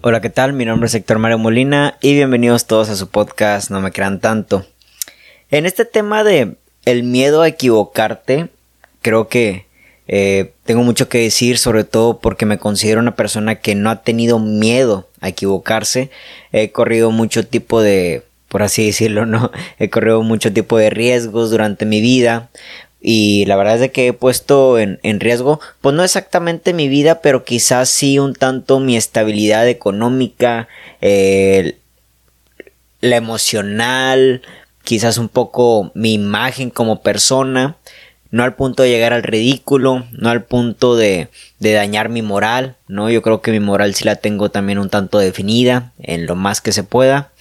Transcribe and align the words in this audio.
Hola, 0.00 0.20
¿qué 0.20 0.30
tal? 0.30 0.52
Mi 0.52 0.64
nombre 0.64 0.86
es 0.86 0.94
Héctor 0.94 1.18
Mario 1.18 1.38
Molina 1.38 1.98
y 2.00 2.14
bienvenidos 2.14 2.68
todos 2.68 2.88
a 2.88 2.94
su 2.94 3.08
podcast 3.08 3.68
No 3.68 3.80
me 3.80 3.90
crean 3.90 4.20
tanto. 4.20 4.64
En 5.50 5.66
este 5.66 5.84
tema 5.84 6.22
de 6.22 6.54
el 6.84 7.02
miedo 7.02 7.42
a 7.42 7.48
equivocarte, 7.48 8.48
creo 9.02 9.26
que 9.26 9.66
eh, 10.06 10.52
tengo 10.64 10.84
mucho 10.84 11.08
que 11.08 11.18
decir, 11.18 11.58
sobre 11.58 11.82
todo 11.82 12.20
porque 12.20 12.46
me 12.46 12.58
considero 12.58 13.00
una 13.00 13.16
persona 13.16 13.56
que 13.56 13.74
no 13.74 13.90
ha 13.90 14.02
tenido 14.04 14.38
miedo 14.38 15.08
a 15.20 15.30
equivocarse. 15.30 16.10
He 16.52 16.70
corrido 16.70 17.10
mucho 17.10 17.44
tipo 17.44 17.82
de, 17.82 18.22
por 18.46 18.62
así 18.62 18.86
decirlo, 18.86 19.26
¿no? 19.26 19.50
He 19.80 19.90
corrido 19.90 20.22
mucho 20.22 20.52
tipo 20.52 20.78
de 20.78 20.90
riesgos 20.90 21.50
durante 21.50 21.86
mi 21.86 22.00
vida. 22.00 22.50
Y 23.00 23.44
la 23.46 23.56
verdad 23.56 23.76
es 23.76 23.80
de 23.80 23.92
que 23.92 24.08
he 24.08 24.12
puesto 24.12 24.78
en, 24.78 24.98
riesgo, 25.20 25.60
pues 25.80 25.94
no 25.94 26.02
exactamente 26.02 26.72
mi 26.72 26.88
vida, 26.88 27.20
pero 27.20 27.44
quizás 27.44 27.88
sí 27.88 28.18
un 28.18 28.34
tanto 28.34 28.80
mi 28.80 28.96
estabilidad 28.96 29.68
económica, 29.68 30.66
la 33.00 33.16
emocional, 33.16 34.42
quizás 34.82 35.18
un 35.18 35.28
poco 35.28 35.92
mi 35.94 36.14
imagen 36.14 36.70
como 36.70 37.02
persona, 37.02 37.76
no 38.30 38.42
al 38.42 38.54
punto 38.56 38.82
de 38.82 38.90
llegar 38.90 39.12
al 39.12 39.22
ridículo, 39.22 40.06
no 40.12 40.28
al 40.28 40.44
punto 40.44 40.96
de, 40.96 41.28
de 41.58 41.72
dañar 41.72 42.08
mi 42.08 42.22
moral, 42.22 42.76
¿no? 42.88 43.10
Yo 43.10 43.22
creo 43.22 43.40
que 43.40 43.52
mi 43.52 43.60
moral 43.60 43.94
sí 43.94 44.04
la 44.04 44.16
tengo 44.16 44.50
también 44.50 44.78
un 44.78 44.90
tanto 44.90 45.18
definida, 45.18 45.92
en 45.98 46.26
lo 46.26 46.34
más 46.36 46.60
que 46.60 46.72
se 46.72 46.84
pueda, 46.84 47.32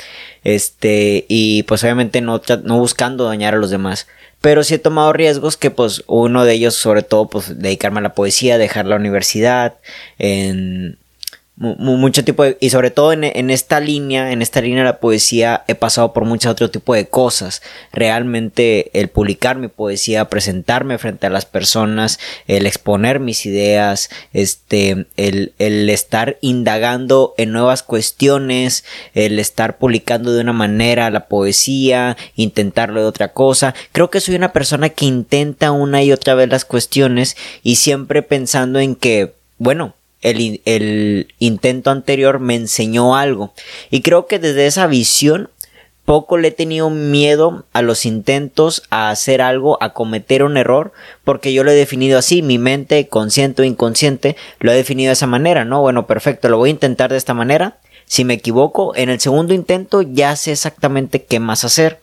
este, 0.47 1.25
y 1.27 1.63
pues 1.63 1.83
obviamente 1.83 2.21
no, 2.21 2.41
no 2.63 2.79
buscando 2.79 3.25
dañar 3.25 3.53
a 3.53 3.57
los 3.57 3.69
demás. 3.69 4.07
Pero 4.39 4.63
sí 4.63 4.75
he 4.75 4.79
tomado 4.79 5.11
riesgos 5.11 5.57
que 5.57 5.71
pues 5.71 6.05
uno 6.07 6.45
de 6.45 6.53
ellos 6.53 6.73
sobre 6.73 7.01
todo 7.03 7.27
pues 7.27 7.59
dedicarme 7.59 7.99
a 7.99 8.03
la 8.03 8.13
poesía, 8.13 8.57
dejar 8.57 8.85
la 8.85 8.95
universidad, 8.95 9.75
en 10.17 10.97
mucho 11.57 12.23
tipo 12.23 12.43
de, 12.43 12.55
y 12.59 12.69
sobre 12.69 12.91
todo 12.91 13.13
en, 13.13 13.23
en, 13.23 13.49
esta 13.49 13.79
línea, 13.79 14.31
en 14.31 14.43
esta 14.43 14.61
línea 14.61 14.83
de 14.83 14.89
la 14.89 14.99
poesía 14.99 15.63
he 15.67 15.73
pasado 15.73 16.13
por 16.13 16.23
muchos 16.23 16.51
otro 16.51 16.69
tipo 16.69 16.93
de 16.93 17.07
cosas. 17.07 17.63
Realmente 17.91 18.91
el 18.93 19.07
publicar 19.07 19.57
mi 19.57 19.67
poesía, 19.67 20.29
presentarme 20.29 20.99
frente 20.99 21.25
a 21.25 21.31
las 21.31 21.45
personas, 21.45 22.19
el 22.47 22.67
exponer 22.67 23.19
mis 23.19 23.47
ideas, 23.47 24.09
este, 24.33 25.07
el, 25.17 25.53
el 25.57 25.89
estar 25.89 26.37
indagando 26.41 27.33
en 27.37 27.51
nuevas 27.51 27.81
cuestiones, 27.81 28.85
el 29.15 29.39
estar 29.39 29.79
publicando 29.79 30.33
de 30.33 30.41
una 30.41 30.53
manera 30.53 31.09
la 31.09 31.27
poesía, 31.27 32.17
intentarlo 32.35 33.01
de 33.01 33.07
otra 33.07 33.33
cosa. 33.33 33.73
Creo 33.93 34.11
que 34.11 34.21
soy 34.21 34.35
una 34.35 34.53
persona 34.53 34.89
que 34.89 35.05
intenta 35.05 35.71
una 35.71 36.03
y 36.03 36.11
otra 36.11 36.35
vez 36.35 36.49
las 36.49 36.65
cuestiones 36.65 37.35
y 37.63 37.77
siempre 37.77 38.21
pensando 38.21 38.79
en 38.79 38.95
que, 38.95 39.33
bueno, 39.57 39.96
el, 40.21 41.27
intento 41.39 41.91
anterior 41.91 42.39
me 42.39 42.55
enseñó 42.55 43.15
algo. 43.15 43.53
Y 43.91 44.01
creo 44.01 44.27
que 44.27 44.39
desde 44.39 44.67
esa 44.67 44.87
visión 44.87 45.49
poco 46.05 46.37
le 46.37 46.49
he 46.49 46.51
tenido 46.51 46.89
miedo 46.89 47.65
a 47.73 47.81
los 47.81 48.05
intentos 48.05 48.83
a 48.89 49.09
hacer 49.09 49.41
algo, 49.41 49.77
a 49.81 49.91
cometer 49.91 50.43
un 50.43 50.55
error, 50.55 50.93
porque 51.25 51.51
yo 51.51 51.65
lo 51.65 51.71
he 51.71 51.75
definido 51.75 52.17
así, 52.17 52.41
mi 52.41 52.57
mente, 52.57 53.09
consciente 53.09 53.61
o 53.61 53.65
inconsciente, 53.65 54.37
lo 54.59 54.71
he 54.71 54.75
definido 54.75 55.09
de 55.09 55.13
esa 55.13 55.27
manera, 55.27 55.65
¿no? 55.65 55.81
Bueno, 55.81 56.07
perfecto, 56.07 56.47
lo 56.47 56.57
voy 56.57 56.69
a 56.69 56.71
intentar 56.71 57.11
de 57.11 57.17
esta 57.17 57.33
manera. 57.33 57.79
Si 58.05 58.23
me 58.23 58.35
equivoco, 58.35 58.95
en 58.95 59.09
el 59.09 59.19
segundo 59.19 59.53
intento 59.53 60.01
ya 60.01 60.33
sé 60.37 60.53
exactamente 60.53 61.25
qué 61.25 61.41
más 61.41 61.65
hacer. 61.65 61.99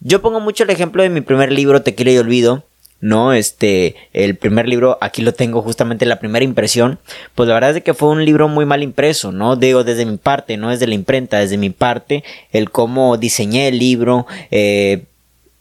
Yo 0.00 0.22
pongo 0.22 0.40
mucho 0.40 0.64
el 0.64 0.70
ejemplo 0.70 1.02
de 1.02 1.10
mi 1.10 1.20
primer 1.20 1.52
libro, 1.52 1.82
Tequila 1.82 2.12
y 2.12 2.18
Olvido, 2.18 2.64
¿no? 3.00 3.32
Este, 3.32 3.94
el 4.12 4.36
primer 4.36 4.68
libro, 4.68 4.98
aquí 5.00 5.22
lo 5.22 5.34
tengo 5.34 5.62
justamente 5.62 6.06
la 6.06 6.18
primera 6.18 6.44
impresión, 6.44 6.98
pues 7.34 7.48
la 7.48 7.54
verdad 7.54 7.76
es 7.76 7.82
que 7.82 7.94
fue 7.94 8.08
un 8.08 8.24
libro 8.24 8.48
muy 8.48 8.64
mal 8.64 8.82
impreso, 8.82 9.32
¿no? 9.32 9.56
Digo, 9.56 9.84
desde 9.84 10.06
mi 10.06 10.16
parte, 10.16 10.56
no 10.56 10.70
desde 10.70 10.86
la 10.86 10.94
imprenta, 10.94 11.38
desde 11.38 11.58
mi 11.58 11.70
parte, 11.70 12.24
el 12.52 12.70
cómo 12.70 13.16
diseñé 13.16 13.68
el 13.68 13.78
libro, 13.78 14.26
eh, 14.50 15.04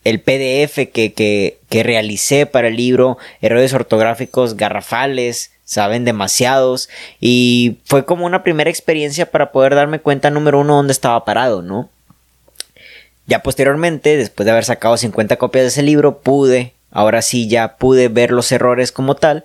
el 0.03 0.22
PDF 0.22 0.91
que, 0.94 1.13
que, 1.13 1.57
que 1.68 1.84
realicé 1.84 2.46
para 2.46 2.68
el 2.68 2.75
libro, 2.78 3.18
errores 3.41 3.73
ortográficos 3.73 4.56
garrafales, 4.56 5.52
saben, 5.66 6.06
demasiados, 6.06 6.90
y 7.19 7.78
fue 7.85 8.06
como 8.06 8.25
una 8.25 8.44
primera 8.44 8.69
experiencia 8.69 9.25
para 9.29 9.52
poder 9.52 9.75
darme 9.75 10.00
cuenta, 10.00 10.29
número 10.29 10.59
uno, 10.59 10.75
dónde 10.75 10.94
estaba 10.94 11.25
parado, 11.25 11.63
¿no? 11.63 11.90
Ya 13.28 13.41
posteriormente, 13.41 14.16
después 14.17 14.46
de 14.46 14.52
haber 14.52 14.66
sacado 14.66 14.96
50 14.96 15.38
copias 15.38 15.63
de 15.63 15.69
ese 15.69 15.81
libro, 15.81 16.19
pude 16.19 16.75
Ahora 16.95 17.22
sí 17.22 17.50
ya 17.50 17.75
pude 17.75 18.07
ver 18.07 18.31
los 18.31 18.53
errores 18.53 18.94
como 18.94 19.16
tal, 19.16 19.44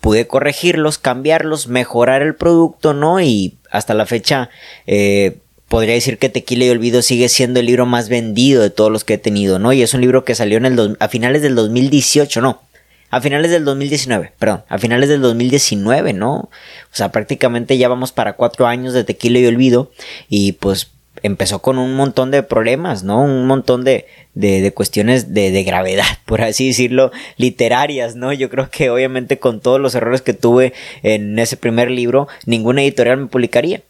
pude 0.00 0.26
corregirlos, 0.26 0.96
cambiarlos, 0.96 1.68
mejorar 1.68 2.22
el 2.22 2.34
producto, 2.34 2.94
¿no? 2.94 3.20
Y 3.20 3.58
hasta 3.70 3.92
la 3.92 4.06
fecha 4.06 4.48
eh, 4.86 5.36
podría 5.68 5.92
decir 5.92 6.16
que 6.16 6.30
Tequila 6.30 6.64
y 6.64 6.70
Olvido 6.70 7.02
sigue 7.02 7.28
siendo 7.28 7.60
el 7.60 7.66
libro 7.66 7.84
más 7.84 8.08
vendido 8.08 8.62
de 8.62 8.70
todos 8.70 8.90
los 8.90 9.04
que 9.04 9.14
he 9.14 9.18
tenido, 9.18 9.58
¿no? 9.58 9.74
Y 9.74 9.82
es 9.82 9.92
un 9.92 10.00
libro 10.00 10.24
que 10.24 10.34
salió 10.34 10.56
en 10.56 10.64
el 10.64 10.96
a 10.98 11.08
finales 11.08 11.42
del 11.42 11.54
2018, 11.54 12.40
no. 12.40 12.62
A 13.10 13.20
finales 13.20 13.50
del 13.50 13.66
2019, 13.66 14.32
perdón, 14.38 14.64
a 14.68 14.78
finales 14.78 15.10
del 15.10 15.20
2019, 15.20 16.14
¿no? 16.14 16.34
O 16.36 16.50
sea, 16.92 17.12
prácticamente 17.12 17.76
ya 17.76 17.88
vamos 17.88 18.12
para 18.12 18.32
cuatro 18.32 18.66
años 18.66 18.94
de 18.94 19.04
Tequila 19.04 19.38
y 19.38 19.46
Olvido 19.46 19.92
y 20.30 20.52
pues 20.52 20.88
empezó 21.26 21.60
con 21.60 21.78
un 21.78 21.94
montón 21.94 22.30
de 22.30 22.42
problemas, 22.42 23.02
¿no? 23.04 23.22
Un 23.22 23.46
montón 23.46 23.84
de, 23.84 24.06
de, 24.34 24.72
cuestiones 24.72 25.34
de, 25.34 25.50
de, 25.50 25.62
gravedad, 25.64 26.06
por 26.24 26.42
así 26.42 26.68
decirlo, 26.68 27.12
literarias, 27.36 28.16
¿no? 28.16 28.32
Yo 28.32 28.48
creo 28.48 28.70
que 28.70 28.90
obviamente 28.90 29.38
con 29.38 29.60
todos 29.60 29.80
los 29.80 29.94
errores 29.94 30.22
que 30.22 30.32
tuve 30.32 30.72
en 31.02 31.38
ese 31.38 31.56
primer 31.56 31.90
libro, 31.90 32.28
ninguna 32.46 32.82
editorial 32.82 33.18
me 33.18 33.26
publicaría. 33.26 33.82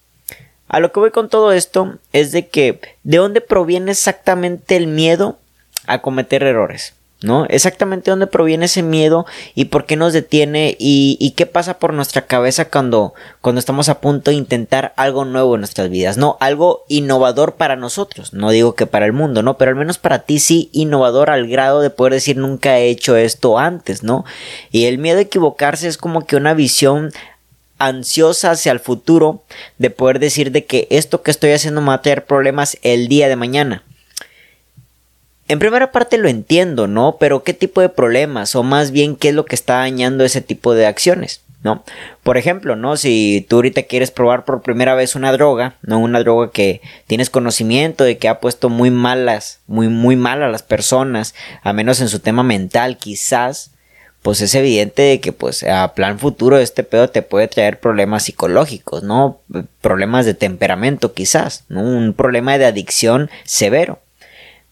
A 0.68 0.80
lo 0.80 0.90
que 0.90 0.98
voy 0.98 1.12
con 1.12 1.28
todo 1.28 1.52
esto 1.52 1.98
es 2.12 2.32
de 2.32 2.48
que, 2.48 2.80
¿de 3.04 3.18
dónde 3.18 3.40
proviene 3.40 3.92
exactamente 3.92 4.76
el 4.76 4.88
miedo 4.88 5.38
a 5.86 6.02
cometer 6.02 6.42
errores? 6.42 6.95
¿No? 7.22 7.46
Exactamente 7.46 8.10
dónde 8.10 8.26
proviene 8.26 8.66
ese 8.66 8.82
miedo 8.82 9.26
y 9.54 9.66
por 9.66 9.86
qué 9.86 9.96
nos 9.96 10.12
detiene 10.12 10.76
y, 10.78 11.32
qué 11.36 11.46
pasa 11.46 11.78
por 11.78 11.92
nuestra 11.92 12.26
cabeza 12.26 12.68
cuando, 12.68 13.14
cuando 13.40 13.58
estamos 13.58 13.88
a 13.88 14.00
punto 14.00 14.30
de 14.30 14.36
intentar 14.36 14.92
algo 14.96 15.24
nuevo 15.24 15.54
en 15.54 15.60
nuestras 15.60 15.90
vidas, 15.90 16.16
¿no? 16.16 16.36
Algo 16.40 16.84
innovador 16.88 17.54
para 17.54 17.76
nosotros, 17.76 18.32
no 18.32 18.50
digo 18.50 18.74
que 18.74 18.86
para 18.86 19.06
el 19.06 19.12
mundo, 19.12 19.42
¿no? 19.42 19.56
Pero 19.58 19.70
al 19.70 19.76
menos 19.76 19.98
para 19.98 20.20
ti 20.20 20.38
sí 20.38 20.70
innovador 20.72 21.30
al 21.30 21.48
grado 21.48 21.80
de 21.80 21.90
poder 21.90 22.12
decir 22.12 22.36
nunca 22.36 22.78
he 22.78 22.88
hecho 22.88 23.16
esto 23.16 23.58
antes, 23.58 24.02
¿no? 24.02 24.24
Y 24.70 24.84
el 24.84 24.98
miedo 24.98 25.18
a 25.18 25.22
equivocarse 25.22 25.88
es 25.88 25.98
como 25.98 26.26
que 26.26 26.36
una 26.36 26.54
visión 26.54 27.12
ansiosa 27.78 28.52
hacia 28.52 28.72
el 28.72 28.80
futuro 28.80 29.42
de 29.78 29.90
poder 29.90 30.18
decir 30.18 30.50
de 30.50 30.64
que 30.64 30.86
esto 30.90 31.22
que 31.22 31.30
estoy 31.30 31.52
haciendo 31.52 31.80
me 31.80 31.88
va 31.88 31.94
a 31.94 32.02
traer 32.02 32.24
problemas 32.24 32.78
el 32.82 33.08
día 33.08 33.28
de 33.28 33.36
mañana. 33.36 33.82
En 35.48 35.60
primera 35.60 35.92
parte 35.92 36.18
lo 36.18 36.28
entiendo, 36.28 36.88
¿no? 36.88 37.16
Pero 37.20 37.44
¿qué 37.44 37.54
tipo 37.54 37.80
de 37.80 37.88
problemas? 37.88 38.56
O 38.56 38.64
más 38.64 38.90
bien, 38.90 39.14
¿qué 39.14 39.28
es 39.28 39.34
lo 39.34 39.44
que 39.44 39.54
está 39.54 39.76
dañando 39.76 40.24
ese 40.24 40.40
tipo 40.40 40.74
de 40.74 40.86
acciones? 40.86 41.42
¿No? 41.62 41.82
Por 42.22 42.36
ejemplo, 42.36 42.76
¿no? 42.76 42.96
Si 42.96 43.44
tú 43.48 43.56
ahorita 43.56 43.84
quieres 43.84 44.12
probar 44.12 44.44
por 44.44 44.62
primera 44.62 44.94
vez 44.94 45.16
una 45.16 45.32
droga, 45.32 45.76
¿no? 45.82 45.98
Una 45.98 46.20
droga 46.20 46.50
que 46.50 46.80
tienes 47.08 47.28
conocimiento 47.28 48.04
de 48.04 48.18
que 48.18 48.28
ha 48.28 48.38
puesto 48.38 48.68
muy 48.68 48.90
malas, 48.90 49.60
muy, 49.66 49.88
muy 49.88 50.14
mal 50.14 50.42
a 50.44 50.48
las 50.48 50.62
personas, 50.62 51.34
a 51.62 51.72
menos 51.72 52.00
en 52.00 52.08
su 52.08 52.20
tema 52.20 52.44
mental, 52.44 52.98
quizás, 52.98 53.72
pues 54.22 54.42
es 54.42 54.54
evidente 54.54 55.02
de 55.02 55.20
que, 55.20 55.32
pues, 55.32 55.64
a 55.64 55.92
plan 55.94 56.20
futuro 56.20 56.58
este 56.58 56.84
pedo 56.84 57.08
te 57.08 57.22
puede 57.22 57.48
traer 57.48 57.80
problemas 57.80 58.24
psicológicos, 58.24 59.02
¿no? 59.02 59.40
Problemas 59.80 60.24
de 60.24 60.34
temperamento, 60.34 61.14
quizás, 61.14 61.64
¿no? 61.68 61.82
Un 61.82 62.12
problema 62.12 62.58
de 62.58 62.66
adicción 62.66 63.28
severo. 63.44 63.98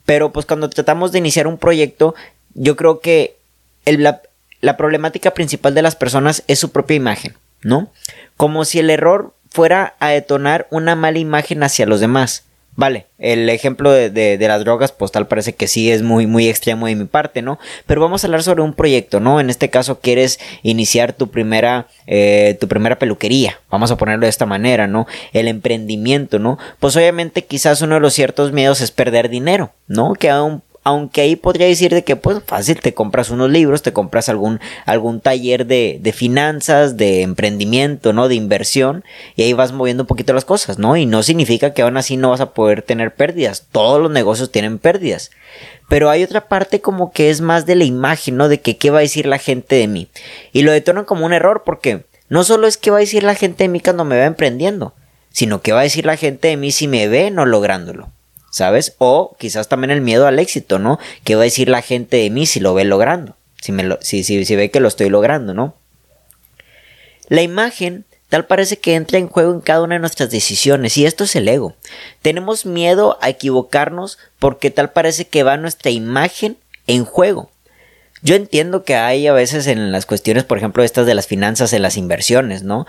Pero 0.04 0.32
pues 0.32 0.46
cuando 0.46 0.70
tratamos 0.70 1.12
de 1.12 1.18
iniciar 1.18 1.46
un 1.46 1.58
proyecto, 1.58 2.14
yo 2.54 2.76
creo 2.76 3.00
que 3.00 3.36
la, 3.84 4.22
la 4.60 4.76
problemática 4.76 5.32
principal 5.32 5.74
de 5.74 5.82
las 5.82 5.96
personas 5.96 6.42
es 6.46 6.58
su 6.58 6.70
propia 6.70 6.96
imagen, 6.96 7.34
¿no? 7.62 7.90
Como 8.36 8.64
si 8.64 8.78
el 8.78 8.90
error 8.90 9.34
fuera 9.50 9.94
a 10.00 10.08
detonar 10.08 10.66
una 10.70 10.94
mala 10.96 11.18
imagen 11.18 11.62
hacia 11.62 11.86
los 11.86 12.00
demás. 12.00 12.44
Vale, 12.76 13.06
el 13.18 13.48
ejemplo 13.50 13.92
de, 13.92 14.10
de, 14.10 14.48
las 14.48 14.60
drogas, 14.64 14.90
pues 14.90 15.12
tal 15.12 15.28
parece 15.28 15.52
que 15.52 15.68
sí 15.68 15.92
es 15.92 16.02
muy, 16.02 16.26
muy 16.26 16.48
extremo 16.48 16.86
de 16.86 16.96
mi 16.96 17.04
parte, 17.04 17.40
¿no? 17.40 17.60
Pero 17.86 18.00
vamos 18.00 18.24
a 18.24 18.26
hablar 18.26 18.42
sobre 18.42 18.62
un 18.62 18.74
proyecto, 18.74 19.20
¿no? 19.20 19.38
En 19.38 19.48
este 19.48 19.70
caso 19.70 20.00
quieres 20.00 20.40
iniciar 20.62 21.12
tu 21.12 21.30
primera, 21.30 21.86
eh, 22.08 22.56
tu 22.60 22.66
primera 22.66 22.98
peluquería, 22.98 23.60
vamos 23.70 23.92
a 23.92 23.96
ponerlo 23.96 24.26
de 24.26 24.30
esta 24.30 24.46
manera, 24.46 24.88
¿no? 24.88 25.06
El 25.32 25.46
emprendimiento, 25.46 26.40
¿no? 26.40 26.58
Pues 26.80 26.96
obviamente 26.96 27.44
quizás 27.44 27.80
uno 27.80 27.94
de 27.94 28.00
los 28.00 28.12
ciertos 28.12 28.50
miedos 28.50 28.80
es 28.80 28.90
perder 28.90 29.28
dinero, 29.28 29.72
¿no? 29.86 30.14
Que 30.14 30.30
aún 30.30 30.62
aunque 30.84 31.22
ahí 31.22 31.34
podría 31.34 31.66
decir 31.66 31.92
de 31.92 32.04
que 32.04 32.14
pues 32.14 32.38
fácil 32.44 32.78
te 32.78 32.92
compras 32.92 33.30
unos 33.30 33.50
libros, 33.50 33.82
te 33.82 33.94
compras 33.94 34.28
algún, 34.28 34.60
algún 34.84 35.20
taller 35.20 35.66
de, 35.66 35.98
de 36.00 36.12
finanzas, 36.12 36.98
de 36.98 37.22
emprendimiento, 37.22 38.12
¿no? 38.12 38.28
De 38.28 38.34
inversión 38.34 39.02
y 39.34 39.42
ahí 39.42 39.54
vas 39.54 39.72
moviendo 39.72 40.02
un 40.02 40.06
poquito 40.06 40.34
las 40.34 40.44
cosas, 40.44 40.78
¿no? 40.78 40.96
Y 40.96 41.06
no 41.06 41.22
significa 41.22 41.72
que 41.72 41.82
aún 41.82 41.96
así 41.96 42.18
no 42.18 42.30
vas 42.30 42.40
a 42.40 42.52
poder 42.52 42.82
tener 42.82 43.14
pérdidas, 43.14 43.66
todos 43.72 44.00
los 44.00 44.10
negocios 44.10 44.52
tienen 44.52 44.78
pérdidas. 44.78 45.30
Pero 45.88 46.10
hay 46.10 46.22
otra 46.22 46.48
parte 46.48 46.80
como 46.80 47.12
que 47.12 47.30
es 47.30 47.40
más 47.40 47.66
de 47.66 47.76
la 47.76 47.84
imagen, 47.84 48.36
¿no? 48.36 48.48
De 48.48 48.60
que 48.60 48.76
qué 48.76 48.90
va 48.90 48.98
a 48.98 49.02
decir 49.02 49.26
la 49.26 49.38
gente 49.38 49.76
de 49.76 49.88
mí. 49.88 50.08
Y 50.52 50.62
lo 50.62 50.72
detonan 50.72 51.04
como 51.04 51.24
un 51.24 51.32
error 51.32 51.62
porque 51.64 52.04
no 52.28 52.44
solo 52.44 52.66
es 52.66 52.76
qué 52.76 52.90
va 52.90 52.98
a 52.98 53.00
decir 53.00 53.22
la 53.22 53.34
gente 53.34 53.64
de 53.64 53.68
mí 53.68 53.80
cuando 53.80 54.04
me 54.04 54.18
va 54.18 54.24
emprendiendo, 54.24 54.94
sino 55.30 55.62
qué 55.62 55.72
va 55.72 55.80
a 55.80 55.84
decir 55.84 56.04
la 56.04 56.16
gente 56.16 56.48
de 56.48 56.56
mí 56.56 56.72
si 56.72 56.88
me 56.88 57.08
ve 57.08 57.30
no 57.30 57.46
lográndolo. 57.46 58.13
¿Sabes? 58.54 58.94
O 58.98 59.34
quizás 59.36 59.66
también 59.66 59.90
el 59.90 60.00
miedo 60.00 60.28
al 60.28 60.38
éxito, 60.38 60.78
¿no? 60.78 61.00
¿Qué 61.24 61.34
va 61.34 61.40
a 61.40 61.44
decir 61.50 61.68
la 61.68 61.82
gente 61.82 62.18
de 62.18 62.30
mí 62.30 62.46
si 62.46 62.60
lo 62.60 62.72
ve 62.72 62.84
logrando? 62.84 63.34
Si, 63.60 63.72
me 63.72 63.98
si, 64.00 64.22
si 64.22 64.54
ve 64.54 64.70
que 64.70 64.78
lo 64.78 64.86
estoy 64.86 65.10
logrando, 65.10 65.54
¿no? 65.54 65.74
La 67.26 67.42
imagen 67.42 68.04
tal 68.28 68.46
parece 68.46 68.78
que 68.78 68.94
entra 68.94 69.18
en 69.18 69.26
juego 69.26 69.52
en 69.52 69.60
cada 69.60 69.82
una 69.82 69.96
de 69.96 69.98
nuestras 69.98 70.30
decisiones 70.30 70.96
y 70.96 71.04
esto 71.04 71.24
es 71.24 71.34
el 71.34 71.48
ego. 71.48 71.74
Tenemos 72.22 72.64
miedo 72.64 73.18
a 73.20 73.28
equivocarnos 73.28 74.18
porque 74.38 74.70
tal 74.70 74.92
parece 74.92 75.26
que 75.26 75.42
va 75.42 75.56
nuestra 75.56 75.90
imagen 75.90 76.56
en 76.86 77.04
juego. 77.04 77.50
Yo 78.22 78.36
entiendo 78.36 78.84
que 78.84 78.94
hay 78.94 79.26
a 79.26 79.32
veces 79.32 79.66
en 79.66 79.90
las 79.90 80.06
cuestiones, 80.06 80.44
por 80.44 80.58
ejemplo, 80.58 80.84
estas 80.84 81.06
de 81.06 81.14
las 81.16 81.26
finanzas, 81.26 81.72
en 81.72 81.82
las 81.82 81.96
inversiones, 81.96 82.62
¿no? 82.62 82.86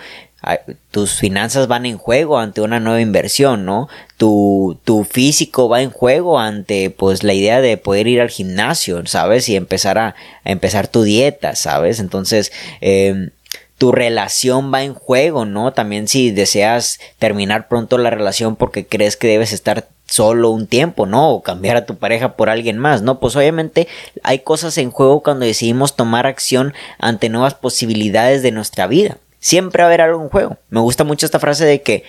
Tus 0.91 1.15
finanzas 1.15 1.67
van 1.67 1.85
en 1.85 1.97
juego 1.97 2.37
ante 2.37 2.61
una 2.61 2.79
nueva 2.79 3.01
inversión, 3.01 3.65
¿no? 3.65 3.87
Tu, 4.17 4.79
tu 4.83 5.03
físico 5.03 5.67
va 5.69 5.81
en 5.81 5.89
juego 5.89 6.39
ante, 6.39 6.89
pues, 6.91 7.23
la 7.23 7.33
idea 7.33 7.61
de 7.61 7.77
poder 7.77 8.07
ir 8.07 8.21
al 8.21 8.29
gimnasio, 8.29 9.05
¿sabes? 9.07 9.49
Y 9.49 9.55
empezar 9.55 9.97
a, 9.97 10.15
empezar 10.43 10.87
tu 10.87 11.03
dieta, 11.03 11.55
¿sabes? 11.55 11.99
Entonces, 11.99 12.51
em, 12.81 13.31
tu 13.77 13.91
relación 13.91 14.73
va 14.73 14.83
en 14.83 14.93
juego, 14.93 15.45
¿no? 15.45 15.73
También 15.73 16.07
si 16.07 16.31
deseas 16.31 16.99
terminar 17.19 17.67
pronto 17.67 17.97
la 17.97 18.09
relación 18.09 18.55
porque 18.55 18.85
crees 18.85 19.17
que 19.17 19.27
debes 19.27 19.51
estar 19.51 19.87
solo 20.05 20.51
un 20.51 20.67
tiempo, 20.67 21.05
¿no? 21.05 21.31
O 21.31 21.43
cambiar 21.43 21.75
a 21.75 21.85
tu 21.85 21.95
pareja 21.97 22.35
por 22.35 22.49
alguien 22.49 22.77
más, 22.77 23.01
¿no? 23.01 23.19
Pues 23.19 23.35
obviamente 23.35 23.87
hay 24.23 24.39
cosas 24.39 24.77
en 24.77 24.91
juego 24.91 25.23
cuando 25.23 25.45
decidimos 25.45 25.95
tomar 25.95 26.25
acción 26.25 26.73
ante 26.99 27.29
nuevas 27.29 27.55
posibilidades 27.55 28.41
de 28.43 28.51
nuestra 28.51 28.87
vida. 28.87 29.17
Siempre 29.45 29.83
va 29.83 29.85
a 29.85 29.89
haber 29.89 30.01
algo 30.01 30.23
en 30.23 30.29
juego. 30.29 30.57
Me 30.71 30.79
gusta 30.79 31.03
mucho 31.03 31.27
esta 31.27 31.39
frase 31.39 31.65
de 31.65 31.83
que 31.83 32.03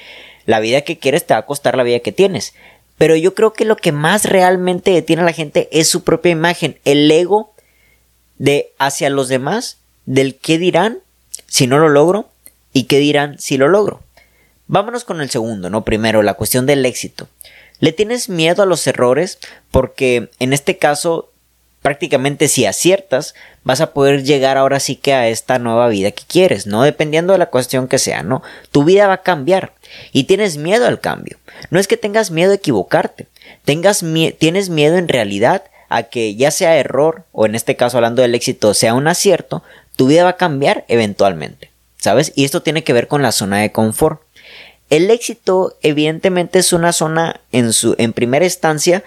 la 0.46 0.58
vida 0.58 0.80
que 0.80 0.98
quieres 0.98 1.26
te 1.26 1.34
va 1.34 1.40
a 1.40 1.44
costar 1.44 1.76
la 1.76 1.82
vida 1.82 1.98
que 1.98 2.10
tienes. 2.10 2.54
Pero 2.96 3.14
yo 3.14 3.34
creo 3.34 3.52
que 3.52 3.66
lo 3.66 3.76
que 3.76 3.92
más 3.92 4.24
realmente 4.24 4.90
detiene 4.92 5.20
a 5.20 5.26
la 5.26 5.34
gente 5.34 5.68
es 5.70 5.86
su 5.86 6.02
propia 6.02 6.32
imagen, 6.32 6.78
el 6.86 7.10
ego 7.10 7.52
de 8.38 8.72
hacia 8.78 9.10
los 9.10 9.28
demás, 9.28 9.76
del 10.06 10.36
qué 10.36 10.56
dirán 10.56 11.00
si 11.46 11.66
no 11.66 11.78
lo 11.78 11.90
logro 11.90 12.30
y 12.72 12.84
qué 12.84 13.00
dirán 13.00 13.38
si 13.38 13.58
lo 13.58 13.68
logro. 13.68 14.00
Vámonos 14.66 15.04
con 15.04 15.20
el 15.20 15.28
segundo, 15.28 15.68
¿no? 15.68 15.84
Primero, 15.84 16.22
la 16.22 16.32
cuestión 16.32 16.64
del 16.64 16.86
éxito. 16.86 17.28
¿Le 17.80 17.92
tienes 17.92 18.30
miedo 18.30 18.62
a 18.62 18.66
los 18.66 18.86
errores? 18.86 19.38
Porque 19.70 20.30
en 20.38 20.54
este 20.54 20.78
caso, 20.78 21.30
prácticamente 21.86 22.48
si 22.48 22.66
aciertas, 22.66 23.36
vas 23.62 23.80
a 23.80 23.92
poder 23.92 24.24
llegar 24.24 24.58
ahora 24.58 24.80
sí 24.80 24.96
que 24.96 25.14
a 25.14 25.28
esta 25.28 25.60
nueva 25.60 25.86
vida 25.86 26.10
que 26.10 26.24
quieres, 26.26 26.66
¿no? 26.66 26.82
Dependiendo 26.82 27.32
de 27.32 27.38
la 27.38 27.46
cuestión 27.46 27.86
que 27.86 28.00
sea, 28.00 28.24
¿no? 28.24 28.42
Tu 28.72 28.82
vida 28.82 29.06
va 29.06 29.12
a 29.12 29.22
cambiar 29.22 29.72
y 30.10 30.24
tienes 30.24 30.56
miedo 30.56 30.88
al 30.88 30.98
cambio. 30.98 31.38
No 31.70 31.78
es 31.78 31.86
que 31.86 31.96
tengas 31.96 32.32
miedo 32.32 32.50
a 32.50 32.56
equivocarte, 32.56 33.28
tengas 33.64 34.04
tienes 34.36 34.68
miedo 34.68 34.96
en 34.96 35.06
realidad 35.06 35.62
a 35.88 36.02
que 36.02 36.34
ya 36.34 36.50
sea 36.50 36.76
error 36.76 37.22
o 37.30 37.46
en 37.46 37.54
este 37.54 37.76
caso 37.76 37.98
hablando 37.98 38.20
del 38.20 38.34
éxito 38.34 38.74
sea 38.74 38.92
un 38.92 39.06
acierto, 39.06 39.62
tu 39.94 40.08
vida 40.08 40.24
va 40.24 40.30
a 40.30 40.36
cambiar 40.36 40.84
eventualmente, 40.88 41.70
¿sabes? 41.98 42.32
Y 42.34 42.44
esto 42.44 42.62
tiene 42.62 42.82
que 42.82 42.94
ver 42.94 43.06
con 43.06 43.22
la 43.22 43.30
zona 43.30 43.58
de 43.58 43.70
confort. 43.70 44.22
El 44.90 45.08
éxito 45.08 45.76
evidentemente 45.82 46.58
es 46.58 46.72
una 46.72 46.92
zona 46.92 47.42
en 47.52 47.72
su 47.72 47.94
en 47.96 48.12
primera 48.12 48.44
instancia 48.44 49.04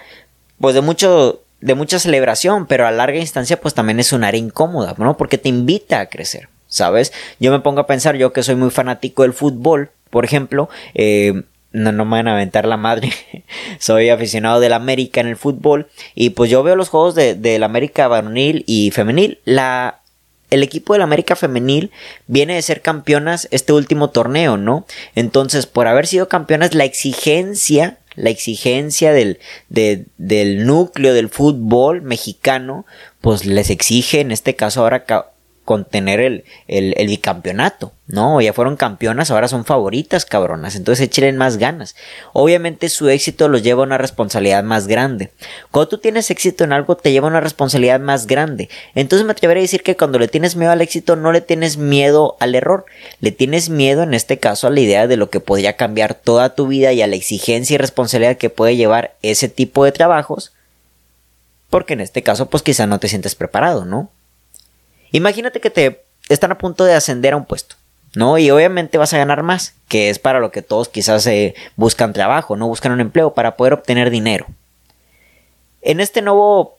pues 0.58 0.74
de 0.74 0.80
mucho 0.80 1.42
de 1.60 1.74
mucha 1.74 1.98
celebración, 1.98 2.66
pero 2.66 2.86
a 2.86 2.90
larga 2.90 3.18
instancia 3.18 3.60
pues 3.60 3.74
también 3.74 4.00
es 4.00 4.12
un 4.12 4.24
área 4.24 4.38
incómoda, 4.38 4.94
¿no? 4.98 5.16
Porque 5.16 5.38
te 5.38 5.48
invita 5.48 6.00
a 6.00 6.06
crecer, 6.06 6.48
¿sabes? 6.68 7.12
Yo 7.38 7.50
me 7.50 7.60
pongo 7.60 7.80
a 7.80 7.86
pensar, 7.86 8.16
yo 8.16 8.32
que 8.32 8.42
soy 8.42 8.56
muy 8.56 8.70
fanático 8.70 9.22
del 9.22 9.32
fútbol, 9.32 9.90
por 10.10 10.24
ejemplo, 10.24 10.68
eh, 10.94 11.42
no, 11.72 11.92
no 11.92 12.04
me 12.04 12.16
van 12.16 12.28
a 12.28 12.32
aventar 12.32 12.66
la 12.66 12.76
madre. 12.76 13.12
Soy 13.78 14.08
aficionado 14.08 14.58
del 14.58 14.72
América 14.72 15.20
en 15.20 15.28
el 15.28 15.36
fútbol. 15.36 15.88
Y 16.16 16.30
pues 16.30 16.50
yo 16.50 16.64
veo 16.64 16.74
los 16.74 16.88
juegos 16.88 17.14
de, 17.14 17.34
del 17.36 17.62
América 17.62 18.08
varonil 18.08 18.64
y 18.66 18.90
femenil. 18.90 19.38
La 19.44 20.00
el 20.50 20.62
equipo 20.62 20.92
del 20.92 21.02
América 21.02 21.36
Femenil 21.36 21.90
viene 22.26 22.54
de 22.54 22.62
ser 22.62 22.82
campeonas 22.82 23.48
este 23.50 23.72
último 23.72 24.10
torneo, 24.10 24.56
¿no? 24.56 24.84
Entonces, 25.14 25.66
por 25.66 25.86
haber 25.86 26.06
sido 26.06 26.28
campeonas, 26.28 26.74
la 26.74 26.84
exigencia, 26.84 27.98
la 28.20 28.30
exigencia 28.30 29.12
del, 29.12 29.38
del 29.68 30.66
núcleo 30.66 31.14
del 31.14 31.28
fútbol 31.28 32.02
mexicano, 32.02 32.86
pues 33.20 33.46
les 33.46 33.70
exige 33.70 34.20
en 34.20 34.30
este 34.30 34.54
caso 34.56 34.82
ahora 34.82 35.04
contener 35.64 36.20
el, 36.20 36.44
el, 36.66 37.06
bicampeonato, 37.06 37.92
¿no? 38.08 38.40
Ya 38.40 38.52
fueron 38.52 38.76
campeonas, 38.76 39.30
ahora 39.30 39.46
son 39.46 39.64
favoritas, 39.64 40.24
cabronas, 40.24 40.74
entonces 40.74 41.06
échenle 41.06 41.32
más 41.32 41.58
ganas. 41.58 41.94
Obviamente 42.32 42.88
su 42.88 43.08
éxito 43.08 43.48
los 43.48 43.62
lleva 43.62 43.82
a 43.82 43.86
una 43.86 43.98
responsabilidad 43.98 44.64
más 44.64 44.88
grande. 44.88 45.30
Cuando 45.70 45.88
tú 45.88 45.98
tienes 45.98 46.30
éxito 46.30 46.64
en 46.64 46.72
algo, 46.72 46.96
te 46.96 47.12
lleva 47.12 47.28
a 47.28 47.30
una 47.30 47.40
responsabilidad 47.40 48.00
más 48.00 48.26
grande. 48.26 48.68
Entonces 48.94 49.24
me 49.24 49.32
atrevería 49.32 49.60
a 49.60 49.62
decir 49.62 49.82
que 49.82 49.96
cuando 49.96 50.18
le 50.18 50.28
tienes 50.28 50.56
miedo 50.56 50.72
al 50.72 50.80
éxito, 50.80 51.14
no 51.14 51.30
le 51.30 51.40
tienes 51.40 51.76
miedo 51.76 52.36
al 52.40 52.54
error, 52.54 52.84
le 53.20 53.30
tienes 53.30 53.68
miedo 53.68 54.02
en 54.02 54.14
este 54.14 54.38
caso 54.38 54.66
a 54.66 54.70
la 54.70 54.80
idea 54.80 55.06
de 55.06 55.16
lo 55.16 55.30
que 55.30 55.40
podría 55.40 55.76
cambiar 55.76 56.14
toda 56.14 56.54
tu 56.54 56.66
vida 56.66 56.92
y 56.92 57.02
a 57.02 57.06
la 57.06 57.16
exigencia 57.16 57.74
y 57.74 57.78
responsabilidad 57.78 58.38
que 58.38 58.50
puede 58.50 58.76
llevar 58.76 59.14
ese 59.22 59.48
tipo 59.48 59.84
de 59.84 59.92
trabajos, 59.92 60.52
porque 61.68 61.92
en 61.92 62.00
este 62.00 62.22
caso, 62.22 62.46
pues 62.46 62.64
quizá 62.64 62.86
no 62.86 62.98
te 62.98 63.08
sientes 63.08 63.36
preparado, 63.36 63.84
¿no? 63.84 64.10
Imagínate 65.12 65.60
que 65.60 65.70
te 65.70 66.04
están 66.28 66.52
a 66.52 66.58
punto 66.58 66.84
de 66.84 66.94
ascender 66.94 67.32
a 67.32 67.36
un 67.36 67.44
puesto, 67.44 67.76
¿no? 68.14 68.38
Y 68.38 68.50
obviamente 68.50 68.98
vas 68.98 69.12
a 69.12 69.18
ganar 69.18 69.42
más, 69.42 69.74
que 69.88 70.10
es 70.10 70.18
para 70.18 70.40
lo 70.40 70.50
que 70.50 70.62
todos 70.62 70.88
quizás 70.88 71.26
eh, 71.26 71.54
buscan 71.76 72.12
trabajo, 72.12 72.56
¿no? 72.56 72.68
Buscan 72.68 72.92
un 72.92 73.00
empleo 73.00 73.34
para 73.34 73.56
poder 73.56 73.72
obtener 73.72 74.10
dinero. 74.10 74.46
En 75.82 76.00
este 76.00 76.22
nuevo 76.22 76.78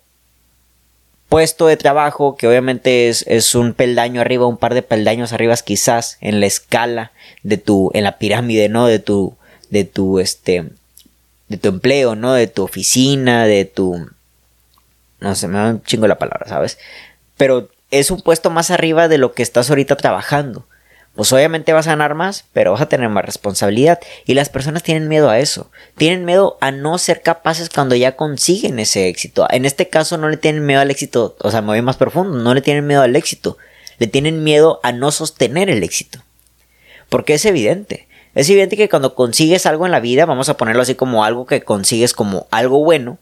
puesto 1.31 1.67
de 1.67 1.77
trabajo, 1.77 2.35
que 2.35 2.47
obviamente 2.47 3.07
es, 3.07 3.25
es, 3.27 3.55
un 3.55 3.73
peldaño 3.73 4.19
arriba, 4.19 4.47
un 4.47 4.57
par 4.57 4.73
de 4.73 4.81
peldaños 4.81 5.31
arriba 5.31 5.55
quizás 5.55 6.17
en 6.19 6.41
la 6.41 6.45
escala 6.45 7.13
de 7.43 7.57
tu, 7.57 7.89
en 7.93 8.03
la 8.03 8.17
pirámide, 8.17 8.67
¿no? 8.69 8.85
De 8.87 8.99
tu, 8.99 9.35
de 9.69 9.85
tu, 9.85 10.19
este, 10.19 10.65
de 11.47 11.57
tu 11.57 11.69
empleo, 11.69 12.15
¿no? 12.15 12.33
De 12.33 12.47
tu 12.47 12.63
oficina, 12.63 13.45
de 13.45 13.65
tu, 13.65 14.09
no 15.21 15.35
sé, 15.35 15.47
me 15.47 15.57
da 15.57 15.69
un 15.69 15.83
chingo 15.83 16.07
la 16.07 16.17
palabra, 16.17 16.47
¿sabes? 16.47 16.77
Pero 17.37 17.69
es 17.91 18.09
un 18.09 18.21
puesto 18.21 18.49
más 18.49 18.71
arriba 18.71 19.07
de 19.07 19.17
lo 19.17 19.33
que 19.33 19.43
estás 19.43 19.69
ahorita 19.69 19.97
trabajando. 19.97 20.65
Pues 21.15 21.33
obviamente 21.33 21.73
vas 21.73 21.87
a 21.87 21.91
ganar 21.91 22.15
más, 22.15 22.45
pero 22.53 22.71
vas 22.71 22.81
a 22.81 22.87
tener 22.87 23.09
más 23.09 23.25
responsabilidad. 23.25 23.99
Y 24.25 24.33
las 24.33 24.47
personas 24.47 24.81
tienen 24.81 25.09
miedo 25.09 25.29
a 25.29 25.39
eso. 25.39 25.69
Tienen 25.97 26.23
miedo 26.23 26.57
a 26.61 26.71
no 26.71 26.97
ser 26.97 27.21
capaces 27.21 27.69
cuando 27.69 27.95
ya 27.95 28.15
consiguen 28.15 28.79
ese 28.79 29.09
éxito. 29.09 29.45
En 29.49 29.65
este 29.65 29.89
caso 29.89 30.17
no 30.17 30.29
le 30.29 30.37
tienen 30.37 30.65
miedo 30.65 30.79
al 30.79 30.89
éxito, 30.89 31.35
o 31.39 31.51
sea, 31.51 31.61
me 31.61 31.67
voy 31.67 31.81
más 31.81 31.97
profundo, 31.97 32.37
no 32.37 32.53
le 32.53 32.61
tienen 32.61 32.87
miedo 32.87 33.01
al 33.01 33.15
éxito. 33.15 33.57
Le 33.99 34.07
tienen 34.07 34.43
miedo 34.43 34.79
a 34.83 34.93
no 34.93 35.11
sostener 35.11 35.69
el 35.69 35.83
éxito. 35.83 36.23
Porque 37.09 37.33
es 37.33 37.45
evidente. 37.45 38.07
Es 38.33 38.49
evidente 38.49 38.77
que 38.77 38.87
cuando 38.87 39.13
consigues 39.13 39.65
algo 39.65 39.85
en 39.85 39.91
la 39.91 39.99
vida, 39.99 40.25
vamos 40.25 40.47
a 40.47 40.55
ponerlo 40.55 40.81
así 40.81 40.95
como 40.95 41.25
algo 41.25 41.45
que 41.45 41.61
consigues 41.61 42.13
como 42.13 42.47
algo 42.51 42.79
bueno, 42.79 43.19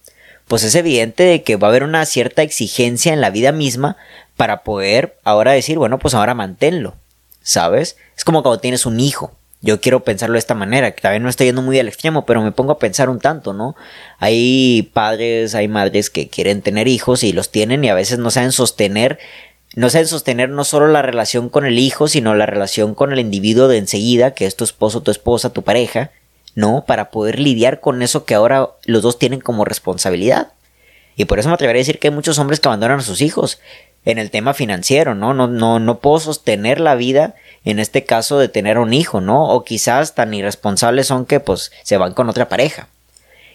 pues 0.49 0.63
es 0.63 0.73
evidente 0.75 1.23
de 1.23 1.43
que 1.43 1.57
va 1.57 1.67
a 1.67 1.69
haber 1.69 1.83
una 1.83 2.05
cierta 2.05 2.41
exigencia 2.41 3.13
en 3.13 3.21
la 3.21 3.29
vida 3.29 3.51
misma 3.51 3.97
para 4.39 4.63
poder 4.63 5.19
ahora 5.25 5.51
decir, 5.51 5.77
bueno, 5.77 5.99
pues 5.99 6.13
ahora 6.13 6.33
manténlo, 6.33 6.95
¿sabes? 7.41 7.97
Es 8.15 8.23
como 8.23 8.41
cuando 8.41 8.61
tienes 8.61 8.85
un 8.85 9.01
hijo. 9.01 9.33
Yo 9.59 9.81
quiero 9.81 10.05
pensarlo 10.05 10.35
de 10.35 10.39
esta 10.39 10.55
manera, 10.55 10.91
que 10.91 11.01
también 11.01 11.23
no 11.23 11.27
estoy 11.27 11.47
yendo 11.47 11.61
muy 11.61 11.77
al 11.77 11.89
extremo, 11.89 12.25
pero 12.25 12.41
me 12.41 12.53
pongo 12.53 12.71
a 12.71 12.79
pensar 12.79 13.09
un 13.09 13.19
tanto, 13.19 13.51
¿no? 13.51 13.75
Hay 14.17 14.89
padres, 14.93 15.55
hay 15.55 15.67
madres 15.67 16.09
que 16.09 16.29
quieren 16.29 16.61
tener 16.61 16.87
hijos 16.87 17.25
y 17.25 17.33
los 17.33 17.51
tienen 17.51 17.83
y 17.83 17.89
a 17.89 17.93
veces 17.93 18.17
no 18.17 18.31
saben 18.31 18.53
sostener, 18.53 19.19
no 19.75 19.89
saben 19.89 20.07
sostener 20.07 20.47
no 20.47 20.63
solo 20.63 20.87
la 20.87 21.01
relación 21.01 21.49
con 21.49 21.65
el 21.65 21.77
hijo, 21.77 22.07
sino 22.07 22.33
la 22.33 22.45
relación 22.45 22.95
con 22.95 23.11
el 23.11 23.19
individuo 23.19 23.67
de 23.67 23.77
enseguida, 23.77 24.33
que 24.35 24.45
es 24.45 24.55
tu 24.55 24.63
esposo, 24.63 25.03
tu 25.03 25.11
esposa, 25.11 25.51
tu 25.51 25.63
pareja, 25.63 26.11
¿no? 26.55 26.85
Para 26.87 27.11
poder 27.11 27.39
lidiar 27.39 27.81
con 27.81 28.01
eso 28.03 28.23
que 28.23 28.35
ahora 28.35 28.69
los 28.85 29.01
dos 29.01 29.19
tienen 29.19 29.41
como 29.41 29.65
responsabilidad. 29.65 30.53
Y 31.17 31.25
por 31.25 31.39
eso 31.39 31.49
me 31.49 31.55
atrevería 31.55 31.81
a 31.81 31.83
decir 31.83 31.99
que 31.99 32.07
hay 32.07 32.13
muchos 32.13 32.39
hombres 32.39 32.61
que 32.61 32.69
abandonan 32.69 32.99
a 32.99 33.03
sus 33.03 33.19
hijos 33.19 33.59
en 34.11 34.19
el 34.19 34.31
tema 34.31 34.53
financiero, 34.53 35.15
¿no? 35.15 35.33
No, 35.33 35.47
no, 35.47 35.79
no 35.79 35.99
puedo 35.99 36.19
sostener 36.19 36.79
la 36.79 36.95
vida 36.95 37.35
en 37.65 37.79
este 37.79 38.05
caso 38.05 38.39
de 38.39 38.47
tener 38.47 38.77
un 38.77 38.93
hijo, 38.93 39.21
¿no? 39.21 39.49
O 39.49 39.63
quizás 39.63 40.15
tan 40.15 40.33
irresponsables 40.33 41.07
son 41.07 41.25
que 41.25 41.39
pues 41.39 41.71
se 41.83 41.97
van 41.97 42.13
con 42.13 42.29
otra 42.29 42.49
pareja. 42.49 42.87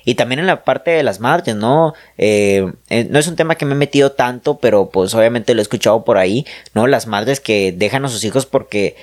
Y 0.05 0.17
también 0.17 0.39
en 0.39 0.47
la 0.47 0.65
parte 0.65 0.91
de 0.91 1.03
las 1.03 1.21
madres, 1.21 1.57
¿no? 1.57 1.95
Eh, 2.19 2.71
eh, 2.91 3.07
no 3.09 3.19
es 3.19 3.27
un 3.27 3.37
tema 3.37 3.55
que 3.55 3.65
me 3.65 3.73
he 3.73 3.79
metido 3.79 4.13
tanto, 4.13 4.59
pero 4.59 4.91
pues 4.91 5.15
obviamente 5.15 5.55
lo 5.55 5.61
he 5.61 5.63
escuchado 5.63 6.05
por 6.05 6.19
ahí, 6.19 6.47
¿no? 6.75 6.87
Las 6.87 7.07
madres 7.07 7.41
que 7.41 7.73
dejan 7.73 8.05
a 8.05 8.09
sus 8.09 8.23
hijos 8.25 8.45
porque 8.45 8.97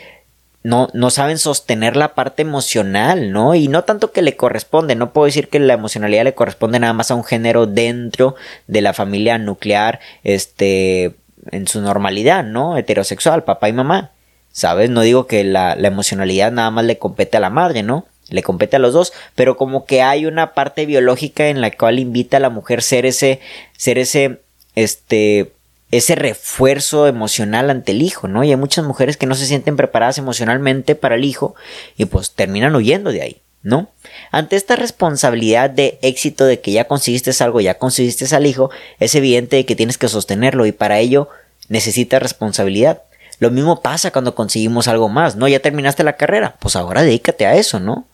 no, 0.63 0.89
no 0.93 1.10
saben 1.10 1.39
sostener 1.39 1.96
la 1.96 2.13
parte 2.13 2.43
emocional, 2.43 3.31
¿no? 3.31 3.55
Y 3.55 3.67
no 3.67 3.84
tanto 3.84 4.12
que 4.12 4.22
le 4.22 4.36
corresponde, 4.36 4.96
no 4.96 5.12
puedo 5.12 5.25
decir 5.25 5.48
que 5.48 5.60
la 5.60 5.74
emocionalidad 5.74 6.24
le 6.24 6.36
corresponde 6.36 6.79
nada 6.79 6.93
más 6.93 7.10
a 7.10 7.15
un 7.15 7.24
género 7.24 7.65
dentro 7.65 8.36
de 8.67 8.81
la 8.81 8.93
familia 8.93 9.39
nuclear, 9.39 10.00
este, 10.24 11.15
en 11.51 11.67
su 11.67 11.81
normalidad, 11.81 12.43
¿no? 12.43 12.77
Heterosexual, 12.77 13.43
papá 13.43 13.69
y 13.69 13.74
mamá. 13.74 14.12
¿Sabes? 14.51 14.89
No 14.89 15.01
digo 15.01 15.27
que 15.27 15.45
la, 15.45 15.75
la 15.75 15.88
emocionalidad 15.88 16.51
nada 16.51 16.71
más 16.71 16.83
le 16.83 16.98
compete 16.98 17.38
a 17.38 17.39
la 17.39 17.50
madre, 17.50 17.83
¿no? 17.83 18.05
le 18.31 18.43
compete 18.43 18.77
a 18.77 18.79
los 18.79 18.93
dos, 18.93 19.13
pero 19.36 19.57
como 19.57 19.86
que 19.86 20.01
hay 20.01 20.25
una 20.25 20.53
parte 20.53 20.86
biológica 20.86 21.48
en 21.48 21.62
la 21.62 21.71
cual 21.71 22.00
invita 22.00 22.38
a 22.38 22.39
la 22.39 22.50
mujer 22.50 22.81
ser 22.81 23.05
ese, 23.05 23.39
ser 23.77 23.98
ese, 23.98 24.41
este, 24.75 25.51
ese 25.91 26.15
refuerzo 26.15 27.07
emocional 27.07 27.69
ante 27.69 27.91
el 27.91 28.01
hijo, 28.01 28.27
¿no? 28.27 28.43
Y 28.43 28.50
hay 28.50 28.55
muchas 28.55 28.86
mujeres 28.86 29.17
que 29.17 29.25
no 29.25 29.36
se 29.36 29.45
sienten 29.45 29.75
preparadas 29.75 30.17
emocionalmente 30.17 30.95
para 30.95 31.15
el 31.15 31.25
hijo 31.25 31.55
y 31.98 32.05
pues 32.05 32.31
terminan 32.31 32.75
huyendo 32.75 33.12
de 33.12 33.21
ahí, 33.21 33.41
¿no? 33.63 33.89
Ante 34.32 34.56
esta 34.56 34.75
responsabilidad 34.75 35.70
de 35.70 36.00
éxito 36.01 36.46
de 36.46 36.60
que 36.60 36.72
ya 36.72 36.86
conseguiste 36.86 37.32
algo, 37.44 37.62
ya 37.62 37.77
conseguiste 37.77 38.34
al 38.36 38.46
hijo, 38.46 38.72
es 39.00 39.15
evidente 39.15 39.65
que 39.65 39.75
tienes 39.75 39.98
que 39.98 40.08
sostenerlo 40.08 40.65
y 40.65 40.72
para 40.72 41.00
ello 41.00 41.30
necesitas 41.70 42.22
responsabilidad. 42.22 43.03
Lo 43.39 43.50
mismo 43.50 43.82
pasa 43.82 44.12
cuando 44.12 44.36
conseguimos 44.36 44.88
algo 44.88 45.10
más, 45.10 45.36
¿no? 45.36 45.48
Ya 45.48 45.60
terminaste 45.60 46.03
la 46.03 46.18
carrera, 46.18 46.56
pues 46.60 46.75
ahora 46.75 47.01
dedícate 47.01 47.46
a 47.46 47.56
eso, 47.56 47.80
¿no? 47.80 48.06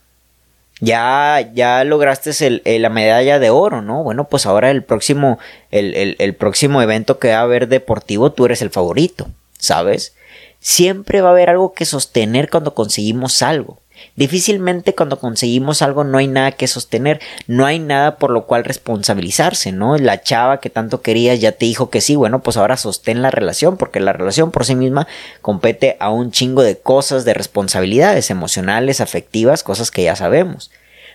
Ya, 0.79 1.49
ya 1.53 1.83
lograste 1.83 2.31
la 2.79 2.89
medalla 2.89 3.39
de 3.39 3.49
oro, 3.49 3.81
¿no? 3.81 4.03
Bueno, 4.03 4.27
pues 4.27 4.45
ahora 4.45 4.69
el 4.69 4.83
próximo, 4.83 5.39
el, 5.71 6.15
el 6.19 6.35
próximo 6.35 6.81
evento 6.81 7.17
que 7.17 7.31
va 7.31 7.39
a 7.39 7.41
haber 7.41 7.67
deportivo, 7.67 8.31
tú 8.31 8.45
eres 8.45 8.61
el 8.61 8.69
favorito, 8.69 9.27
¿sabes? 9.57 10.13
Siempre 10.59 11.21
va 11.21 11.29
a 11.29 11.31
haber 11.31 11.49
algo 11.49 11.73
que 11.73 11.85
sostener 11.85 12.49
cuando 12.49 12.75
conseguimos 12.75 13.41
algo. 13.41 13.79
Difícilmente 14.15 14.95
cuando 14.95 15.19
conseguimos 15.19 15.81
algo 15.81 16.03
no 16.03 16.17
hay 16.17 16.27
nada 16.27 16.51
que 16.51 16.67
sostener, 16.67 17.19
no 17.45 17.65
hay 17.65 17.77
nada 17.77 18.17
por 18.17 18.31
lo 18.31 18.45
cual 18.45 18.63
responsabilizarse, 18.63 19.71
¿no? 19.71 19.95
La 19.97 20.23
chava 20.23 20.59
que 20.59 20.71
tanto 20.71 21.01
querías 21.01 21.39
ya 21.39 21.51
te 21.51 21.65
dijo 21.65 21.91
que 21.91 22.01
sí, 22.01 22.15
bueno, 22.15 22.41
pues 22.41 22.57
ahora 22.57 22.77
sostén 22.77 23.21
la 23.21 23.29
relación, 23.29 23.77
porque 23.77 23.99
la 23.99 24.13
relación 24.13 24.49
por 24.49 24.65
sí 24.65 24.73
misma 24.75 25.07
compete 25.41 25.97
a 25.99 26.09
un 26.09 26.31
chingo 26.31 26.63
de 26.63 26.79
cosas, 26.79 27.25
de 27.25 27.35
responsabilidades 27.35 28.31
emocionales, 28.31 29.01
afectivas, 29.01 29.63
cosas 29.63 29.91
que 29.91 30.03
ya 30.03 30.15
sabemos. 30.15 30.71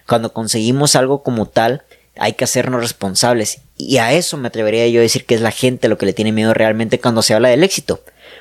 Cuando 0.07 0.33
conseguimos 0.33 0.95
algo 0.95 1.25
como 1.25 1.47
tal, 1.47 1.83
hay 2.17 2.35
que 2.35 2.45
hacernos 2.45 2.83
responsables. 2.83 3.62
Y 3.77 3.99
a 3.99 4.12
eso 4.12 4.37
me 4.37 4.49
atrevería 4.49 4.87
yo 4.89 5.01
a 5.01 5.03
decir 5.03 5.25
que 5.25 5.35
es 5.35 5.41
la 5.41 5.51
gente 5.51 5.89
lo 5.89 5.99
que 5.99 6.07
le 6.07 6.12
tiene 6.12 6.31
miedo 6.31 6.55
realmente 6.55 7.01
cuando 7.01 7.23
se 7.23 7.35
habla 7.35 7.49
del 7.49 7.65
éxito. 7.65 8.01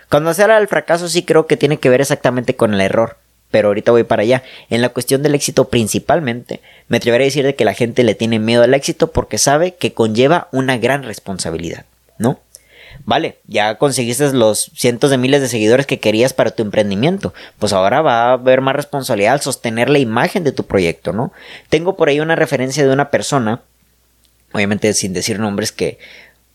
Cuando 0.10 0.34
se 0.34 0.44
habla 0.44 0.60
del 0.60 0.68
fracaso 0.68 1.08
sí 1.08 1.24
creo 1.24 1.48
que 1.48 1.58
tiene 1.58 1.78
que 1.78 1.90
ver 1.90 2.02
exactamente 2.02 2.56
con 2.56 2.74
el 2.74 2.82
error 2.82 3.18
pero 3.52 3.68
ahorita 3.68 3.92
voy 3.92 4.04
para 4.04 4.24
allá. 4.24 4.44
En 4.70 4.82
la 4.82 4.90
cuestión 4.90 5.22
del 5.22 5.36
éxito 5.36 5.70
principalmente, 5.70 6.62
me 6.88 6.98
atrevería 6.98 7.26
a 7.26 7.30
decir 7.30 7.46
de 7.46 7.56
que 7.56 7.66
la 7.66 7.74
gente 7.74 8.04
le 8.04 8.16
tiene 8.16 8.40
miedo 8.40 8.64
al 8.64 8.74
éxito 8.74 9.12
porque 9.12 9.38
sabe 9.38 9.76
que 9.76 9.94
conlleva 9.94 10.48
una 10.52 10.78
gran 10.78 11.04
responsabilidad, 11.04 11.86
¿no? 12.18 12.40
Vale, 13.06 13.38
ya 13.48 13.76
conseguiste 13.76 14.32
los 14.34 14.72
cientos 14.76 15.10
de 15.10 15.18
miles 15.18 15.42
de 15.42 15.48
seguidores 15.48 15.86
que 15.86 16.00
querías 16.00 16.34
para 16.34 16.52
tu 16.52 16.62
emprendimiento, 16.62 17.34
pues 17.58 17.74
ahora 17.74 18.02
va 18.02 18.30
a 18.30 18.34
haber 18.34 18.62
más 18.62 18.76
responsabilidad 18.76 19.34
al 19.34 19.42
sostener 19.42 19.90
la 19.90 20.00
imagen 20.00 20.44
de 20.44 20.52
tu 20.52 20.66
proyecto, 20.66 21.14
¿no? 21.14 21.32
Tengo 21.70 21.96
por 21.96 22.10
ahí 22.10 22.20
una 22.20 22.36
referencia 22.36 22.86
de 22.86 22.94
una 22.94 23.10
persona, 23.10 23.62
obviamente 24.52 24.94
sin 24.94 25.14
decir 25.14 25.40
nombres, 25.40 25.72
que 25.72 25.98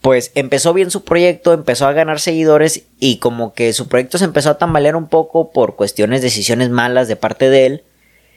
pues 0.00 0.30
empezó 0.34 0.72
bien 0.72 0.90
su 0.90 1.04
proyecto, 1.04 1.52
empezó 1.52 1.86
a 1.86 1.92
ganar 1.92 2.20
seguidores 2.20 2.84
y 3.00 3.18
como 3.18 3.54
que 3.54 3.72
su 3.72 3.88
proyecto 3.88 4.18
se 4.18 4.24
empezó 4.24 4.50
a 4.50 4.58
tambalear 4.58 4.96
un 4.96 5.08
poco 5.08 5.50
por 5.50 5.76
cuestiones, 5.76 6.22
decisiones 6.22 6.70
malas 6.70 7.08
de 7.08 7.16
parte 7.16 7.50
de 7.50 7.66
él. 7.66 7.84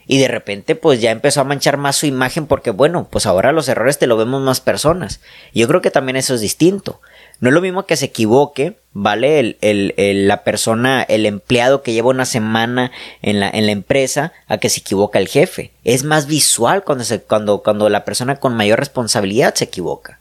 Y 0.08 0.18
de 0.18 0.28
repente 0.28 0.74
pues 0.74 1.02
ya 1.02 1.12
empezó 1.12 1.42
a 1.42 1.44
manchar 1.44 1.78
más 1.78 1.96
su 1.96 2.08
imagen 2.08 2.48
porque 2.48 2.72
bueno, 2.72 3.08
pues 3.12 3.28
ahora 3.28 3.52
los 3.52 3.70
errores 3.70 4.00
te 4.00 4.08
lo 4.08 4.18
vemos 4.18 4.42
más 4.42 4.60
personas. 4.60 5.22
yo 5.54 5.68
creo 5.68 5.82
que 5.82 5.92
también 5.92 6.16
eso 6.16 6.34
es 6.34 6.42
distinto. 6.42 7.00
No 7.40 7.50
es 7.50 7.54
lo 7.54 7.62
mismo 7.62 7.86
que 7.86 7.96
se 7.96 8.06
equivoque, 8.06 8.80
¿vale? 8.92 9.58
La 9.62 10.44
persona, 10.44 11.04
el 11.04 11.28
empleado 11.28 11.84
que 11.84 11.94
lleva 11.94 12.10
una 12.10 12.26
semana 12.26 12.92
en 13.22 13.40
la, 13.40 13.50
en 13.50 13.68
la 13.68 13.72
empresa 13.72 14.34
a 14.48 14.58
que 14.58 14.70
se 14.70 14.80
equivoca 14.80 15.20
el 15.20 15.28
jefe. 15.28 15.72
Es 15.84 16.04
más 16.04 16.26
visual 16.26 16.84
cuando, 16.84 17.04
se, 17.04 17.22
cuando, 17.22 17.62
cuando 17.62 17.88
la 17.90 18.04
persona 18.04 18.38
con 18.38 18.56
mayor 18.56 18.80
responsabilidad 18.80 19.54
se 19.54 19.66
equivoca. 19.66 20.19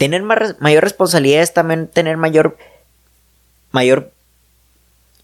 Tener 0.00 0.22
mayor 0.22 0.82
responsabilidad 0.82 1.42
es 1.42 1.52
también 1.52 1.86
tener 1.86 2.16
mayor, 2.16 2.56
mayor 3.70 4.12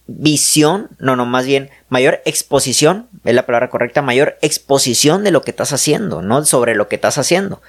visión, 0.07 0.91
no, 0.99 1.17
no, 1.17 1.25
más 1.25 1.47
bien 1.47 1.71
mayor 1.89 2.21
exposición, 2.27 3.09
es 3.25 3.35
la 3.35 3.47
palabra 3.47 3.71
correcta, 3.71 4.03
mayor 4.03 4.37
exposición 4.43 5.25
de 5.25 5.31
lo 5.31 5.41
que 5.41 5.53
estás 5.53 5.73
haciendo, 5.73 6.21
¿no? 6.21 6.45
Sobre 6.45 6.75
lo 6.75 6.89
que 6.89 6.97
estás 6.97 7.17
haciendo. 7.17 7.63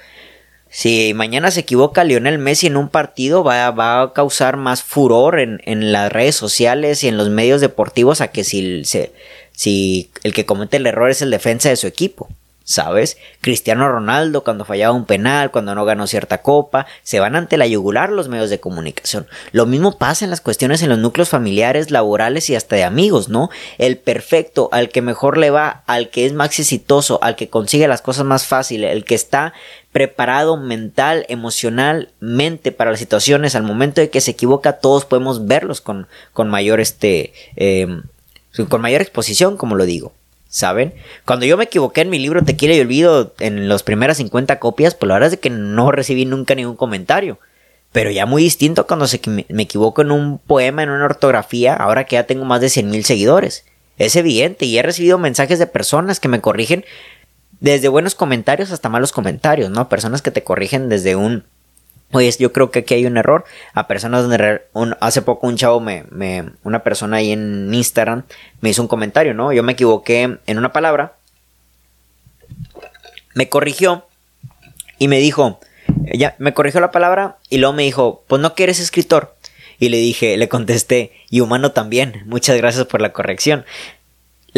Si 0.68 1.14
mañana 1.14 1.50
se 1.50 1.60
equivoca 1.60 2.04
Lionel 2.04 2.36
Messi 2.36 2.66
en 2.66 2.76
un 2.76 2.90
partido, 2.90 3.42
va, 3.42 3.70
va 3.70 4.02
a 4.02 4.12
causar 4.12 4.58
más 4.58 4.82
furor 4.82 5.40
en, 5.40 5.62
en, 5.64 5.92
las 5.92 6.12
redes 6.12 6.36
sociales 6.36 7.02
y 7.04 7.08
en 7.08 7.16
los 7.16 7.30
medios 7.30 7.62
deportivos 7.62 8.20
a 8.20 8.28
que 8.28 8.44
si, 8.44 8.84
si 8.84 10.10
el 10.24 10.34
que 10.34 10.44
comete 10.44 10.76
el 10.76 10.86
error 10.86 11.08
es 11.08 11.22
el 11.22 11.30
defensa 11.30 11.70
de 11.70 11.76
su 11.76 11.86
equipo. 11.86 12.28
¿Sabes? 12.68 13.16
Cristiano 13.40 13.88
Ronaldo 13.88 14.44
cuando 14.44 14.66
fallaba 14.66 14.92
un 14.92 15.06
penal, 15.06 15.50
cuando 15.50 15.74
no 15.74 15.86
ganó 15.86 16.06
cierta 16.06 16.42
copa, 16.42 16.86
se 17.02 17.18
van 17.18 17.34
ante 17.34 17.56
la 17.56 17.66
yugular 17.66 18.10
los 18.10 18.28
medios 18.28 18.50
de 18.50 18.60
comunicación. 18.60 19.26
Lo 19.52 19.64
mismo 19.64 19.96
pasa 19.96 20.26
en 20.26 20.30
las 20.30 20.42
cuestiones 20.42 20.82
en 20.82 20.90
los 20.90 20.98
núcleos 20.98 21.30
familiares, 21.30 21.90
laborales 21.90 22.50
y 22.50 22.56
hasta 22.56 22.76
de 22.76 22.84
amigos, 22.84 23.30
¿no? 23.30 23.48
El 23.78 23.96
perfecto, 23.96 24.68
al 24.70 24.90
que 24.90 25.00
mejor 25.00 25.38
le 25.38 25.48
va, 25.48 25.82
al 25.86 26.10
que 26.10 26.26
es 26.26 26.34
más 26.34 26.58
exitoso, 26.58 27.18
al 27.22 27.36
que 27.36 27.48
consigue 27.48 27.88
las 27.88 28.02
cosas 28.02 28.26
más 28.26 28.44
fáciles, 28.44 28.92
el 28.92 29.06
que 29.06 29.14
está 29.14 29.54
preparado 29.90 30.58
mental, 30.58 31.24
emocionalmente 31.30 32.70
para 32.70 32.90
las 32.90 33.00
situaciones, 33.00 33.54
al 33.54 33.62
momento 33.62 34.02
de 34.02 34.10
que 34.10 34.20
se 34.20 34.32
equivoca, 34.32 34.74
todos 34.74 35.06
podemos 35.06 35.46
verlos 35.46 35.80
con, 35.80 36.06
con 36.34 36.50
mayor 36.50 36.80
este, 36.80 37.32
em, 37.56 38.02
con 38.68 38.82
mayor 38.82 39.00
exposición, 39.00 39.56
como 39.56 39.74
lo 39.74 39.86
digo. 39.86 40.12
¿Saben? 40.48 40.94
Cuando 41.24 41.46
yo 41.46 41.56
me 41.56 41.64
equivoqué 41.64 42.00
en 42.00 42.10
mi 42.10 42.18
libro 42.18 42.44
Tequila 42.44 42.74
y 42.74 42.80
Olvido 42.80 43.34
en 43.38 43.68
las 43.68 43.82
primeras 43.82 44.16
50 44.16 44.58
copias, 44.58 44.94
pues 44.94 45.08
la 45.08 45.14
verdad 45.14 45.32
es 45.32 45.38
que 45.38 45.50
no 45.50 45.92
recibí 45.92 46.24
nunca 46.24 46.54
ningún 46.54 46.76
comentario. 46.76 47.38
Pero 47.92 48.10
ya 48.10 48.26
muy 48.26 48.42
distinto 48.42 48.86
cuando 48.86 49.06
se, 49.06 49.20
me 49.26 49.62
equivoco 49.62 50.02
en 50.02 50.10
un 50.10 50.38
poema, 50.38 50.82
en 50.82 50.90
una 50.90 51.06
ortografía, 51.06 51.74
ahora 51.74 52.04
que 52.04 52.14
ya 52.14 52.24
tengo 52.24 52.44
más 52.44 52.60
de 52.60 52.68
100 52.68 52.90
mil 52.90 53.04
seguidores. 53.04 53.64
Es 53.96 54.14
evidente 54.16 54.66
y 54.66 54.78
he 54.78 54.82
recibido 54.82 55.18
mensajes 55.18 55.58
de 55.58 55.66
personas 55.66 56.20
que 56.20 56.28
me 56.28 56.40
corrigen 56.40 56.84
desde 57.60 57.88
buenos 57.88 58.14
comentarios 58.14 58.70
hasta 58.70 58.88
malos 58.88 59.12
comentarios, 59.12 59.70
¿no? 59.70 59.88
Personas 59.88 60.22
que 60.22 60.30
te 60.30 60.44
corrigen 60.44 60.88
desde 60.88 61.16
un 61.16 61.44
Oye, 62.12 62.30
yo 62.38 62.52
creo 62.52 62.70
que 62.70 62.80
aquí 62.80 62.94
hay 62.94 63.06
un 63.06 63.16
error. 63.16 63.44
A 63.74 63.86
personas 63.86 64.22
donde 64.22 64.62
hace 65.00 65.22
poco 65.22 65.46
un 65.46 65.56
chavo 65.56 65.80
me, 65.80 66.04
me, 66.10 66.44
una 66.64 66.82
persona 66.82 67.18
ahí 67.18 67.32
en 67.32 67.72
Instagram 67.72 68.24
me 68.60 68.70
hizo 68.70 68.82
un 68.82 68.88
comentario, 68.88 69.34
¿no? 69.34 69.52
Yo 69.52 69.62
me 69.62 69.72
equivoqué 69.72 70.38
en 70.46 70.58
una 70.58 70.72
palabra. 70.72 71.14
Me 73.34 73.48
corrigió 73.48 74.06
y 74.98 75.08
me 75.08 75.18
dijo, 75.18 75.60
ya, 76.12 76.34
me 76.38 76.54
corrigió 76.54 76.80
la 76.80 76.90
palabra 76.90 77.38
y 77.48 77.58
luego 77.58 77.74
me 77.74 77.84
dijo, 77.84 78.24
pues 78.26 78.40
no 78.42 78.54
que 78.54 78.64
eres 78.64 78.80
escritor. 78.80 79.36
Y 79.78 79.90
le 79.90 79.98
dije, 79.98 80.36
le 80.36 80.48
contesté, 80.48 81.12
y 81.30 81.40
humano 81.40 81.70
también. 81.72 82.22
Muchas 82.26 82.56
gracias 82.56 82.86
por 82.86 83.00
la 83.00 83.12
corrección. 83.12 83.64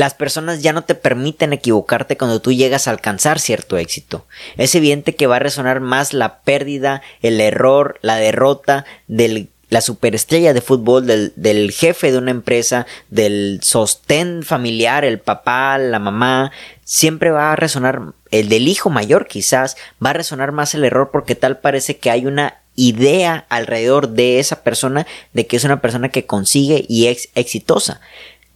Las 0.01 0.15
personas 0.15 0.63
ya 0.63 0.73
no 0.73 0.85
te 0.85 0.95
permiten 0.95 1.53
equivocarte 1.53 2.17
cuando 2.17 2.41
tú 2.41 2.53
llegas 2.53 2.89
a 2.89 2.91
alcanzar 2.91 3.39
cierto 3.39 3.77
éxito. 3.77 4.25
Es 4.57 4.75
evidente 4.75 5.15
que 5.15 5.27
va 5.27 5.37
a 5.37 5.41
resonar 5.41 5.81
más 5.81 6.15
la 6.15 6.41
pérdida, 6.41 7.03
el 7.21 7.39
error, 7.39 7.99
la 8.01 8.17
derrota 8.17 8.87
de 9.09 9.49
la 9.69 9.83
superestrella 9.83 10.55
de 10.55 10.63
fútbol, 10.63 11.07
del, 11.07 11.35
del, 11.37 11.71
jefe 11.71 12.13
de 12.13 12.17
una 12.17 12.31
empresa, 12.31 12.87
del 13.11 13.61
sostén 13.63 14.43
familiar, 14.43 15.05
el 15.05 15.19
papá, 15.21 15.77
la 15.77 15.99
mamá, 15.99 16.51
siempre 16.83 17.31
va 17.31 17.53
a 17.53 17.57
resonar, 17.57 18.15
el 18.31 18.49
del 18.49 18.69
hijo 18.69 18.89
mayor 18.89 19.27
quizás, 19.27 19.77
va 20.03 20.11
a 20.11 20.15
resonar 20.15 20.51
más 20.51 20.75
el 20.75 20.85
error 20.85 21.11
porque 21.13 21.35
tal 21.35 21.59
parece 21.59 21.99
que 21.99 22.11
hay 22.11 22.25
una 22.25 22.57
idea 22.75 23.45
alrededor 23.51 24.09
de 24.09 24.39
esa 24.39 24.63
persona 24.63 25.07
de 25.35 25.47
que 25.47 25.57
es 25.59 25.65
una 25.65 25.83
persona 25.83 26.09
que 26.09 26.25
consigue 26.25 26.87
y 26.89 27.09
es 27.09 27.29
exitosa. 27.35 28.01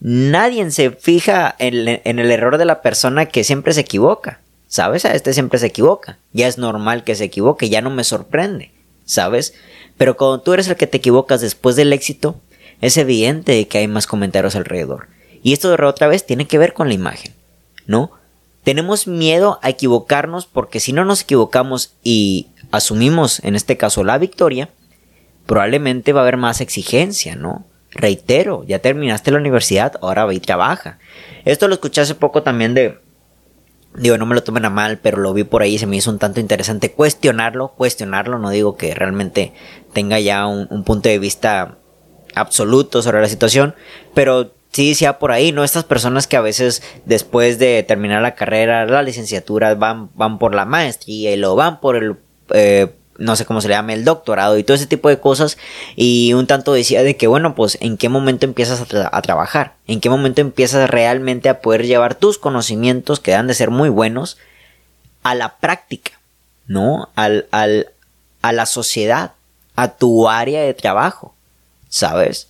Nadie 0.06 0.70
se 0.70 0.90
fija 0.90 1.56
en, 1.58 1.88
el 2.04 2.30
error 2.30 2.58
de 2.58 2.66
la 2.66 2.82
persona 2.82 3.25
que 3.25 3.42
siempre 3.42 3.73
se 3.73 3.80
equivoca. 3.80 4.42
¿Sabes? 4.66 5.06
A 5.06 5.14
este 5.14 5.32
siempre 5.32 5.58
se 5.58 5.68
equivoca. 5.68 6.18
Ya 6.34 6.46
es 6.46 6.58
normal 6.58 7.04
que 7.04 7.14
se 7.14 7.25
equivoque, 7.25 7.70
ya 7.70 7.80
no 7.80 7.88
me 7.88 8.04
sorprende. 8.04 8.70
¿Sabes? 9.06 9.54
Pero 9.96 10.18
cuando 10.18 10.42
tú 10.42 10.52
eres 10.52 10.68
el 10.68 10.76
que 10.76 10.87
te 10.87 10.99
equivocas 10.99 11.40
después 11.40 11.75
del 11.75 11.90
éxito, 11.94 12.38
es 12.82 12.99
evidente 12.99 13.66
que 13.66 13.78
hay 13.78 13.88
más 13.88 14.06
comentarios 14.06 14.56
alrededor. 14.56 15.08
Y 15.42 15.54
esto 15.54 15.75
de 15.75 15.82
otra 15.82 16.06
vez 16.06 16.26
tiene 16.26 16.46
que 16.46 16.58
ver 16.58 16.75
con 16.75 16.88
la 16.88 16.94
imagen. 16.94 17.32
¿No? 17.87 18.11
Tenemos 18.62 19.06
miedo 19.06 19.58
a 19.62 19.70
equivocarnos 19.70 20.44
porque 20.44 20.80
si 20.80 20.92
no 20.92 21.06
nos 21.06 21.23
equivocamos 21.23 21.94
y 22.02 22.49
asumimos 22.73 23.42
en 23.42 23.56
este 23.56 23.78
caso 23.78 24.04
la 24.04 24.18
victoria, 24.18 24.68
probablemente 25.46 26.12
va 26.12 26.20
a 26.20 26.25
haber 26.25 26.37
más 26.37 26.61
exigencia, 26.61 27.37
¿no? 27.37 27.64
Reitero, 27.95 28.65
ya 28.65 28.81
terminaste 28.81 29.31
la 29.31 29.39
universidad, 29.39 29.95
ahora 30.03 30.27
ve 30.27 30.35
y 30.35 30.41
trabaja. 30.41 30.99
Esto 31.45 31.69
lo 31.69 31.75
escuché 31.75 32.01
hace 32.01 32.15
poco 32.15 32.43
también 32.43 32.75
de... 32.75 32.99
Digo, 33.97 34.19
no 34.19 34.27
me 34.27 34.35
lo 34.35 34.43
tomen 34.43 34.65
a 34.65 34.71
mal, 34.71 34.99
pero 34.99 35.19
lo 35.19 35.33
vi 35.33 35.45
por 35.45 35.63
ahí 35.63 35.75
y 35.75 35.79
se 35.79 35.87
me 35.87 35.97
hizo 35.97 36.11
un 36.11 36.19
tanto 36.19 36.41
interesante 36.41 36.91
cuestionarlo, 36.91 37.69
cuestionarlo, 37.69 38.41
no 38.41 38.51
digo 38.51 38.77
que 38.77 38.93
realmente 38.93 39.53
tenga 39.93 40.19
ya 40.19 40.49
un, 40.49 40.83
punto 40.83 41.09
de 41.09 41.21
vista 41.21 41.79
absoluto 42.35 43.03
sobre 43.03 43.21
la 43.21 43.29
situación, 43.29 43.77
pero 44.13 44.53
sí 44.73 44.89
decía 44.89 45.21
por 45.21 45.31
ahí, 45.31 45.53
¿no? 45.53 45.63
Estas 45.63 45.85
personas 45.85 46.27
que 46.27 46.37
a 46.37 46.41
veces 46.41 46.83
después 47.05 47.61
de 47.61 47.85
terminar 47.85 48.21
la 48.21 48.35
carrera, 48.35 48.85
la 48.85 49.05
licenciatura, 49.05 49.77
van, 49.77 50.11
van 50.17 50.41
por 50.41 50.57
la 50.57 50.65
maestría 50.65 51.33
y 51.33 51.37
lo 51.37 51.55
van 51.55 51.79
por 51.79 51.95
el, 51.95 52.17
eh, 52.53 52.97
no 53.18 53.37
sé 53.37 53.44
cómo 53.44 53.61
se 53.61 53.68
le 53.68 53.75
llama, 53.75 53.92
el 53.92 54.04
doctorado 54.04 54.59
y 54.59 54.64
todo 54.64 54.75
ese 54.75 54.87
tipo 54.87 55.09
de 55.09 55.18
cosas. 55.21 55.59
Y 55.97 56.33
un 56.33 56.47
tanto 56.47 56.73
decía 56.73 57.02
de 57.02 57.16
que, 57.16 57.26
bueno, 57.26 57.54
pues 57.54 57.78
en 57.80 57.97
qué 57.97 58.09
momento 58.09 58.47
empiezas 58.47 58.80
a, 58.80 59.23
trabajar, 59.23 59.75
en 59.87 60.00
qué 60.00 60.11
momento 60.11 60.40
empiezas 60.40 60.88
realmente 60.90 61.49
a 61.49 61.61
poder 61.61 61.87
llevar 61.87 62.14
tus 62.14 62.38
conocimientos, 62.38 63.21
que 63.21 63.33
dan 63.33 63.47
de 63.47 63.54
ser 63.54 63.71
muy 63.71 63.88
buenos, 63.88 64.38
a 65.23 65.35
la 65.35 65.56
práctica, 65.56 66.12
¿no? 66.66 67.09
Al, 67.14 67.47
al, 67.50 67.88
a 68.42 68.52
la 68.52 68.66
sociedad, 68.66 69.33
a 69.76 69.88
tu 69.88 70.28
área 70.28 70.62
de 70.62 70.75
trabajo, 70.75 71.35
¿sabes? 71.88 72.49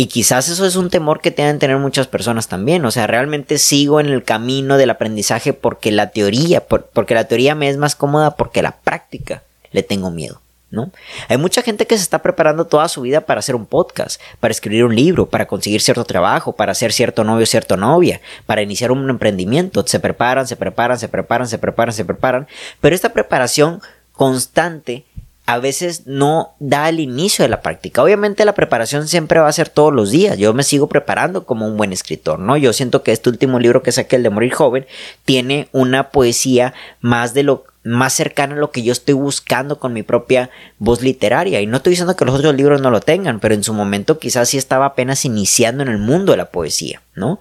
Y 0.00 0.06
quizás 0.06 0.48
eso 0.48 0.64
es 0.64 0.76
un 0.76 0.88
temor 0.88 1.20
que 1.20 1.30
deben 1.30 1.58
tener 1.58 1.76
muchas 1.76 2.06
personas 2.06 2.48
también. 2.48 2.82
O 2.86 2.90
sea, 2.90 3.06
realmente 3.06 3.58
sigo 3.58 4.00
en 4.00 4.06
el 4.06 4.24
camino 4.24 4.78
del 4.78 4.88
aprendizaje 4.88 5.52
porque 5.52 5.92
la 5.92 6.08
teoría, 6.08 6.64
porque 6.64 7.14
la 7.14 7.24
teoría 7.24 7.54
me 7.54 7.68
es 7.68 7.76
más 7.76 7.96
cómoda, 7.96 8.34
porque 8.34 8.62
la 8.62 8.78
práctica 8.78 9.42
le 9.72 9.82
tengo 9.82 10.10
miedo. 10.10 10.40
¿No? 10.70 10.90
Hay 11.28 11.36
mucha 11.36 11.60
gente 11.60 11.86
que 11.86 11.98
se 11.98 12.02
está 12.02 12.22
preparando 12.22 12.64
toda 12.64 12.88
su 12.88 13.02
vida 13.02 13.20
para 13.20 13.40
hacer 13.40 13.54
un 13.54 13.66
podcast, 13.66 14.22
para 14.38 14.52
escribir 14.52 14.86
un 14.86 14.96
libro, 14.96 15.26
para 15.26 15.46
conseguir 15.46 15.82
cierto 15.82 16.04
trabajo, 16.04 16.52
para 16.52 16.72
hacer 16.72 16.94
cierto 16.94 17.22
novio, 17.22 17.44
cierta 17.44 17.76
novia, 17.76 18.22
para 18.46 18.62
iniciar 18.62 18.92
un 18.92 19.10
emprendimiento. 19.10 19.86
Se 19.86 20.00
preparan, 20.00 20.46
se 20.46 20.56
preparan, 20.56 20.98
se 20.98 21.08
preparan, 21.08 21.46
se 21.46 21.58
preparan, 21.58 21.92
se 21.92 22.04
preparan. 22.06 22.48
Pero 22.80 22.94
esta 22.94 23.12
preparación 23.12 23.82
constante 24.12 25.04
a 25.50 25.58
veces 25.58 26.06
no 26.06 26.54
da 26.60 26.88
el 26.88 27.00
inicio 27.00 27.42
de 27.42 27.48
la 27.48 27.60
práctica. 27.60 28.04
Obviamente 28.04 28.44
la 28.44 28.54
preparación 28.54 29.08
siempre 29.08 29.40
va 29.40 29.48
a 29.48 29.52
ser 29.52 29.68
todos 29.68 29.92
los 29.92 30.12
días. 30.12 30.38
Yo 30.38 30.54
me 30.54 30.62
sigo 30.62 30.88
preparando 30.88 31.44
como 31.44 31.66
un 31.66 31.76
buen 31.76 31.92
escritor, 31.92 32.38
¿no? 32.38 32.56
Yo 32.56 32.72
siento 32.72 33.02
que 33.02 33.10
este 33.10 33.30
último 33.30 33.58
libro 33.58 33.82
que 33.82 33.90
saqué, 33.90 34.14
el 34.14 34.22
de 34.22 34.30
Morir 34.30 34.52
Joven, 34.52 34.86
tiene 35.24 35.68
una 35.72 36.10
poesía 36.10 36.72
más 37.00 37.34
de 37.34 37.42
lo 37.42 37.64
más 37.82 38.12
cercana 38.12 38.54
a 38.54 38.58
lo 38.58 38.70
que 38.70 38.84
yo 38.84 38.92
estoy 38.92 39.14
buscando 39.14 39.80
con 39.80 39.92
mi 39.92 40.04
propia 40.04 40.50
voz 40.78 41.02
literaria. 41.02 41.60
Y 41.60 41.66
no 41.66 41.78
estoy 41.78 41.90
diciendo 41.90 42.14
que 42.14 42.24
los 42.24 42.36
otros 42.36 42.54
libros 42.54 42.80
no 42.80 42.92
lo 42.92 43.00
tengan, 43.00 43.40
pero 43.40 43.56
en 43.56 43.64
su 43.64 43.74
momento 43.74 44.20
quizás 44.20 44.50
sí 44.50 44.56
estaba 44.56 44.86
apenas 44.86 45.24
iniciando 45.24 45.82
en 45.82 45.88
el 45.88 45.98
mundo 45.98 46.30
de 46.30 46.38
la 46.38 46.52
poesía, 46.52 47.02
¿no? 47.16 47.40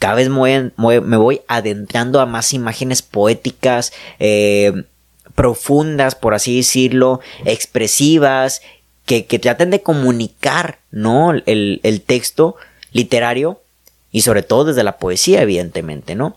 Cada 0.00 0.14
vez 0.14 0.28
me 0.28 1.16
voy, 1.16 1.42
adentrando 1.46 2.20
a 2.20 2.26
más 2.26 2.54
imágenes 2.54 3.02
poéticas, 3.02 3.92
eh, 4.18 4.84
profundas, 5.40 6.16
por 6.16 6.34
así 6.34 6.58
decirlo, 6.58 7.20
expresivas, 7.46 8.60
que, 9.06 9.22
traten 9.22 9.70
de 9.70 9.80
comunicar, 9.80 10.80
¿no? 10.90 11.32
El, 11.32 11.80
el, 11.82 12.02
texto 12.02 12.56
literario 12.92 13.58
y 14.12 14.20
sobre 14.20 14.42
todo 14.42 14.66
desde 14.66 14.84
la 14.84 14.98
poesía, 14.98 15.40
evidentemente, 15.40 16.14
¿no? 16.14 16.36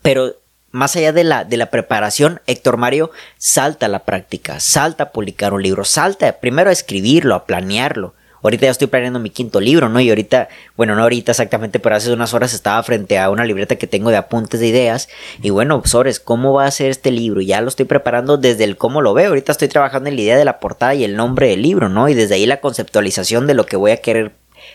Pero 0.00 0.36
más 0.70 0.94
allá 0.94 1.12
de 1.12 1.24
la, 1.24 1.42
de 1.42 1.56
la 1.56 1.70
preparación, 1.70 2.40
Héctor 2.46 2.76
Mario 2.76 3.10
salta 3.36 3.86
a 3.86 3.88
la 3.88 4.04
práctica, 4.04 4.60
salta 4.60 5.02
a 5.02 5.10
publicar 5.10 5.52
un 5.52 5.64
libro, 5.64 5.84
salta 5.84 6.38
primero 6.38 6.70
a 6.70 6.72
escribirlo, 6.72 7.34
a 7.34 7.46
planearlo, 7.46 8.14
Ahorita 8.44 8.66
ya 8.66 8.72
estoy 8.72 8.88
planeando 8.88 9.20
mi 9.20 9.30
quinto 9.30 9.58
libro, 9.58 9.88
¿no? 9.88 10.00
Y 10.00 10.10
ahorita, 10.10 10.50
bueno, 10.76 10.94
no 10.94 11.02
ahorita 11.02 11.32
exactamente, 11.32 11.78
pero 11.78 11.96
hace 11.96 12.12
unas 12.12 12.34
horas 12.34 12.52
estaba 12.52 12.82
frente 12.82 13.18
a 13.18 13.30
una 13.30 13.46
libreta 13.46 13.76
que 13.76 13.86
tengo 13.86 14.10
de 14.10 14.18
apuntes 14.18 14.60
de 14.60 14.66
ideas. 14.66 15.08
Y 15.40 15.48
bueno, 15.48 15.80
Sores, 15.86 16.20
¿cómo 16.20 16.52
va 16.52 16.66
a 16.66 16.70
ser 16.70 16.90
este 16.90 17.10
libro? 17.10 17.40
Ya 17.40 17.62
lo 17.62 17.68
estoy 17.68 17.86
preparando 17.86 18.36
desde 18.36 18.64
el 18.64 18.76
cómo 18.76 19.00
lo 19.00 19.14
veo. 19.14 19.30
Ahorita 19.30 19.52
estoy 19.52 19.68
trabajando 19.68 20.10
en 20.10 20.16
la 20.16 20.20
idea 20.20 20.36
de 20.36 20.44
la 20.44 20.60
portada 20.60 20.94
y 20.94 21.04
el 21.04 21.16
nombre 21.16 21.48
del 21.48 21.62
libro, 21.62 21.88
¿no? 21.88 22.06
Y 22.10 22.14
desde 22.14 22.34
ahí 22.34 22.44
la 22.44 22.60
conceptualización 22.60 23.46
de 23.46 23.54
lo 23.54 23.64
que 23.64 23.78
voy 23.78 23.92
a 23.92 24.02
querer 24.02 24.32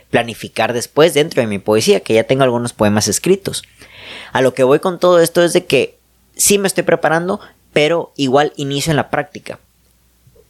planificar 0.10 0.74
después 0.74 1.14
dentro 1.14 1.42
de 1.42 1.48
mi 1.48 1.60
poesía, 1.60 2.00
que 2.00 2.16
ya 2.16 2.24
tengo 2.24 2.42
algunos 2.42 2.74
poemas 2.74 3.08
escritos. 3.08 3.62
A 4.34 4.42
lo 4.42 4.56
que 4.56 4.64
voy 4.64 4.80
con 4.80 4.98
todo 4.98 5.20
esto 5.20 5.44
es 5.44 5.54
de 5.54 5.66
que 5.66 6.00
sí 6.36 6.58
me 6.58 6.68
estoy 6.68 6.86
preparando, 6.86 7.40
pero 7.72 8.14
igual 8.16 8.52
inicio 8.56 8.90
en 8.90 8.98
la 8.98 9.12
práctica. 9.12 9.60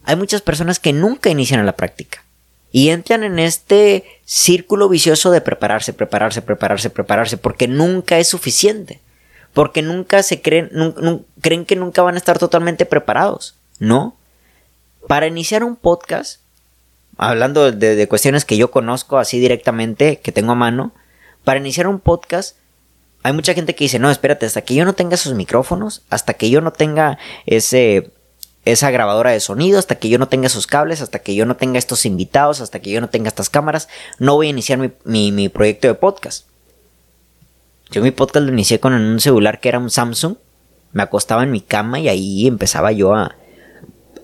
Hay 0.04 0.16
muchas 0.16 0.40
personas 0.40 0.78
que 0.78 0.94
nunca 0.94 1.28
inician 1.28 1.60
en 1.60 1.66
la 1.66 1.76
práctica 1.76 2.24
y 2.72 2.90
entran 2.90 3.24
en 3.24 3.38
este 3.38 4.04
círculo 4.24 4.88
vicioso 4.88 5.30
de 5.30 5.40
prepararse, 5.40 5.92
prepararse, 5.92 6.42
prepararse, 6.42 6.90
prepararse, 6.90 7.36
porque 7.36 7.68
nunca 7.68 8.18
es 8.18 8.28
suficiente, 8.28 9.00
porque 9.52 9.82
nunca 9.82 10.22
se 10.22 10.40
creen, 10.40 10.70
creen 11.40 11.64
que 11.66 11.76
nunca 11.76 12.02
van 12.02 12.14
a 12.14 12.18
estar 12.18 12.38
totalmente 12.38 12.86
preparados, 12.86 13.56
¿no? 13.78 14.16
Para 15.08 15.26
iniciar 15.26 15.64
un 15.64 15.76
podcast, 15.76 16.40
hablando 17.16 17.72
de, 17.72 17.96
de 17.96 18.08
cuestiones 18.08 18.44
que 18.44 18.56
yo 18.56 18.70
conozco 18.70 19.18
así 19.18 19.40
directamente, 19.40 20.18
que 20.18 20.32
tengo 20.32 20.52
a 20.52 20.56
mano, 20.56 20.92
para 21.44 21.58
iniciar 21.58 21.86
un 21.86 21.98
podcast 21.98 22.56
hay 23.22 23.32
mucha 23.32 23.54
gente 23.54 23.74
que 23.74 23.84
dice, 23.84 23.98
no, 23.98 24.10
espérate, 24.10 24.46
hasta 24.46 24.62
que 24.62 24.74
yo 24.74 24.84
no 24.84 24.94
tenga 24.94 25.14
esos 25.14 25.34
micrófonos, 25.34 26.02
hasta 26.08 26.34
que 26.34 26.48
yo 26.48 26.60
no 26.60 26.72
tenga 26.72 27.18
ese 27.46 28.10
esa 28.64 28.90
grabadora 28.90 29.30
de 29.30 29.40
sonido, 29.40 29.78
hasta 29.78 29.96
que 29.96 30.08
yo 30.08 30.18
no 30.18 30.28
tenga 30.28 30.46
esos 30.46 30.66
cables, 30.66 31.00
hasta 31.00 31.20
que 31.20 31.34
yo 31.34 31.46
no 31.46 31.56
tenga 31.56 31.78
estos 31.78 32.04
invitados, 32.04 32.60
hasta 32.60 32.80
que 32.80 32.90
yo 32.90 33.00
no 33.00 33.08
tenga 33.08 33.28
estas 33.28 33.48
cámaras, 33.48 33.88
no 34.18 34.34
voy 34.34 34.48
a 34.48 34.50
iniciar 34.50 34.78
mi, 35.04 35.48
proyecto 35.48 35.88
de 35.88 35.94
podcast. 35.94 36.46
Yo 37.90 38.02
mi 38.02 38.10
podcast 38.10 38.46
lo 38.46 38.52
inicié 38.52 38.78
con 38.78 38.92
un 38.92 39.18
celular 39.18 39.60
que 39.60 39.68
era 39.68 39.78
un 39.78 39.90
Samsung. 39.90 40.36
Me 40.92 41.02
acostaba 41.02 41.42
en 41.42 41.50
mi 41.50 41.60
cama 41.60 41.98
y 41.98 42.08
ahí 42.08 42.46
empezaba 42.46 42.92
yo 42.92 43.14
a, 43.14 43.36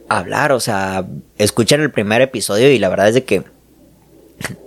hablar. 0.09 0.53
O 0.53 0.61
sea, 0.61 1.05
escuchan 1.39 1.81
el 1.81 1.91
primer 1.91 2.23
episodio 2.23 2.71
y 2.71 2.79
la 2.79 2.89
verdad 2.89 3.09
es 3.09 3.15
de 3.15 3.25
que 3.25 3.45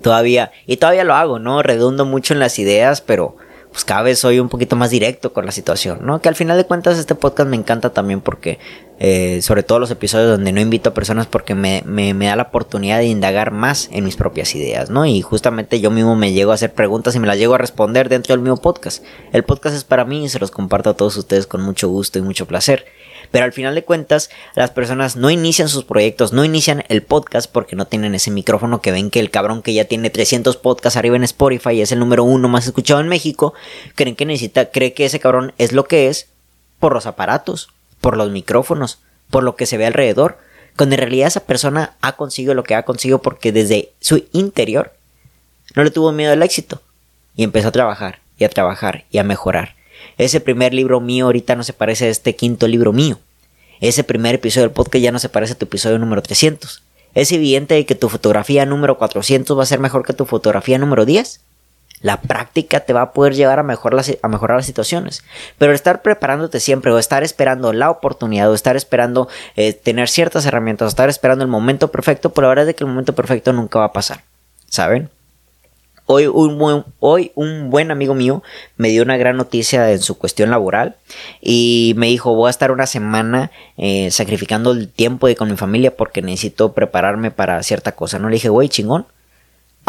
todavía, 0.02 0.52
y 0.66 0.78
todavía 0.78 1.04
lo 1.04 1.16
hago, 1.16 1.40
¿no? 1.40 1.62
Redundo 1.64 2.06
mucho 2.06 2.34
en 2.34 2.40
las 2.40 2.60
ideas, 2.60 3.02
pero 3.02 3.38
pues 3.72 3.86
cada 3.86 4.02
vez 4.02 4.20
soy 4.20 4.40
un 4.40 4.50
poquito 4.50 4.76
más 4.76 4.90
directo 4.90 5.32
con 5.32 5.46
la 5.46 5.52
situación, 5.52 6.00
¿no? 6.02 6.22
Que 6.22 6.30
al 6.30 6.36
final 6.36 6.58
de 6.58 6.66
cuentas 6.66 6.98
este 6.98 7.16
podcast 7.16 7.50
me 7.50 7.56
encanta 7.56 7.92
también 7.92 8.20
porque, 8.20 8.60
eh, 9.00 9.42
sobre 9.42 9.64
todo 9.64 9.80
los 9.80 9.92
episodios 9.92 10.30
donde 10.30 10.52
no 10.52 10.60
invito 10.60 10.90
a 10.90 10.94
personas 10.94 11.26
porque 11.26 11.56
me, 11.56 11.82
me, 11.86 12.14
me, 12.14 12.26
da 12.26 12.36
la 12.36 12.44
oportunidad 12.44 13.00
de 13.00 13.06
indagar 13.06 13.52
más 13.52 13.88
en 13.94 14.04
mis 14.04 14.18
propias 14.18 14.54
ideas, 14.56 14.90
¿no? 14.90 15.06
Y 15.06 15.22
justamente 15.22 15.80
yo 15.80 15.90
mismo 15.90 16.18
me 16.18 16.34
llego 16.34 16.52
a 16.52 16.56
hacer 16.56 16.74
preguntas 16.74 17.16
y 17.16 17.20
me 17.20 17.28
las 17.28 17.38
llego 17.38 17.56
a 17.56 17.58
responder 17.58 18.10
dentro 18.10 18.34
del 18.34 18.42
mismo 18.42 18.58
podcast. 18.58 19.04
El 19.32 19.44
podcast 19.46 19.76
es 19.78 19.86
para 19.86 20.04
mí 20.04 20.26
y 20.26 20.30
se 20.30 20.40
los 20.40 20.52
comparto 20.52 20.90
a 20.90 20.98
todos 20.98 21.16
ustedes 21.16 21.48
con 21.48 21.62
mucho 21.62 21.88
gusto 21.88 22.20
y 22.20 22.24
mucho 22.24 22.46
placer. 22.46 22.86
Pero 23.32 23.46
al 23.46 23.54
final 23.54 23.76
de 23.76 23.84
cuentas, 23.84 24.30
las 24.56 24.72
personas 24.72 25.16
no 25.16 25.30
inician 25.30 25.70
sus 25.70 25.86
proyectos, 25.86 26.34
no 26.34 26.44
inician 26.44 26.84
el 26.90 27.04
podcast 27.04 27.50
porque 27.50 27.76
no 27.76 27.86
tienen 27.86 28.16
ese 28.16 28.32
micrófono 28.32 28.82
que 28.82 28.92
ven 28.92 29.12
que 29.12 29.20
el 29.20 29.30
cabrón 29.30 29.62
que 29.62 29.74
ya 29.74 29.86
tiene 29.86 30.10
300 30.10 30.58
podcasts 30.58 30.98
arriba 30.98 31.16
en 31.16 31.24
Spotify 31.24 31.72
y 31.72 31.82
es 31.82 31.92
el 31.92 32.00
número 32.00 32.24
uno 32.24 32.50
más 32.50 32.66
escuchado 32.66 33.00
en 33.00 33.08
México, 33.08 33.54
creen 33.96 34.16
que 34.16 34.26
necesita, 34.26 34.72
cree 34.72 34.94
que 34.94 35.06
ese 35.06 35.20
cabrón 35.20 35.54
es 35.58 35.72
lo 35.72 35.86
que 35.86 36.08
es 36.08 36.28
por 36.80 36.94
los 36.94 37.06
aparatos, 37.06 37.70
por 38.02 38.18
los 38.18 38.32
micrófonos, 38.32 39.00
por 39.30 39.44
lo 39.44 39.56
que 39.56 39.66
se 39.66 39.78
ve 39.78 39.86
alrededor. 39.86 40.38
Cuando 40.76 40.96
en 40.96 41.02
realidad 41.02 41.28
esa 41.28 41.46
persona 41.46 41.96
ha 42.02 42.16
conseguido 42.16 42.54
lo 42.54 42.64
que 42.64 42.76
ha 42.76 42.84
conseguido 42.84 43.22
porque 43.22 43.52
desde 43.52 43.92
su 44.00 44.26
interior 44.32 44.94
no 45.76 45.84
le 45.84 45.92
tuvo 45.92 46.12
miedo 46.12 46.32
al 46.32 46.44
éxito 46.44 46.82
y 47.36 47.44
empezó 47.44 47.70
a 47.70 47.72
trabajar 47.72 48.20
y 48.38 48.46
a 48.46 48.50
trabajar 48.50 49.06
y 49.12 49.18
a 49.18 49.24
mejorar. 49.24 49.76
Ese 50.18 50.40
primer 50.40 50.74
libro 50.74 51.00
mío 51.00 51.26
ahorita 51.26 51.56
no 51.56 51.64
se 51.64 51.74
parece 51.74 52.06
a 52.06 52.10
este 52.10 52.36
quinto 52.36 52.68
libro 52.68 52.94
mío. 52.94 53.20
Ese 53.82 54.04
primer 54.04 54.36
episodio 54.36 54.68
del 54.68 54.74
podcast 54.74 55.04
ya 55.04 55.12
no 55.12 55.20
se 55.20 55.30
parece 55.30 55.54
a 55.54 55.58
tu 55.58 55.66
episodio 55.66 56.00
número 56.00 56.22
300. 56.22 56.84
Es 57.16 57.32
evidente 57.32 57.86
que 57.86 57.96
tu 57.96 58.10
fotografía 58.10 58.66
número 58.66 58.98
400 58.98 59.58
va 59.58 59.64
a 59.64 59.66
ser 59.66 59.80
mejor 59.80 60.06
que 60.06 60.14
tu 60.14 60.26
fotografía 60.26 60.78
número 60.78 61.06
10. 61.06 61.42
La 62.02 62.22
práctica 62.22 62.80
te 62.82 62.94
va 62.94 63.02
a 63.02 63.12
poder 63.12 63.36
llevar 63.36 63.60
a, 63.60 63.62
a 63.62 64.28
mejorar 64.28 64.58
las 64.58 64.66
situaciones. 64.66 65.24
Pero 65.58 65.74
estar 65.74 66.02
preparándote 66.02 66.60
siempre 66.60 66.92
o 66.92 67.00
estar 67.00 67.24
esperando 67.24 67.74
la 67.74 67.90
oportunidad 67.90 68.50
o 68.50 68.56
estar 68.56 68.76
esperando 68.76 69.28
eh, 69.56 69.74
tener 69.74 70.10
ciertas 70.10 70.46
herramientas 70.46 70.86
o 70.86 70.90
estar 70.90 71.10
esperando 71.10 71.44
el 71.44 71.52
momento 71.52 71.90
perfecto, 71.90 72.32
por 72.32 72.44
la 72.44 72.50
verdad 72.50 72.70
es 72.70 72.76
que 72.76 72.84
el 72.84 72.90
momento 72.90 73.14
perfecto 73.14 73.54
nunca 73.54 73.80
va 73.80 73.86
a 73.86 73.94
pasar. 73.94 74.22
¿Saben? 74.68 75.10
Hoy 76.12 76.26
un, 76.26 76.58
buen, 76.58 76.86
hoy 77.00 77.32
un 77.36 77.70
buen 77.70 77.92
amigo 77.92 78.16
mío 78.16 78.42
me 78.78 78.90
dio 78.90 79.04
una 79.04 79.16
gran 79.18 79.38
noticia 79.38 79.92
en 79.92 80.00
su 80.00 80.18
cuestión 80.18 80.50
laboral 80.50 80.96
y 81.40 81.94
me 81.98 82.08
dijo 82.08 82.34
voy 82.34 82.48
a 82.48 82.50
estar 82.50 82.72
una 82.72 82.88
semana 82.88 83.52
eh, 83.78 84.10
sacrificando 84.10 84.72
el 84.72 84.90
tiempo 84.90 85.28
de 85.28 85.36
con 85.36 85.52
mi 85.52 85.56
familia 85.56 85.96
porque 85.96 86.24
necesito 86.24 86.74
prepararme 86.74 87.30
para 87.30 87.62
cierta 87.62 87.92
cosa. 87.92 88.18
No 88.18 88.28
le 88.28 88.38
dije, 88.38 88.50
güey, 88.50 88.70
chingón. 88.70 89.06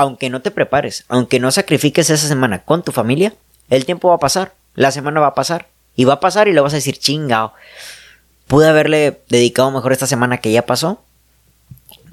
Aunque 0.00 0.30
no 0.30 0.40
te 0.40 0.50
prepares, 0.50 1.04
aunque 1.08 1.40
no 1.40 1.50
sacrifiques 1.50 2.10
esa 2.10 2.26
semana 2.26 2.62
con 2.64 2.82
tu 2.82 2.92
familia, 2.92 3.34
el 3.68 3.84
tiempo 3.84 4.08
va 4.08 4.14
a 4.14 4.18
pasar, 4.18 4.54
la 4.74 4.92
semana 4.92 5.20
va 5.20 5.28
a 5.28 5.34
pasar 5.34 5.66
y 5.94 6.04
va 6.04 6.14
a 6.14 6.20
pasar 6.20 6.48
y 6.48 6.52
le 6.52 6.60
vas 6.60 6.72
a 6.72 6.76
decir, 6.76 6.98
chingao, 6.98 7.52
pude 8.46 8.68
haberle 8.68 9.20
dedicado 9.28 9.70
mejor 9.70 9.92
esta 9.92 10.06
semana 10.06 10.38
que 10.38 10.52
ya 10.52 10.64
pasó 10.64 11.02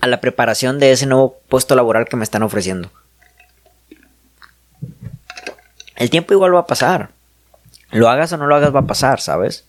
a 0.02 0.08
la 0.08 0.20
preparación 0.22 0.80
de 0.80 0.92
ese 0.92 1.06
nuevo 1.06 1.38
puesto 1.48 1.76
laboral 1.76 2.08
que 2.10 2.18
me 2.18 2.24
están 2.24 2.44
ofreciendo 2.44 2.92
el 5.98 6.10
tiempo 6.10 6.34
igual 6.34 6.56
va 6.56 6.62
a 6.62 6.68
pasar. 6.68 7.10
Lo 7.92 8.10
hagas 8.10 8.32
o 8.32 8.38
no 8.38 8.48
lo 8.48 8.56
hagas 8.56 8.74
va 8.74 8.82
a 8.82 8.88
pasar, 8.88 9.20
¿sabes? 9.20 9.66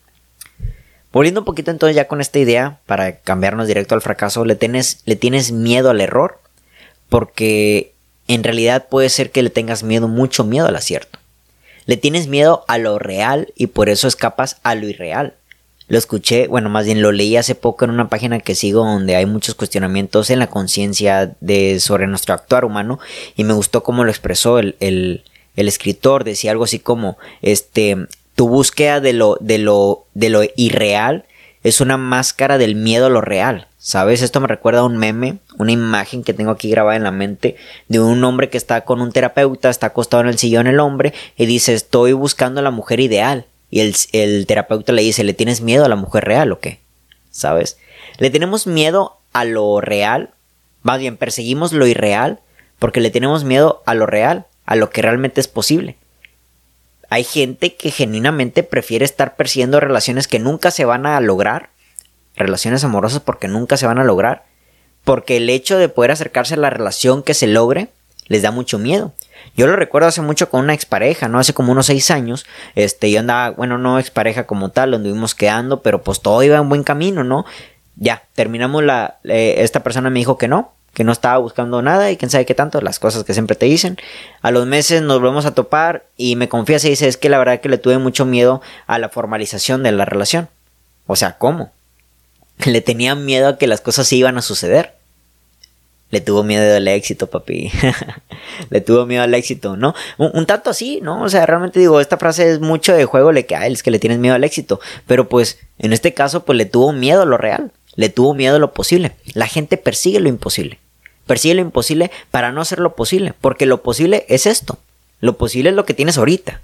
Volviendo 1.10 1.40
un 1.40 1.46
poquito 1.46 1.70
entonces 1.70 1.96
ya 1.96 2.06
con 2.06 2.20
esta 2.20 2.38
idea, 2.38 2.78
para 2.86 3.16
cambiarnos 3.16 3.66
directo 3.66 3.94
al 3.94 4.02
fracaso, 4.02 4.44
le 4.44 4.54
tienes, 4.54 5.02
le 5.06 5.16
tienes 5.16 5.52
miedo 5.52 5.88
al 5.90 6.02
error, 6.02 6.40
porque 7.08 7.94
en 8.28 8.44
realidad 8.44 8.86
puede 8.88 9.08
ser 9.08 9.30
que 9.30 9.42
le 9.42 9.50
tengas 9.50 9.82
miedo, 9.82 10.08
mucho 10.08 10.44
miedo 10.44 10.66
al 10.66 10.76
acierto. 10.76 11.18
Le 11.86 11.96
tienes 11.96 12.28
miedo 12.28 12.64
a 12.68 12.78
lo 12.78 12.98
real 12.98 13.52
y 13.56 13.68
por 13.68 13.88
eso 13.88 14.06
escapas 14.08 14.58
a 14.62 14.74
lo 14.74 14.86
irreal. 14.86 15.34
Lo 15.88 15.96
escuché, 15.96 16.46
bueno, 16.48 16.68
más 16.68 16.84
bien 16.84 17.00
lo 17.00 17.12
leí 17.12 17.36
hace 17.36 17.54
poco 17.54 17.86
en 17.86 17.90
una 17.90 18.10
página 18.10 18.40
que 18.40 18.54
sigo 18.54 18.84
donde 18.84 19.16
hay 19.16 19.24
muchos 19.24 19.54
cuestionamientos 19.54 20.28
en 20.28 20.38
la 20.38 20.48
conciencia 20.48 21.34
de 21.40 21.80
sobre 21.80 22.06
nuestro 22.06 22.34
actuar 22.34 22.66
humano 22.66 22.98
y 23.36 23.44
me 23.44 23.54
gustó 23.54 23.82
cómo 23.82 24.04
lo 24.04 24.10
expresó 24.10 24.58
el, 24.58 24.76
el, 24.80 25.24
el 25.56 25.66
escritor. 25.66 26.24
Decía 26.24 26.50
algo 26.50 26.64
así 26.64 26.78
como, 26.78 27.16
este, 27.40 27.96
tu 28.34 28.48
búsqueda 28.48 29.00
de 29.00 29.14
lo, 29.14 29.38
de 29.40 29.56
lo, 29.56 30.04
de 30.12 30.28
lo 30.28 30.42
irreal 30.56 31.24
es 31.62 31.80
una 31.80 31.96
máscara 31.96 32.58
del 32.58 32.74
miedo 32.74 33.06
a 33.06 33.10
lo 33.10 33.22
real. 33.22 33.67
¿Sabes? 33.78 34.22
Esto 34.22 34.40
me 34.40 34.48
recuerda 34.48 34.80
a 34.80 34.84
un 34.84 34.96
meme, 34.96 35.38
una 35.56 35.70
imagen 35.70 36.24
que 36.24 36.34
tengo 36.34 36.50
aquí 36.50 36.68
grabada 36.68 36.96
en 36.96 37.04
la 37.04 37.12
mente 37.12 37.56
de 37.86 38.00
un 38.00 38.22
hombre 38.24 38.50
que 38.50 38.58
está 38.58 38.80
con 38.80 39.00
un 39.00 39.12
terapeuta, 39.12 39.70
está 39.70 39.86
acostado 39.86 40.20
en 40.22 40.28
el 40.28 40.38
sillón 40.38 40.66
el 40.66 40.80
hombre 40.80 41.14
y 41.36 41.46
dice 41.46 41.74
estoy 41.74 42.12
buscando 42.12 42.58
a 42.58 42.64
la 42.64 42.72
mujer 42.72 42.98
ideal. 42.98 43.46
Y 43.70 43.80
el, 43.80 43.94
el 44.12 44.46
terapeuta 44.46 44.92
le 44.92 45.02
dice, 45.02 45.22
¿le 45.22 45.32
tienes 45.32 45.60
miedo 45.60 45.84
a 45.84 45.88
la 45.88 45.96
mujer 45.96 46.24
real 46.24 46.50
o 46.50 46.58
qué? 46.58 46.80
¿Sabes? 47.30 47.78
Le 48.18 48.30
tenemos 48.30 48.66
miedo 48.66 49.18
a 49.32 49.44
lo 49.44 49.80
real, 49.80 50.30
más 50.82 50.98
bien 50.98 51.16
perseguimos 51.16 51.72
lo 51.72 51.86
irreal 51.86 52.40
porque 52.80 53.00
le 53.00 53.10
tenemos 53.10 53.44
miedo 53.44 53.82
a 53.86 53.94
lo 53.94 54.06
real, 54.06 54.46
a 54.66 54.74
lo 54.74 54.90
que 54.90 55.02
realmente 55.02 55.40
es 55.40 55.48
posible. 55.48 55.96
Hay 57.10 57.22
gente 57.22 57.76
que 57.76 57.90
genuinamente 57.90 58.64
prefiere 58.64 59.04
estar 59.04 59.36
persiguiendo 59.36 59.78
relaciones 59.78 60.26
que 60.26 60.40
nunca 60.40 60.70
se 60.70 60.84
van 60.84 61.06
a 61.06 61.20
lograr 61.20 61.70
relaciones 62.38 62.84
amorosas 62.84 63.20
porque 63.20 63.48
nunca 63.48 63.76
se 63.76 63.86
van 63.86 63.98
a 63.98 64.04
lograr. 64.04 64.44
Porque 65.04 65.36
el 65.38 65.48
hecho 65.50 65.78
de 65.78 65.88
poder 65.88 66.10
acercarse 66.10 66.54
a 66.54 66.58
la 66.58 66.70
relación 66.70 67.22
que 67.22 67.34
se 67.34 67.46
logre 67.46 67.88
les 68.26 68.42
da 68.42 68.50
mucho 68.50 68.78
miedo. 68.78 69.12
Yo 69.56 69.66
lo 69.66 69.76
recuerdo 69.76 70.08
hace 70.08 70.22
mucho 70.22 70.50
con 70.50 70.60
una 70.60 70.74
expareja, 70.74 71.28
¿no? 71.28 71.38
Hace 71.38 71.54
como 71.54 71.72
unos 71.72 71.86
seis 71.86 72.10
años. 72.10 72.46
Este, 72.74 73.10
yo 73.10 73.20
andaba, 73.20 73.50
bueno, 73.50 73.78
no 73.78 73.98
expareja 73.98 74.46
como 74.46 74.70
tal, 74.70 74.90
donde 74.90 75.08
anduvimos 75.08 75.34
quedando, 75.34 75.82
pero 75.82 76.02
pues 76.02 76.20
todo 76.20 76.42
iba 76.42 76.58
en 76.58 76.68
buen 76.68 76.84
camino, 76.84 77.24
¿no? 77.24 77.44
Ya, 77.96 78.22
terminamos 78.34 78.84
la. 78.84 79.18
Eh, 79.24 79.56
esta 79.58 79.82
persona 79.82 80.10
me 80.10 80.20
dijo 80.20 80.38
que 80.38 80.46
no, 80.46 80.72
que 80.94 81.04
no 81.04 81.12
estaba 81.12 81.38
buscando 81.38 81.82
nada 81.82 82.10
y 82.10 82.16
quién 82.16 82.30
sabe 82.30 82.46
qué 82.46 82.54
tanto, 82.54 82.80
las 82.80 82.98
cosas 82.98 83.24
que 83.24 83.34
siempre 83.34 83.56
te 83.56 83.66
dicen. 83.66 83.98
A 84.42 84.50
los 84.50 84.66
meses 84.66 85.02
nos 85.02 85.18
volvemos 85.18 85.46
a 85.46 85.54
topar 85.54 86.04
y 86.16 86.36
me 86.36 86.48
confiesa 86.48 86.86
y 86.86 86.90
dice, 86.90 87.08
es 87.08 87.16
que 87.16 87.28
la 87.28 87.38
verdad 87.38 87.60
que 87.60 87.68
le 87.68 87.78
tuve 87.78 87.98
mucho 87.98 88.24
miedo 88.24 88.60
a 88.86 88.98
la 88.98 89.08
formalización 89.08 89.82
de 89.82 89.92
la 89.92 90.04
relación. 90.04 90.48
O 91.06 91.16
sea, 91.16 91.38
¿cómo? 91.38 91.72
Le 92.66 92.80
tenía 92.80 93.14
miedo 93.14 93.48
a 93.48 93.58
que 93.58 93.66
las 93.66 93.80
cosas 93.80 94.12
iban 94.12 94.38
a 94.38 94.42
suceder. 94.42 94.94
Le 96.10 96.22
tuvo 96.22 96.42
miedo 96.42 96.74
al 96.74 96.88
éxito, 96.88 97.26
papi. 97.26 97.70
le 98.70 98.80
tuvo 98.80 99.04
miedo 99.04 99.22
al 99.22 99.34
éxito, 99.34 99.76
¿no? 99.76 99.94
Un, 100.16 100.46
tanto 100.46 100.70
así, 100.70 101.00
¿no? 101.02 101.22
O 101.22 101.28
sea, 101.28 101.44
realmente 101.44 101.78
digo, 101.78 102.00
esta 102.00 102.16
frase 102.16 102.50
es 102.50 102.60
mucho 102.60 102.94
de 102.94 103.04
juego, 103.04 103.30
le 103.30 103.44
que 103.44 103.54
es 103.54 103.82
que 103.82 103.90
le 103.90 103.98
tienes 103.98 104.18
miedo 104.18 104.34
al 104.34 104.44
éxito. 104.44 104.80
Pero 105.06 105.28
pues, 105.28 105.58
en 105.78 105.92
este 105.92 106.14
caso, 106.14 106.44
pues 106.44 106.56
le 106.56 106.64
tuvo 106.64 106.92
miedo 106.92 107.22
a 107.22 107.26
lo 107.26 107.36
real. 107.36 107.72
Le 107.94 108.08
tuvo 108.08 108.32
miedo 108.32 108.56
a 108.56 108.58
lo 108.58 108.72
posible. 108.72 109.12
La 109.34 109.46
gente 109.46 109.76
persigue 109.76 110.20
lo 110.20 110.30
imposible. 110.30 110.78
Persigue 111.26 111.56
lo 111.56 111.60
imposible 111.60 112.10
para 112.30 112.52
no 112.52 112.62
hacer 112.62 112.78
lo 112.78 112.96
posible. 112.96 113.34
Porque 113.38 113.66
lo 113.66 113.82
posible 113.82 114.24
es 114.28 114.46
esto. 114.46 114.78
Lo 115.20 115.36
posible 115.36 115.70
es 115.70 115.76
lo 115.76 115.84
que 115.84 115.94
tienes 115.94 116.16
ahorita. 116.16 116.62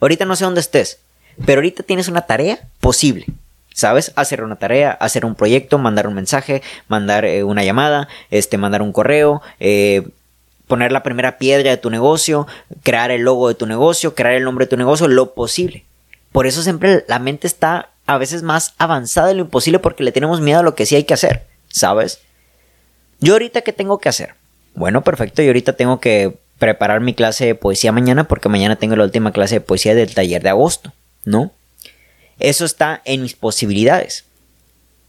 Ahorita 0.00 0.24
no 0.24 0.36
sé 0.36 0.44
dónde 0.44 0.60
estés. 0.60 0.98
Pero 1.44 1.58
ahorita 1.58 1.82
tienes 1.82 2.06
una 2.06 2.26
tarea 2.26 2.60
posible. 2.78 3.26
¿Sabes? 3.74 4.12
Hacer 4.14 4.42
una 4.42 4.56
tarea, 4.56 4.92
hacer 4.92 5.26
un 5.26 5.34
proyecto, 5.34 5.78
mandar 5.78 6.06
un 6.06 6.14
mensaje, 6.14 6.62
mandar 6.88 7.24
eh, 7.24 7.44
una 7.44 7.64
llamada, 7.64 8.08
este, 8.30 8.56
mandar 8.56 8.80
un 8.82 8.92
correo, 8.92 9.42
eh, 9.58 10.08
poner 10.68 10.92
la 10.92 11.02
primera 11.02 11.38
piedra 11.38 11.70
de 11.70 11.76
tu 11.76 11.90
negocio, 11.90 12.46
crear 12.82 13.10
el 13.10 13.22
logo 13.22 13.48
de 13.48 13.56
tu 13.56 13.66
negocio, 13.66 14.14
crear 14.14 14.34
el 14.34 14.44
nombre 14.44 14.64
de 14.66 14.70
tu 14.70 14.76
negocio, 14.76 15.08
lo 15.08 15.34
posible. 15.34 15.84
Por 16.30 16.46
eso 16.46 16.62
siempre 16.62 17.04
la 17.08 17.18
mente 17.18 17.46
está 17.46 17.90
a 18.06 18.16
veces 18.16 18.42
más 18.42 18.74
avanzada 18.78 19.28
de 19.28 19.34
lo 19.34 19.42
imposible 19.42 19.78
porque 19.80 20.04
le 20.04 20.12
tenemos 20.12 20.40
miedo 20.40 20.60
a 20.60 20.62
lo 20.62 20.74
que 20.74 20.86
sí 20.86 20.94
hay 20.94 21.04
que 21.04 21.14
hacer, 21.14 21.42
¿sabes? 21.68 22.20
Yo 23.20 23.32
ahorita 23.32 23.62
qué 23.62 23.72
tengo 23.72 23.98
que 23.98 24.08
hacer? 24.08 24.34
Bueno, 24.74 25.02
perfecto, 25.02 25.42
yo 25.42 25.48
ahorita 25.48 25.74
tengo 25.74 26.00
que 26.00 26.36
preparar 26.58 27.00
mi 27.00 27.14
clase 27.14 27.46
de 27.46 27.54
poesía 27.54 27.92
mañana 27.92 28.24
porque 28.24 28.48
mañana 28.48 28.76
tengo 28.76 28.96
la 28.96 29.04
última 29.04 29.32
clase 29.32 29.56
de 29.56 29.60
poesía 29.60 29.94
del 29.94 30.14
taller 30.14 30.42
de 30.42 30.50
agosto, 30.50 30.92
¿no? 31.24 31.52
Eso 32.38 32.64
está 32.64 33.02
en 33.04 33.22
mis 33.22 33.34
posibilidades. 33.34 34.24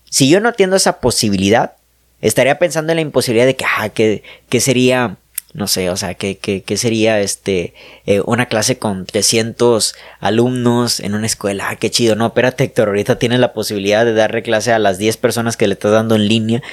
Si 0.09 0.29
yo 0.29 0.39
no 0.39 0.49
atiendo 0.49 0.75
esa 0.75 0.99
posibilidad, 0.99 1.73
estaría 2.21 2.57
pensando 2.59 2.91
en 2.91 2.97
la 2.97 3.01
imposibilidad 3.01 3.45
de 3.45 3.55
que, 3.55 3.65
ah, 3.65 3.89
que, 3.89 4.59
sería, 4.59 5.17
no 5.53 5.67
sé, 5.67 5.89
o 5.89 5.97
sea, 5.97 6.13
que, 6.13 6.37
que, 6.37 6.77
sería 6.77 7.19
este, 7.19 7.73
eh, 8.05 8.21
una 8.21 8.47
clase 8.47 8.77
con 8.77 9.05
300 9.05 9.95
alumnos 10.19 10.99
en 10.99 11.15
una 11.15 11.25
escuela, 11.25 11.69
ah, 11.69 11.75
qué 11.75 11.91
chido, 11.91 12.15
no, 12.15 12.27
espérate 12.27 12.63
Héctor, 12.63 12.89
ahorita 12.89 13.19
tienes 13.19 13.39
la 13.39 13.53
posibilidad 13.53 14.05
de 14.05 14.13
darle 14.13 14.43
clase 14.43 14.71
a 14.71 14.79
las 14.79 14.97
10 14.97 15.17
personas 15.17 15.57
que 15.57 15.67
le 15.67 15.73
estás 15.73 15.91
dando 15.91 16.15
en 16.15 16.27
línea 16.27 16.63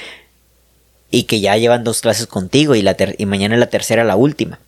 y 1.11 1.25
que 1.25 1.41
ya 1.41 1.57
llevan 1.57 1.85
dos 1.85 2.01
clases 2.01 2.27
contigo 2.27 2.75
y, 2.75 2.83
la 2.83 2.97
y 3.19 3.27
mañana 3.27 3.57
la 3.57 3.67
tercera, 3.67 4.05
la 4.05 4.17
última. 4.17 4.59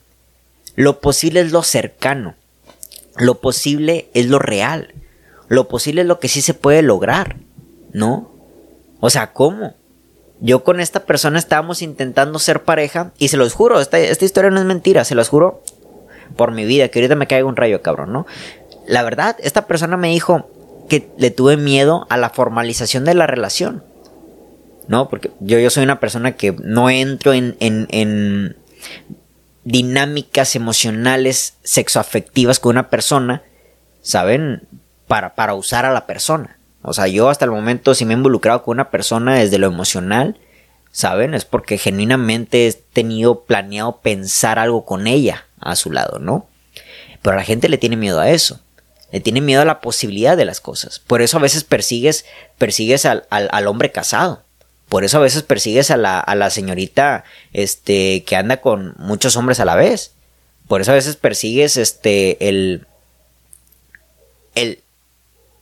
Lo 0.76 1.00
posible 1.00 1.40
es 1.40 1.52
lo 1.52 1.62
cercano, 1.62 2.34
lo 3.16 3.40
posible 3.40 4.08
es 4.14 4.26
lo 4.26 4.38
real. 4.38 4.93
Lo 5.48 5.68
posible 5.68 6.02
es 6.02 6.06
lo 6.06 6.20
que 6.20 6.28
sí 6.28 6.40
se 6.40 6.54
puede 6.54 6.82
lograr, 6.82 7.36
¿no? 7.92 8.30
O 9.00 9.10
sea, 9.10 9.32
¿cómo? 9.32 9.74
Yo 10.40 10.64
con 10.64 10.80
esta 10.80 11.04
persona 11.04 11.38
estábamos 11.38 11.82
intentando 11.82 12.38
ser 12.38 12.64
pareja 12.64 13.12
y 13.18 13.28
se 13.28 13.36
los 13.36 13.54
juro, 13.54 13.80
esta, 13.80 13.98
esta 13.98 14.24
historia 14.24 14.50
no 14.50 14.60
es 14.60 14.66
mentira, 14.66 15.04
se 15.04 15.14
los 15.14 15.28
juro 15.28 15.62
por 16.36 16.52
mi 16.52 16.64
vida, 16.64 16.88
que 16.88 16.98
ahorita 16.98 17.14
me 17.14 17.26
caiga 17.26 17.46
un 17.46 17.56
rayo, 17.56 17.82
cabrón, 17.82 18.12
¿no? 18.12 18.26
La 18.86 19.02
verdad, 19.02 19.36
esta 19.40 19.66
persona 19.66 19.96
me 19.96 20.08
dijo 20.08 20.50
que 20.88 21.10
le 21.16 21.30
tuve 21.30 21.56
miedo 21.56 22.06
a 22.10 22.16
la 22.16 22.30
formalización 22.30 23.04
de 23.04 23.14
la 23.14 23.26
relación. 23.26 23.82
¿No? 24.86 25.08
Porque 25.08 25.30
yo, 25.40 25.58
yo 25.58 25.70
soy 25.70 25.82
una 25.82 25.98
persona 25.98 26.32
que 26.32 26.52
no 26.52 26.90
entro 26.90 27.32
en, 27.32 27.56
en, 27.58 27.86
en 27.90 28.56
dinámicas 29.64 30.56
emocionales 30.56 31.54
sexoafectivas 31.62 32.60
con 32.60 32.72
una 32.72 32.90
persona, 32.90 33.42
¿saben? 34.02 34.68
Para, 35.06 35.34
para 35.34 35.54
usar 35.54 35.84
a 35.84 35.92
la 35.92 36.06
persona. 36.06 36.58
O 36.82 36.92
sea, 36.92 37.06
yo 37.06 37.30
hasta 37.30 37.44
el 37.44 37.50
momento 37.50 37.94
si 37.94 38.04
me 38.04 38.14
he 38.14 38.16
involucrado 38.16 38.62
con 38.62 38.76
una 38.76 38.90
persona 38.90 39.36
desde 39.36 39.58
lo 39.58 39.66
emocional, 39.66 40.38
¿saben? 40.92 41.34
Es 41.34 41.44
porque 41.44 41.78
genuinamente 41.78 42.68
he 42.68 42.72
tenido 42.72 43.40
planeado 43.44 44.00
pensar 44.00 44.58
algo 44.58 44.84
con 44.84 45.06
ella 45.06 45.46
a 45.60 45.76
su 45.76 45.90
lado, 45.90 46.18
¿no? 46.18 46.46
Pero 47.22 47.34
a 47.34 47.38
la 47.38 47.44
gente 47.44 47.70
le 47.70 47.78
tiene 47.78 47.96
miedo 47.96 48.20
a 48.20 48.30
eso. 48.30 48.60
Le 49.10 49.20
tiene 49.20 49.40
miedo 49.40 49.62
a 49.62 49.64
la 49.64 49.80
posibilidad 49.80 50.36
de 50.36 50.44
las 50.44 50.60
cosas. 50.60 50.98
Por 50.98 51.22
eso 51.22 51.38
a 51.38 51.40
veces 51.40 51.64
persigues, 51.64 52.26
persigues 52.58 53.06
al, 53.06 53.26
al, 53.30 53.66
hombre 53.66 53.90
casado. 53.90 54.42
Por 54.90 55.04
eso 55.04 55.16
a 55.16 55.22
veces 55.22 55.42
persigues 55.42 55.90
a 55.90 55.96
la, 55.96 56.20
a 56.20 56.34
la 56.34 56.50
señorita 56.50 57.24
este, 57.52 58.24
que 58.24 58.36
anda 58.36 58.60
con 58.60 58.94
muchos 58.98 59.36
hombres 59.36 59.58
a 59.60 59.64
la 59.64 59.74
vez. 59.74 60.12
Por 60.68 60.80
eso 60.80 60.92
a 60.92 60.96
veces 60.96 61.16
persigues 61.16 61.76
este, 61.76 62.48
el, 62.48 62.86
el, 64.54 64.83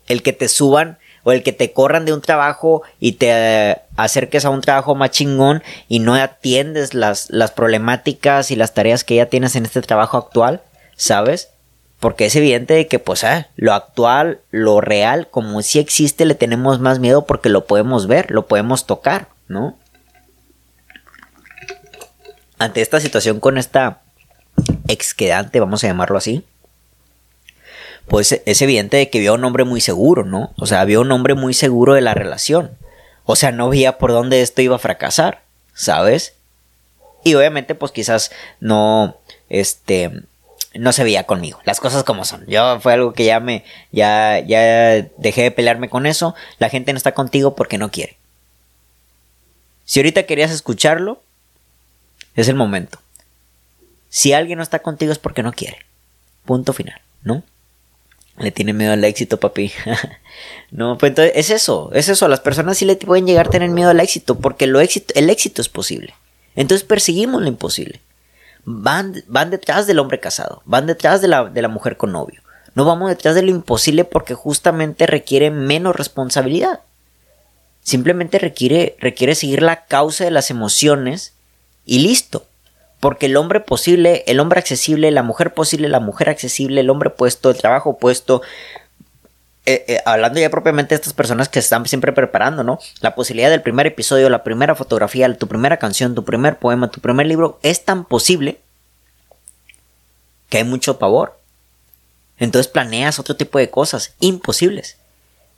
el 0.06 0.22
que 0.22 0.32
te 0.32 0.48
suban 0.48 0.98
o 1.24 1.32
el 1.32 1.42
que 1.42 1.52
te 1.52 1.72
corran 1.72 2.04
de 2.04 2.12
un 2.12 2.20
trabajo 2.20 2.82
y 2.98 3.12
te 3.12 3.28
eh, 3.30 3.76
acerques 3.96 4.44
a 4.44 4.50
un 4.50 4.60
trabajo 4.60 4.94
más 4.94 5.10
chingón 5.10 5.62
y 5.88 6.00
no 6.00 6.14
atiendes 6.14 6.94
las, 6.94 7.30
las 7.30 7.52
problemáticas 7.52 8.50
y 8.50 8.56
las 8.56 8.74
tareas 8.74 9.04
que 9.04 9.16
ya 9.16 9.26
tienes 9.26 9.54
en 9.56 9.64
este 9.64 9.82
trabajo 9.82 10.16
actual, 10.16 10.62
¿sabes? 10.96 11.50
Porque 12.00 12.26
es 12.26 12.34
evidente 12.34 12.88
que 12.88 12.98
pues 12.98 13.22
eh, 13.22 13.46
lo 13.56 13.72
actual, 13.72 14.40
lo 14.50 14.80
real, 14.80 15.28
como 15.30 15.62
si 15.62 15.78
existe, 15.78 16.24
le 16.24 16.34
tenemos 16.34 16.80
más 16.80 16.98
miedo 16.98 17.26
porque 17.26 17.48
lo 17.48 17.66
podemos 17.66 18.08
ver, 18.08 18.30
lo 18.30 18.46
podemos 18.46 18.86
tocar, 18.86 19.28
¿no? 19.46 19.78
Ante 22.58 22.80
esta 22.80 23.00
situación 23.00 23.40
con 23.40 23.58
esta 23.58 24.02
exquedante, 24.88 25.60
vamos 25.60 25.82
a 25.82 25.86
llamarlo 25.86 26.18
así, 26.18 26.44
pues 28.08 28.40
es 28.44 28.62
evidente 28.62 29.08
que 29.08 29.18
había 29.18 29.32
un 29.32 29.44
hombre 29.44 29.64
muy 29.64 29.80
seguro, 29.80 30.24
¿no? 30.24 30.52
O 30.56 30.66
sea, 30.66 30.80
había 30.80 31.00
un 31.00 31.10
hombre 31.12 31.34
muy 31.34 31.54
seguro 31.54 31.94
de 31.94 32.00
la 32.00 32.14
relación. 32.14 32.76
O 33.24 33.36
sea, 33.36 33.52
no 33.52 33.68
veía 33.68 33.98
por 33.98 34.10
dónde 34.10 34.42
esto 34.42 34.62
iba 34.62 34.76
a 34.76 34.80
fracasar, 34.80 35.42
¿sabes? 35.74 36.34
Y 37.24 37.34
obviamente, 37.34 37.74
pues 37.74 37.92
quizás 37.92 38.32
no, 38.60 39.16
este, 39.48 40.10
no 40.74 40.92
se 40.92 41.04
veía 41.04 41.24
conmigo. 41.24 41.60
Las 41.64 41.80
cosas 41.80 42.04
como 42.04 42.24
son. 42.24 42.44
Yo 42.46 42.80
fue 42.80 42.94
algo 42.94 43.12
que 43.12 43.24
ya 43.24 43.40
me, 43.40 43.64
ya, 43.92 44.40
ya 44.40 45.06
dejé 45.18 45.42
de 45.42 45.50
pelearme 45.50 45.88
con 45.88 46.06
eso. 46.06 46.34
La 46.58 46.68
gente 46.68 46.92
no 46.92 46.96
está 46.96 47.12
contigo 47.12 47.54
porque 47.54 47.78
no 47.78 47.90
quiere. 47.90 48.16
Si 49.84 50.00
ahorita 50.00 50.24
querías 50.24 50.50
escucharlo, 50.50 51.22
es 52.34 52.48
el 52.48 52.54
momento. 52.54 52.98
Si 54.08 54.32
alguien 54.32 54.58
no 54.58 54.62
está 54.62 54.80
contigo 54.80 55.12
es 55.12 55.18
porque 55.18 55.42
no 55.42 55.52
quiere. 55.52 55.78
Punto 56.44 56.72
final, 56.72 57.00
¿no? 57.22 57.42
Le 58.38 58.50
tiene 58.50 58.72
miedo 58.72 58.92
al 58.92 59.04
éxito, 59.04 59.38
papi. 59.38 59.72
no, 60.70 60.96
pues 60.98 61.10
entonces 61.10 61.32
es 61.36 61.50
eso, 61.50 61.90
es 61.92 62.08
eso. 62.08 62.28
Las 62.28 62.40
personas 62.40 62.78
sí 62.78 62.84
le 62.84 62.96
pueden 62.96 63.26
llegar 63.26 63.46
a 63.48 63.50
tener 63.50 63.68
miedo 63.70 63.90
al 63.90 64.00
éxito 64.00 64.38
porque 64.38 64.66
lo 64.66 64.80
éxito, 64.80 65.12
el 65.16 65.30
éxito 65.30 65.60
es 65.60 65.68
posible. 65.68 66.14
Entonces 66.56 66.86
perseguimos 66.86 67.42
lo 67.42 67.48
imposible. 67.48 68.00
van, 68.64 69.22
van 69.26 69.50
detrás 69.50 69.86
del 69.86 69.98
hombre 69.98 70.20
casado, 70.20 70.62
van 70.64 70.86
detrás 70.86 71.20
de 71.20 71.28
la, 71.28 71.44
de 71.44 71.62
la 71.62 71.68
mujer 71.68 71.96
con 71.96 72.12
novio. 72.12 72.40
No 72.74 72.84
vamos 72.84 73.10
detrás 73.10 73.34
de 73.34 73.42
lo 73.42 73.50
imposible 73.50 74.04
porque 74.04 74.34
justamente 74.34 75.06
requiere 75.06 75.50
menos 75.50 75.94
responsabilidad. 75.94 76.80
Simplemente 77.82 78.38
requiere, 78.38 78.96
requiere 78.98 79.34
seguir 79.34 79.62
la 79.62 79.84
causa 79.86 80.24
de 80.24 80.30
las 80.30 80.50
emociones 80.50 81.34
y 81.84 81.98
listo. 81.98 82.46
Porque 83.02 83.26
el 83.26 83.36
hombre 83.36 83.58
posible, 83.58 84.22
el 84.28 84.38
hombre 84.38 84.60
accesible, 84.60 85.10
la 85.10 85.24
mujer 85.24 85.52
posible, 85.54 85.88
la 85.88 85.98
mujer 85.98 86.28
accesible, 86.28 86.82
el 86.82 86.88
hombre 86.88 87.10
puesto, 87.10 87.50
el 87.50 87.56
trabajo 87.56 87.98
puesto, 87.98 88.42
eh, 89.66 89.84
eh, 89.88 89.98
hablando 90.04 90.38
ya 90.38 90.50
propiamente 90.50 90.94
de 90.94 91.00
estas 91.00 91.12
personas 91.12 91.48
que 91.48 91.60
se 91.60 91.64
están 91.64 91.84
siempre 91.88 92.12
preparando, 92.12 92.62
¿no? 92.62 92.78
La 93.00 93.16
posibilidad 93.16 93.50
del 93.50 93.60
primer 93.60 93.88
episodio, 93.88 94.30
la 94.30 94.44
primera 94.44 94.76
fotografía, 94.76 95.36
tu 95.36 95.48
primera 95.48 95.78
canción, 95.78 96.14
tu 96.14 96.24
primer 96.24 96.60
poema, 96.60 96.92
tu 96.92 97.00
primer 97.00 97.26
libro, 97.26 97.58
es 97.64 97.84
tan 97.84 98.04
posible 98.04 98.60
que 100.48 100.58
hay 100.58 100.64
mucho 100.64 101.00
pavor. 101.00 101.40
Entonces 102.38 102.70
planeas 102.70 103.18
otro 103.18 103.34
tipo 103.34 103.58
de 103.58 103.68
cosas 103.68 104.14
imposibles. 104.20 104.96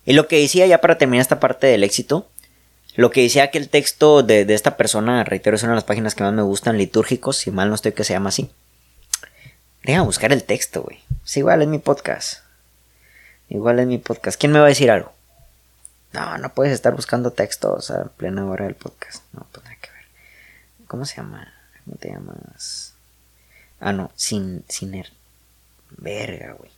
Y 0.07 0.15
lo 0.15 0.29
que 0.29 0.41
decía 0.41 0.67
ya 0.67 0.81
para 0.81 0.97
terminar 0.97 1.21
esta 1.21 1.41
parte 1.41 1.67
del 1.67 1.85
éxito, 1.85 2.27
lo 2.95 3.11
que 3.11 3.23
decía 3.23 3.51
que 3.51 3.59
el 3.59 3.69
texto 3.69 4.23
de, 4.23 4.45
de 4.45 4.55
esta 4.55 4.77
persona, 4.77 5.25
reitero, 5.25 5.57
es 5.57 5.63
una 5.63 5.73
de 5.73 5.77
las 5.77 5.85
páginas 5.85 6.15
que 6.15 6.23
más 6.23 6.33
me 6.33 6.43
gustan, 6.43 6.79
litúrgicos, 6.79 7.37
si 7.37 7.51
mal 7.51 7.69
no 7.69 7.75
estoy 7.75 7.93
que 7.93 8.05
se 8.05 8.13
llama 8.13 8.29
así. 8.29 8.51
Deja 9.83 10.03
buscar 10.03 10.33
el 10.33 10.45
texto, 10.45 10.83
güey. 10.83 11.01
Es 11.25 11.37
igual, 11.37 11.63
es 11.63 11.69
mi 11.69 11.79
podcast. 11.79 12.43
Igual 13.49 13.81
es 13.81 13.87
mi 13.87 13.99
podcast. 13.99 14.39
¿Quién 14.41 14.53
me 14.53 14.59
va 14.59 14.67
a 14.67 14.69
decir 14.69 14.91
algo? 14.91 15.13
No, 16.13 16.39
no 16.39 16.55
puedes 16.55 16.73
estar 16.73 16.95
buscando 16.95 17.33
textos 17.33 17.91
a 17.91 18.05
plena 18.05 18.47
hora 18.47 18.65
del 18.65 18.77
podcast. 18.77 19.25
No, 19.33 19.47
pues 19.51 19.65
nada 19.65 19.77
que 19.81 19.91
ver. 19.91 20.87
¿Cómo 20.87 21.05
se 21.05 21.17
llama? 21.17 21.53
¿Cómo 21.85 21.97
te 21.97 22.11
llamas? 22.11 22.95
Ah, 23.81 23.93
no, 23.93 24.11
sin, 24.15 24.65
sin 24.69 24.95
er... 24.95 25.11
Verga, 25.97 26.53
güey. 26.53 26.71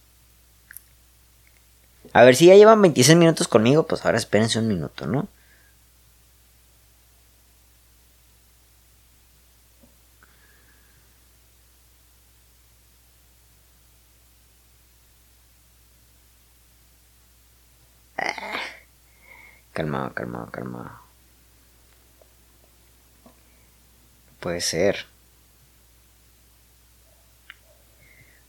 A 2.13 2.25
ver, 2.25 2.35
si 2.35 2.47
ya 2.47 2.55
llevan 2.55 2.83
26 2.83 3.17
minutos 3.19 3.47
conmigo, 3.47 3.87
pues 3.87 4.05
ahora 4.05 4.19
espérense 4.19 4.59
un 4.59 4.69
minuto, 4.69 5.07
¿no? 5.07 5.29
Calmado, 19.77 20.15
calmado, 20.15 20.51
calmado. 20.51 20.91
Puede 24.41 24.63
ser. 24.63 25.05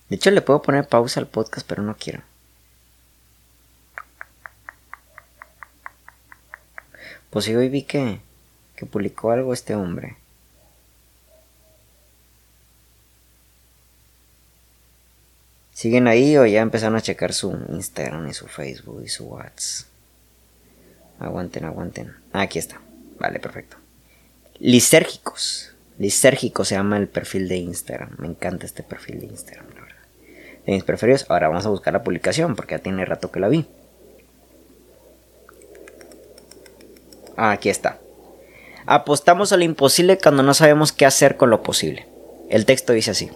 De 0.08 0.16
hecho, 0.16 0.32
le 0.32 0.42
puedo 0.42 0.62
poner 0.62 0.88
pausa 0.88 1.20
al 1.20 1.28
podcast, 1.28 1.68
pero 1.68 1.84
no 1.84 1.98
quiero. 1.98 2.22
Pues 7.30 7.44
sí, 7.44 7.54
hoy 7.54 7.68
vi 7.68 7.84
que, 7.84 8.22
que 8.78 8.86
publicó 8.86 9.32
algo 9.32 9.52
este 9.52 9.76
hombre. 9.76 10.16
¿Siguen 15.74 16.08
ahí 16.08 16.38
o 16.38 16.46
ya 16.46 16.62
empezaron 16.62 16.96
a 16.96 17.02
checar 17.02 17.34
su 17.34 17.52
Instagram 17.68 18.30
y 18.30 18.34
su 18.34 18.48
Facebook 18.48 19.04
y 19.04 19.10
su 19.10 19.26
WhatsApp? 19.26 19.97
Aguanten, 21.20 21.66
aguanten. 21.66 22.14
Ah, 22.34 22.42
aquí 22.42 22.60
está. 22.60 22.82
Vale, 23.20 23.40
perfecto. 23.40 23.78
Lisérgicos. 24.60 25.74
Lisérgicos 25.98 26.68
se 26.68 26.76
llama 26.76 26.98
el 26.98 27.08
perfil 27.08 27.48
de 27.48 27.58
Instagram. 27.58 28.16
Me 28.20 28.28
encanta 28.28 28.66
este 28.66 28.84
perfil 28.84 29.20
de 29.20 29.28
Instagram, 29.28 29.68
la 29.76 29.82
verdad. 29.82 30.02
De 30.66 30.74
mis 30.74 30.84
preferidos. 30.84 31.26
Ahora 31.30 31.48
vamos 31.48 31.66
a 31.66 31.70
buscar 31.70 31.94
la 31.94 32.04
publicación 32.04 32.56
porque 32.56 32.76
ya 32.76 32.80
tiene 32.80 33.06
rato 33.06 33.32
que 33.32 33.40
la 33.40 33.50
vi. 33.50 33.66
Ah, 37.36 37.52
aquí 37.52 37.70
está. 37.70 38.00
Apostamos 38.86 39.52
a 39.52 39.58
lo 39.58 39.64
imposible 39.64 40.18
cuando 40.18 40.44
no 40.44 40.54
sabemos 40.54 40.92
qué 40.92 41.06
hacer 41.06 41.38
con 41.38 41.50
lo 41.50 41.62
posible. 41.62 42.08
El 42.50 42.66
texto 42.66 42.94
dice 42.94 43.12
así. 43.12 43.30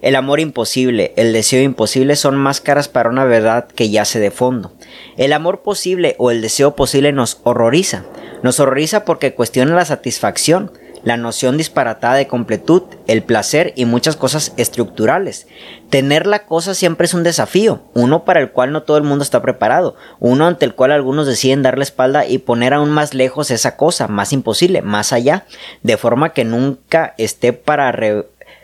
El 0.00 0.16
amor 0.16 0.40
imposible, 0.40 1.12
el 1.16 1.32
deseo 1.32 1.62
imposible 1.62 2.16
son 2.16 2.36
máscaras 2.36 2.88
para 2.88 3.10
una 3.10 3.24
verdad 3.24 3.68
que 3.68 3.90
yace 3.90 4.18
de 4.18 4.30
fondo. 4.30 4.72
El 5.16 5.32
amor 5.32 5.62
posible 5.62 6.14
o 6.18 6.30
el 6.30 6.40
deseo 6.40 6.76
posible 6.76 7.12
nos 7.12 7.40
horroriza. 7.44 8.04
Nos 8.42 8.60
horroriza 8.60 9.04
porque 9.04 9.34
cuestiona 9.34 9.74
la 9.74 9.84
satisfacción, 9.84 10.72
la 11.02 11.16
noción 11.16 11.56
disparatada 11.56 12.14
de 12.14 12.26
completud, 12.26 12.82
el 13.06 13.22
placer 13.22 13.72
y 13.76 13.84
muchas 13.84 14.16
cosas 14.16 14.52
estructurales. 14.56 15.46
Tener 15.88 16.26
la 16.26 16.44
cosa 16.44 16.74
siempre 16.74 17.06
es 17.06 17.14
un 17.14 17.22
desafío, 17.22 17.82
uno 17.94 18.24
para 18.24 18.40
el 18.40 18.50
cual 18.50 18.72
no 18.72 18.82
todo 18.82 18.96
el 18.96 19.02
mundo 19.02 19.22
está 19.22 19.40
preparado, 19.42 19.96
uno 20.18 20.46
ante 20.46 20.64
el 20.64 20.74
cual 20.74 20.92
algunos 20.92 21.26
deciden 21.26 21.62
dar 21.62 21.78
la 21.78 21.84
espalda 21.84 22.26
y 22.26 22.38
poner 22.38 22.74
aún 22.74 22.90
más 22.90 23.14
lejos 23.14 23.50
esa 23.50 23.76
cosa, 23.76 24.08
más 24.08 24.32
imposible, 24.32 24.82
más 24.82 25.12
allá, 25.12 25.46
de 25.82 25.96
forma 25.96 26.32
que 26.32 26.44
nunca 26.44 27.14
esté 27.18 27.52
para 27.52 27.92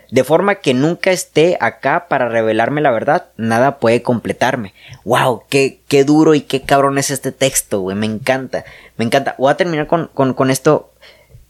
de 0.09 0.23
forma 0.23 0.55
que 0.55 0.73
nunca 0.73 1.11
esté 1.11 1.57
acá 1.59 2.07
para 2.07 2.29
revelarme 2.29 2.81
la 2.81 2.91
verdad, 2.91 3.27
nada 3.37 3.79
puede 3.79 4.01
completarme. 4.01 4.73
Wow, 5.03 5.43
qué, 5.49 5.81
qué 5.87 6.03
duro 6.03 6.33
y 6.33 6.41
qué 6.41 6.61
cabrón 6.61 6.97
es 6.97 7.11
este 7.11 7.31
texto, 7.31 7.81
güey, 7.81 7.95
me 7.95 8.05
encanta, 8.05 8.63
me 8.97 9.05
encanta. 9.05 9.35
Voy 9.37 9.51
a 9.51 9.57
terminar 9.57 9.87
con, 9.87 10.09
con, 10.13 10.33
con 10.33 10.49
esto, 10.49 10.91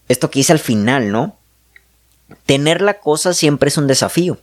esto 0.07 0.29
que 0.29 0.39
hice 0.39 0.53
al 0.53 0.59
final, 0.59 1.11
¿no? 1.11 1.35
Tener 2.45 2.81
la 2.81 2.95
cosa 2.95 3.33
siempre 3.33 3.69
es 3.69 3.77
un 3.77 3.87
desafío, 3.87 4.37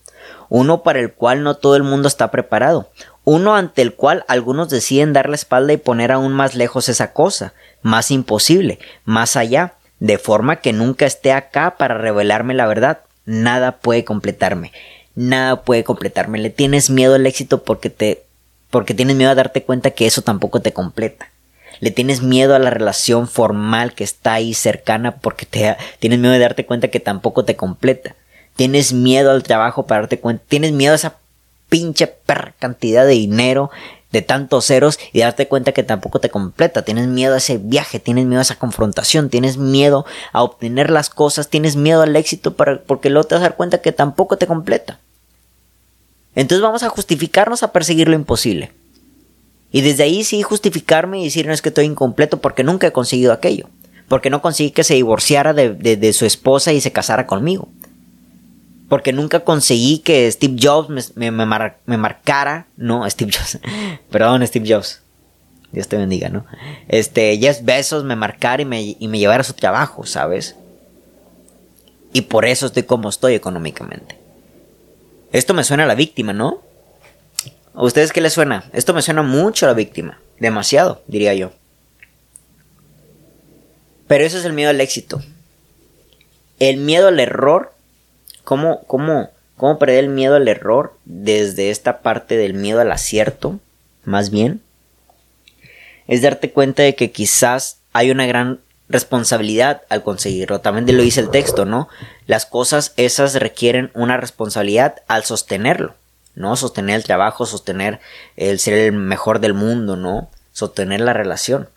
uno 0.48 0.82
para 0.82 1.00
el 1.00 1.12
cual 1.12 1.42
no 1.42 1.54
todo 1.56 1.76
el 1.76 1.82
mundo 1.82 2.08
está 2.08 2.30
preparado, 2.30 2.90
uno 3.24 3.54
ante 3.56 3.82
el 3.82 3.94
cual 3.94 4.24
algunos 4.28 4.70
deciden 4.70 5.12
dar 5.12 5.28
la 5.28 5.34
espalda 5.34 5.72
y 5.72 5.78
poner 5.78 6.12
aún 6.12 6.32
más 6.32 6.54
lejos 6.54 6.88
esa 6.88 7.12
cosa, 7.12 7.52
más 7.82 8.10
imposible, 8.10 8.78
más 9.04 9.36
allá, 9.36 9.74
de 10.00 10.18
forma 10.18 10.56
que 10.56 10.72
nunca 10.72 11.06
esté 11.06 11.32
acá 11.32 11.76
para 11.76 11.96
revelarme 11.96 12.54
la 12.54 12.66
verdad, 12.66 13.00
nada 13.24 13.78
puede 13.78 14.04
completarme. 14.04 14.72
Nada 15.14 15.62
puede 15.62 15.84
completarme. 15.84 16.38
Le 16.38 16.50
tienes 16.50 16.90
miedo 16.90 17.14
al 17.14 17.26
éxito 17.26 17.62
porque 17.62 17.90
te 17.90 18.22
porque 18.70 18.94
tienes 18.94 19.14
miedo 19.14 19.30
a 19.30 19.36
darte 19.36 19.62
cuenta 19.62 19.92
que 19.92 20.06
eso 20.06 20.22
tampoco 20.22 20.60
te 20.60 20.72
completa. 20.72 21.28
Le 21.78 21.92
tienes 21.92 22.22
miedo 22.22 22.56
a 22.56 22.58
la 22.58 22.70
relación 22.70 23.28
formal 23.28 23.94
que 23.94 24.02
está 24.02 24.34
ahí 24.34 24.52
cercana 24.52 25.16
porque 25.16 25.46
te 25.46 25.76
tienes 26.00 26.18
miedo 26.18 26.32
de 26.32 26.40
darte 26.40 26.66
cuenta 26.66 26.88
que 26.88 26.98
tampoco 26.98 27.44
te 27.44 27.54
completa. 27.54 28.16
Tienes 28.56 28.92
miedo 28.92 29.30
al 29.30 29.44
trabajo 29.44 29.86
para 29.86 30.02
darte 30.02 30.18
cuenta. 30.18 30.42
Tienes 30.48 30.72
miedo 30.72 30.92
a 30.92 30.96
esa 30.96 31.16
pinche 31.68 32.06
perra 32.06 32.54
cantidad 32.58 33.04
de 33.04 33.12
dinero 33.12 33.70
de 34.14 34.22
tantos 34.22 34.64
ceros 34.64 34.98
y 35.12 35.20
darte 35.20 35.48
cuenta 35.48 35.72
que 35.72 35.82
tampoco 35.82 36.20
te 36.20 36.30
completa. 36.30 36.82
Tienes 36.82 37.08
miedo 37.08 37.34
a 37.34 37.38
ese 37.38 37.58
viaje, 37.58 37.98
tienes 37.98 38.24
miedo 38.24 38.38
a 38.38 38.42
esa 38.42 38.58
confrontación, 38.58 39.28
tienes 39.28 39.58
miedo 39.58 40.06
a 40.32 40.42
obtener 40.42 40.88
las 40.88 41.10
cosas, 41.10 41.48
tienes 41.48 41.74
miedo 41.74 42.00
al 42.00 42.14
éxito 42.14 42.54
para, 42.54 42.80
porque 42.80 43.10
luego 43.10 43.26
te 43.26 43.34
vas 43.34 43.42
a 43.42 43.48
dar 43.48 43.56
cuenta 43.56 43.82
que 43.82 43.92
tampoco 43.92 44.38
te 44.38 44.46
completa. 44.46 45.00
Entonces 46.36 46.62
vamos 46.62 46.84
a 46.84 46.88
justificarnos 46.88 47.62
a 47.62 47.72
perseguir 47.72 48.08
lo 48.08 48.14
imposible. 48.14 48.72
Y 49.72 49.80
desde 49.80 50.04
ahí 50.04 50.22
sí 50.22 50.42
justificarme 50.42 51.20
y 51.20 51.24
decir 51.24 51.46
no 51.46 51.52
es 51.52 51.60
que 51.60 51.70
estoy 51.70 51.86
incompleto 51.86 52.40
porque 52.40 52.62
nunca 52.62 52.86
he 52.86 52.92
conseguido 52.92 53.32
aquello. 53.32 53.68
Porque 54.08 54.30
no 54.30 54.40
conseguí 54.40 54.70
que 54.70 54.84
se 54.84 54.94
divorciara 54.94 55.52
de, 55.54 55.74
de 55.74 56.12
su 56.12 56.24
esposa 56.24 56.72
y 56.72 56.80
se 56.80 56.92
casara 56.92 57.26
conmigo 57.26 57.68
porque 58.94 59.12
nunca 59.12 59.40
conseguí 59.40 59.98
que 59.98 60.30
Steve 60.30 60.54
Jobs 60.62 61.16
me, 61.16 61.32
marcara, 61.32 62.68
no, 62.76 63.04
Steve 63.10 63.32
Jobs, 63.32 63.58
perdón, 64.08 64.46
Steve 64.46 64.72
Jobs, 64.72 65.02
Dios 65.72 65.88
te 65.88 65.96
bendiga, 65.96 66.28
¿no? 66.28 66.46
Este, 66.86 67.36
Jeff 67.38 67.58
Bezos 67.64 68.04
me 68.04 68.14
marcara 68.14 68.62
y 68.62 68.64
me, 68.64 68.96
y 68.96 69.08
me 69.08 69.18
llevara 69.18 69.40
a 69.40 69.44
su 69.44 69.54
trabajo, 69.54 70.06
¿sabes? 70.06 70.54
Y 72.12 72.20
por 72.20 72.44
eso 72.44 72.66
estoy 72.66 72.84
como 72.84 73.08
estoy 73.08 73.34
económicamente. 73.34 74.16
Esto 75.32 75.54
me 75.54 75.64
suena 75.64 75.82
a 75.82 75.88
la 75.88 75.96
víctima, 75.96 76.32
¿no? 76.32 76.62
¿A 77.74 77.82
ustedes 77.82 78.12
qué 78.12 78.20
les 78.20 78.32
suena? 78.32 78.70
Esto 78.72 78.94
me 78.94 79.02
suena 79.02 79.24
mucho 79.24 79.66
a 79.66 79.70
la 79.70 79.74
víctima. 79.74 80.20
Demasiado, 80.38 81.02
diría 81.08 81.34
yo. 81.34 81.50
Pero 84.06 84.22
eso 84.22 84.38
es 84.38 84.44
el 84.44 84.52
miedo 84.52 84.70
al 84.70 84.80
éxito. 84.80 85.20
El 86.60 86.76
miedo 86.76 87.08
al 87.08 87.18
error 87.18 87.74
¿Cómo, 88.44 88.82
cómo, 88.86 89.30
cómo 89.56 89.78
perder 89.78 90.04
el 90.04 90.10
miedo 90.10 90.36
al 90.36 90.48
error 90.48 90.94
desde 91.04 91.70
esta 91.70 92.00
parte 92.00 92.36
del 92.36 92.54
miedo 92.54 92.80
al 92.80 92.92
acierto, 92.92 93.58
más 94.04 94.30
bien? 94.30 94.60
Es 96.06 96.22
darte 96.22 96.52
cuenta 96.52 96.82
de 96.82 96.94
que 96.94 97.10
quizás 97.10 97.78
hay 97.92 98.10
una 98.10 98.26
gran 98.26 98.60
responsabilidad 98.88 99.82
al 99.88 100.02
conseguirlo. 100.02 100.60
También 100.60 100.96
lo 100.96 101.02
dice 101.02 101.20
el 101.20 101.30
texto, 101.30 101.64
¿no? 101.64 101.88
Las 102.26 102.46
cosas 102.46 102.92
esas 102.96 103.34
requieren 103.34 103.90
una 103.94 104.16
responsabilidad 104.16 104.96
al 105.08 105.24
sostenerlo, 105.24 105.94
¿no? 106.34 106.56
Sostener 106.56 106.96
el 106.96 107.04
trabajo, 107.04 107.46
sostener 107.46 108.00
el 108.36 108.58
ser 108.58 108.74
el 108.74 108.92
mejor 108.92 109.40
del 109.40 109.54
mundo, 109.54 109.96
¿no? 109.96 110.30
Sostener 110.52 111.00
la 111.00 111.12
relación. 111.12 111.68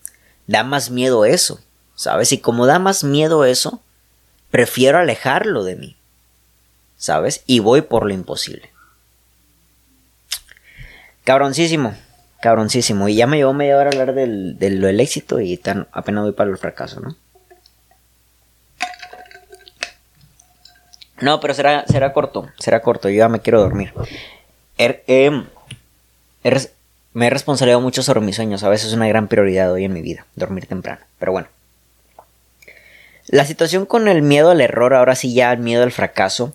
Da 0.47 0.63
más 0.63 0.89
miedo 0.89 1.25
eso, 1.25 1.59
¿sabes? 1.95 2.31
Y 2.33 2.39
como 2.39 2.65
da 2.65 2.79
más 2.79 3.03
miedo 3.03 3.45
eso, 3.45 3.81
prefiero 4.51 4.97
alejarlo 4.97 5.63
de 5.63 5.75
mí. 5.75 5.96
¿Sabes? 6.97 7.43
Y 7.45 7.59
voy 7.59 7.81
por 7.81 8.05
lo 8.05 8.13
imposible. 8.13 8.71
Cabroncísimo, 11.23 11.93
cabroncísimo. 12.41 13.07
Y 13.09 13.15
ya 13.15 13.27
me 13.27 13.37
llevó 13.37 13.53
media 13.53 13.77
hora 13.77 13.89
hablar 13.89 14.13
del, 14.13 14.57
del, 14.57 14.99
éxito 14.99 15.39
y 15.39 15.57
tan, 15.57 15.87
apenas 15.91 16.23
voy 16.23 16.33
para 16.33 16.49
el 16.49 16.57
fracaso, 16.57 16.99
¿no? 16.99 17.15
No, 21.19 21.39
pero 21.39 21.53
será, 21.53 21.83
será 21.87 22.13
corto, 22.13 22.47
será 22.59 22.81
corto, 22.81 23.09
yo 23.09 23.17
ya 23.17 23.29
me 23.29 23.39
quiero 23.39 23.59
dormir. 23.59 23.91
Er, 24.77 25.03
em, 25.07 25.47
me 27.13 27.25
he 27.25 27.29
responsabilizado 27.31 27.81
mucho 27.81 28.03
sobre 28.03 28.21
mis 28.21 28.35
sueños, 28.35 28.63
a 28.63 28.69
veces 28.69 28.89
es 28.89 28.93
una 28.93 29.07
gran 29.07 29.27
prioridad 29.27 29.71
hoy 29.71 29.85
en 29.85 29.93
mi 29.93 30.01
vida, 30.01 30.27
dormir 30.35 30.67
temprano, 30.67 31.01
pero 31.17 31.31
bueno. 31.31 31.47
La 33.25 33.45
situación 33.45 33.87
con 33.87 34.07
el 34.07 34.21
miedo 34.21 34.51
al 34.51 34.61
error, 34.61 34.93
ahora 34.93 35.15
sí 35.15 35.33
ya 35.33 35.51
el 35.51 35.59
miedo 35.59 35.81
al 35.81 35.91
fracaso, 35.91 36.53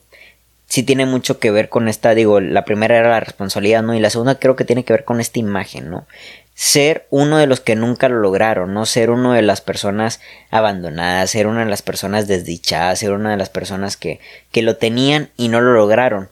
sí 0.73 0.83
tiene 0.83 1.05
mucho 1.05 1.39
que 1.39 1.51
ver 1.51 1.69
con 1.69 1.87
esta, 1.87 2.15
digo, 2.15 2.41
la 2.41 2.65
primera 2.65 2.97
era 2.97 3.11
la 3.11 3.21
responsabilidad, 3.21 3.83
¿no? 3.83 3.93
Y 3.93 4.01
la 4.01 4.09
segunda 4.09 4.37
creo 4.37 4.57
que 4.57 4.65
tiene 4.65 4.87
que 4.87 4.95
ver 4.95 5.05
con 5.05 5.21
esta 5.21 5.39
imagen, 5.39 5.91
¿no? 5.91 6.07
Ser 6.55 7.07
uno 7.11 7.37
de 7.37 7.47
los 7.47 7.61
que 7.61 7.77
nunca 7.77 8.09
lo 8.09 8.21
lograron, 8.21 8.73
no 8.73 8.87
ser 8.87 9.11
uno 9.11 9.35
de 9.35 9.43
las 9.43 9.61
personas 9.61 10.21
abandonadas, 10.51 11.29
ser 11.29 11.47
una 11.47 11.63
de 11.63 11.71
las 11.71 11.83
personas 11.83 12.27
desdichadas, 12.27 13.01
ser 13.01 13.13
una 13.13 13.33
de 13.33 13.37
las 13.37 13.51
personas 13.51 13.99
que, 13.99 14.19
que 14.51 14.63
lo 14.63 14.79
tenían 14.79 15.29
y 15.37 15.49
no 15.49 15.61
lo 15.61 15.75
lograron. 15.75 16.31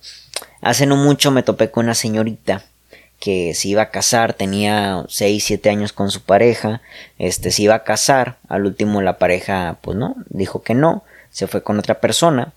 Hace 0.63 0.87
no 0.87 0.97
mucho 0.97 1.31
me 1.31 1.43
topé 1.43 1.71
con 1.71 1.85
una 1.85 1.95
señorita 1.95 2.65
que 3.19 3.53
se 3.53 3.69
iba 3.69 3.83
a 3.83 3.91
casar, 3.91 4.33
tenía 4.33 5.05
6, 5.07 5.45
7 5.45 5.69
años 5.69 5.93
con 5.93 6.11
su 6.11 6.23
pareja, 6.23 6.81
este 7.19 7.51
se 7.51 7.61
iba 7.61 7.75
a 7.75 7.85
casar, 7.85 8.39
al 8.49 8.65
último 8.65 9.03
la 9.03 9.19
pareja 9.19 9.77
pues 9.83 9.99
no, 9.99 10.17
dijo 10.31 10.63
que 10.63 10.73
no, 10.73 11.05
se 11.29 11.47
fue 11.47 11.63
con 11.63 11.79
otra 11.79 12.01
persona 12.01 12.55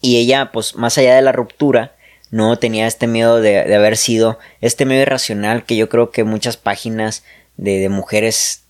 y 0.00 0.16
ella, 0.18 0.50
pues 0.52 0.76
más 0.76 0.96
allá 0.98 1.14
de 1.14 1.22
la 1.22 1.32
ruptura, 1.32 1.92
no 2.30 2.56
tenía 2.58 2.86
este 2.86 3.06
miedo 3.06 3.40
de, 3.40 3.74
haber 3.74 3.96
sido, 3.96 4.38
este 4.60 4.84
miedo 4.84 5.02
irracional 5.02 5.64
que 5.64 5.76
yo 5.76 5.88
creo 5.88 6.10
que 6.10 6.24
muchas 6.24 6.56
páginas 6.56 7.24
de, 7.56 7.88
mujeres 7.88 8.62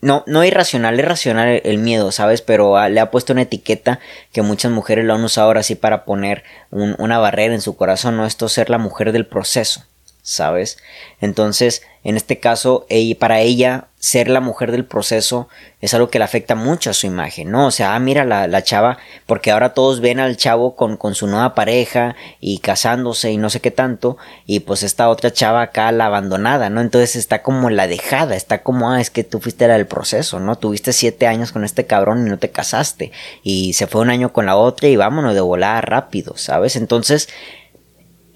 no, 0.00 0.24
no 0.26 0.44
irracional, 0.44 0.98
es 0.98 1.06
racional 1.06 1.60
el 1.64 1.78
miedo, 1.78 2.10
¿sabes? 2.12 2.42
Pero 2.42 2.88
le 2.88 3.00
ha 3.00 3.10
puesto 3.10 3.32
una 3.32 3.42
etiqueta 3.42 3.98
que 4.32 4.42
muchas 4.42 4.72
mujeres 4.72 5.04
lo 5.04 5.14
han 5.14 5.24
usado 5.24 5.46
ahora 5.46 5.62
sí 5.62 5.74
para 5.74 6.04
poner 6.04 6.44
una 6.70 7.18
barrera 7.18 7.54
en 7.54 7.60
su 7.60 7.76
corazón, 7.76 8.16
¿no? 8.16 8.26
Esto 8.26 8.48
ser 8.48 8.70
la 8.70 8.78
mujer 8.78 9.12
del 9.12 9.26
proceso, 9.26 9.84
¿sabes? 10.26 10.78
Entonces, 11.20 11.82
en 12.02 12.16
este 12.16 12.40
caso, 12.40 12.84
para 13.20 13.40
ella 13.42 13.86
ser 14.00 14.28
la 14.28 14.40
mujer 14.40 14.72
del 14.72 14.84
proceso 14.84 15.48
es 15.80 15.94
algo 15.94 16.10
que 16.10 16.18
le 16.18 16.24
afecta 16.24 16.56
mucho 16.56 16.90
a 16.90 16.94
su 16.94 17.06
imagen, 17.06 17.52
¿no? 17.52 17.66
O 17.66 17.70
sea, 17.70 17.94
ah, 17.94 17.98
mira 18.00 18.24
la, 18.24 18.48
la 18.48 18.64
chava, 18.64 18.98
porque 19.26 19.52
ahora 19.52 19.72
todos 19.72 20.00
ven 20.00 20.18
al 20.18 20.36
chavo 20.36 20.74
con, 20.74 20.96
con, 20.96 21.14
su 21.14 21.28
nueva 21.28 21.54
pareja 21.54 22.16
y 22.40 22.58
casándose 22.58 23.30
y 23.30 23.36
no 23.36 23.50
sé 23.50 23.60
qué 23.60 23.70
tanto, 23.70 24.16
y 24.46 24.60
pues 24.60 24.82
esta 24.82 25.08
otra 25.08 25.32
chava 25.32 25.62
acá 25.62 25.92
la 25.92 26.06
abandonada, 26.06 26.70
¿no? 26.70 26.80
Entonces 26.80 27.14
está 27.14 27.42
como 27.42 27.70
la 27.70 27.86
dejada, 27.86 28.34
está 28.34 28.62
como, 28.62 28.90
ah, 28.90 29.00
es 29.00 29.10
que 29.10 29.22
tú 29.22 29.40
fuiste 29.40 29.68
la 29.68 29.74
del 29.74 29.86
proceso, 29.86 30.40
¿no? 30.40 30.58
Tuviste 30.58 30.92
siete 30.92 31.28
años 31.28 31.52
con 31.52 31.64
este 31.64 31.86
cabrón 31.86 32.26
y 32.26 32.30
no 32.30 32.38
te 32.38 32.50
casaste, 32.50 33.12
y 33.44 33.74
se 33.74 33.86
fue 33.86 34.00
un 34.00 34.10
año 34.10 34.32
con 34.32 34.46
la 34.46 34.56
otra 34.56 34.88
y 34.88 34.96
vámonos 34.96 35.34
de 35.34 35.40
volada 35.40 35.80
rápido, 35.82 36.36
¿sabes? 36.36 36.74
Entonces, 36.74 37.28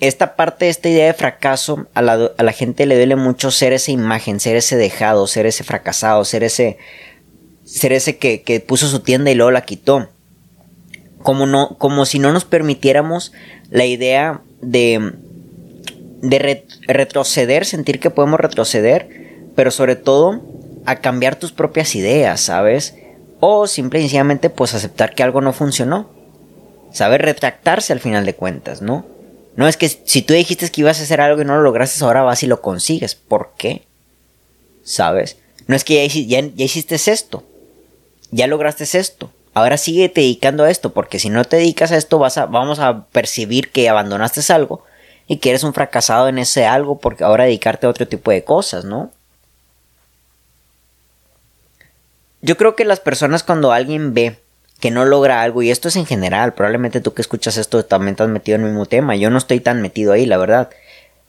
esta 0.01 0.35
parte, 0.35 0.69
esta 0.69 0.89
idea 0.89 1.07
de 1.07 1.15
fracaso, 1.15 1.87
a 1.95 2.01
la, 2.01 2.53
gente 2.53 2.87
le 2.87 2.97
duele 2.97 3.17
mucho 3.17 3.51
ser 3.51 3.75
esa 3.75 3.91
imagen, 3.91 4.41
ser 4.41 4.57
ese 4.57 4.77
dejado, 4.77 5.27
ser 5.27 5.45
ese 5.45 5.63
fracasado, 5.63 6.25
ser 6.25 6.43
ese, 6.43 6.79
ser 7.65 7.93
ese 7.93 8.17
que, 8.17 8.65
puso 8.67 8.89
su 8.89 9.01
tienda 9.01 9.31
y 9.31 9.35
luego 9.35 9.51
la 9.51 9.61
quitó. 9.63 10.09
Como, 11.23 11.45
no, 11.45 11.77
como 11.77 12.07
si 12.07 12.19
no 12.19 12.33
nos 12.33 12.47
permitiéramos 12.47 13.33
la 13.69 13.85
idea 13.85 14.41
de, 14.63 15.13
de 16.23 16.65
retroceder, 16.89 17.67
sentir 17.67 18.01
que 18.01 18.09
podemos 18.09 18.41
retroceder, 18.41 19.51
pero 19.55 19.71
sobre 19.71 19.97
todo 19.97 20.41
a 20.87 20.97
cambiar 20.97 21.37
tus 21.37 21.53
propias 21.53 21.95
ideas, 21.95 22.41
¿sabes? 22.41 22.95
O 23.39 23.67
simple 23.67 23.99
y 23.99 24.03
sencillamente 24.05 24.49
pues 24.49 24.73
aceptar 24.73 25.15
que 25.15 25.23
algo 25.23 25.43
no 25.43 25.53
funcionó. 25.53 26.09
Saber 26.91 27.21
retractarse 27.21 27.93
al 27.93 28.01
final 28.01 28.25
de 28.25 28.35
cuentas, 28.35 28.81
¿no? 28.81 29.05
No 29.61 29.69
es 29.69 29.77
que 29.77 29.91
si 29.91 30.23
tú 30.23 30.33
dijiste 30.33 30.71
que 30.71 30.81
ibas 30.81 31.01
a 31.01 31.03
hacer 31.03 31.21
algo 31.21 31.43
y 31.43 31.45
no 31.45 31.55
lo 31.55 31.61
lograste, 31.61 32.03
ahora 32.03 32.23
vas 32.23 32.43
y 32.43 32.47
lo 32.47 32.63
consigues. 32.63 33.15
¿Por 33.15 33.53
qué? 33.59 33.83
¿Sabes? 34.85 35.37
No 35.67 35.77
es 35.77 35.85
que 35.85 36.09
ya, 36.09 36.39
hiciste 36.57 36.95
esto. 36.95 37.45
Ya 38.31 38.47
lograste 38.47 38.85
esto. 38.85 39.31
Ahora 39.53 39.77
sigue 39.77 40.09
dedicando 40.09 40.65
a 40.65 40.71
esto, 40.71 40.95
porque 40.95 41.19
si 41.19 41.29
no 41.29 41.45
te 41.45 41.59
dedicas 41.59 41.93
a 41.93 41.99
esto, 41.99 42.19
vas 42.19 42.39
a, 42.39 42.47
vamos 42.47 42.79
a 42.79 43.05
percibir 43.09 43.71
que 43.71 43.91
abandonaste 43.91 44.41
algo 44.51 44.83
y 45.27 45.37
que 45.37 45.51
eres 45.51 45.63
un 45.63 45.75
fracasado 45.75 46.29
en 46.29 46.39
ese 46.39 46.65
algo, 46.65 46.99
porque 46.99 47.25
ahora 47.25 47.45
dedicarte 47.45 47.87
a 47.87 47.91
otro 47.91 48.09
tipo 48.09 48.31
de 48.31 48.43
cosas, 48.43 48.87
¿no? 48.87 49.13
Yo 52.41 52.57
creo 52.57 52.77
que 52.77 52.87
las 52.87 53.01
personas 53.01 53.43
cuando 53.43 53.73
alguien 53.73 54.15
ve 54.15 54.39
que 54.81 54.91
no 54.91 55.05
logra 55.05 55.43
algo, 55.43 55.63
y 55.63 55.71
esto 55.71 55.89
es 55.89 55.97
en 55.97 56.07
general, 56.07 56.55
probablemente 56.55 57.01
tú 57.01 57.15
que 57.15 57.23
escuchas 57.23 57.57
esto 57.57 57.85
también 57.85 58.13
estás 58.13 58.29
metido 58.29 58.57
en 58.57 58.63
el 58.63 58.69
mismo 58.71 58.87
tema, 58.87 59.15
yo 59.17 59.31
no 59.31 59.39
estoy 59.39 59.61
tan 59.61 59.83
metido 59.83 60.13
ahí, 60.13 60.27
la 60.27 60.39
verdad. 60.39 60.71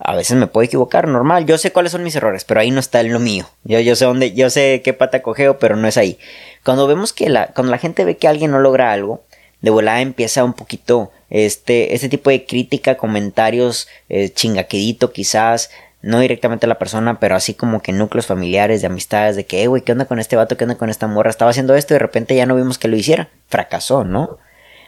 A 0.03 0.15
veces 0.15 0.35
me 0.35 0.47
puedo 0.47 0.65
equivocar, 0.65 1.07
normal, 1.07 1.45
yo 1.45 1.59
sé 1.59 1.71
cuáles 1.71 1.91
son 1.91 2.03
mis 2.03 2.15
errores, 2.15 2.43
pero 2.43 2.59
ahí 2.59 2.71
no 2.71 2.79
está 2.79 3.01
en 3.01 3.13
lo 3.13 3.19
mío. 3.19 3.47
Yo, 3.63 3.79
yo 3.81 3.95
sé 3.95 4.05
dónde, 4.05 4.33
yo 4.33 4.49
sé 4.49 4.81
qué 4.83 4.93
pata 4.93 5.21
cogeo, 5.21 5.59
pero 5.59 5.75
no 5.75 5.87
es 5.87 5.95
ahí. 5.95 6.17
Cuando 6.63 6.87
vemos 6.87 7.13
que 7.13 7.29
la, 7.29 7.47
cuando 7.47 7.69
la 7.69 7.77
gente 7.77 8.03
ve 8.03 8.17
que 8.17 8.27
alguien 8.27 8.49
no 8.49 8.59
logra 8.59 8.91
algo, 8.91 9.23
de 9.61 9.69
volada 9.69 10.01
empieza 10.01 10.43
un 10.43 10.53
poquito 10.53 11.11
este, 11.29 11.93
este 11.93 12.09
tipo 12.09 12.29
de 12.31 12.45
crítica, 12.45 12.97
comentarios, 12.97 13.87
eh, 14.09 14.29
chingaquedito 14.29 15.11
quizás, 15.11 15.69
no 16.01 16.19
directamente 16.19 16.65
a 16.65 16.69
la 16.69 16.79
persona, 16.79 17.19
pero 17.19 17.35
así 17.35 17.53
como 17.53 17.81
que 17.81 17.91
núcleos 17.91 18.25
familiares, 18.25 18.81
de 18.81 18.87
amistades, 18.87 19.35
de 19.35 19.45
que, 19.45 19.63
eh, 19.63 19.67
güey, 19.67 19.83
¿qué 19.83 19.91
onda 19.91 20.05
con 20.05 20.19
este 20.19 20.35
vato? 20.35 20.57
¿Qué 20.57 20.63
onda 20.63 20.75
con 20.75 20.89
esta 20.89 21.07
morra? 21.07 21.29
Estaba 21.29 21.51
haciendo 21.51 21.75
esto 21.75 21.93
y 21.93 21.95
de 21.95 21.99
repente 21.99 22.35
ya 22.35 22.45
no 22.45 22.55
vimos 22.55 22.77
que 22.77 22.87
lo 22.87 22.95
hiciera. 22.95 23.29
Fracasó, 23.47 24.03
¿no? 24.03 24.37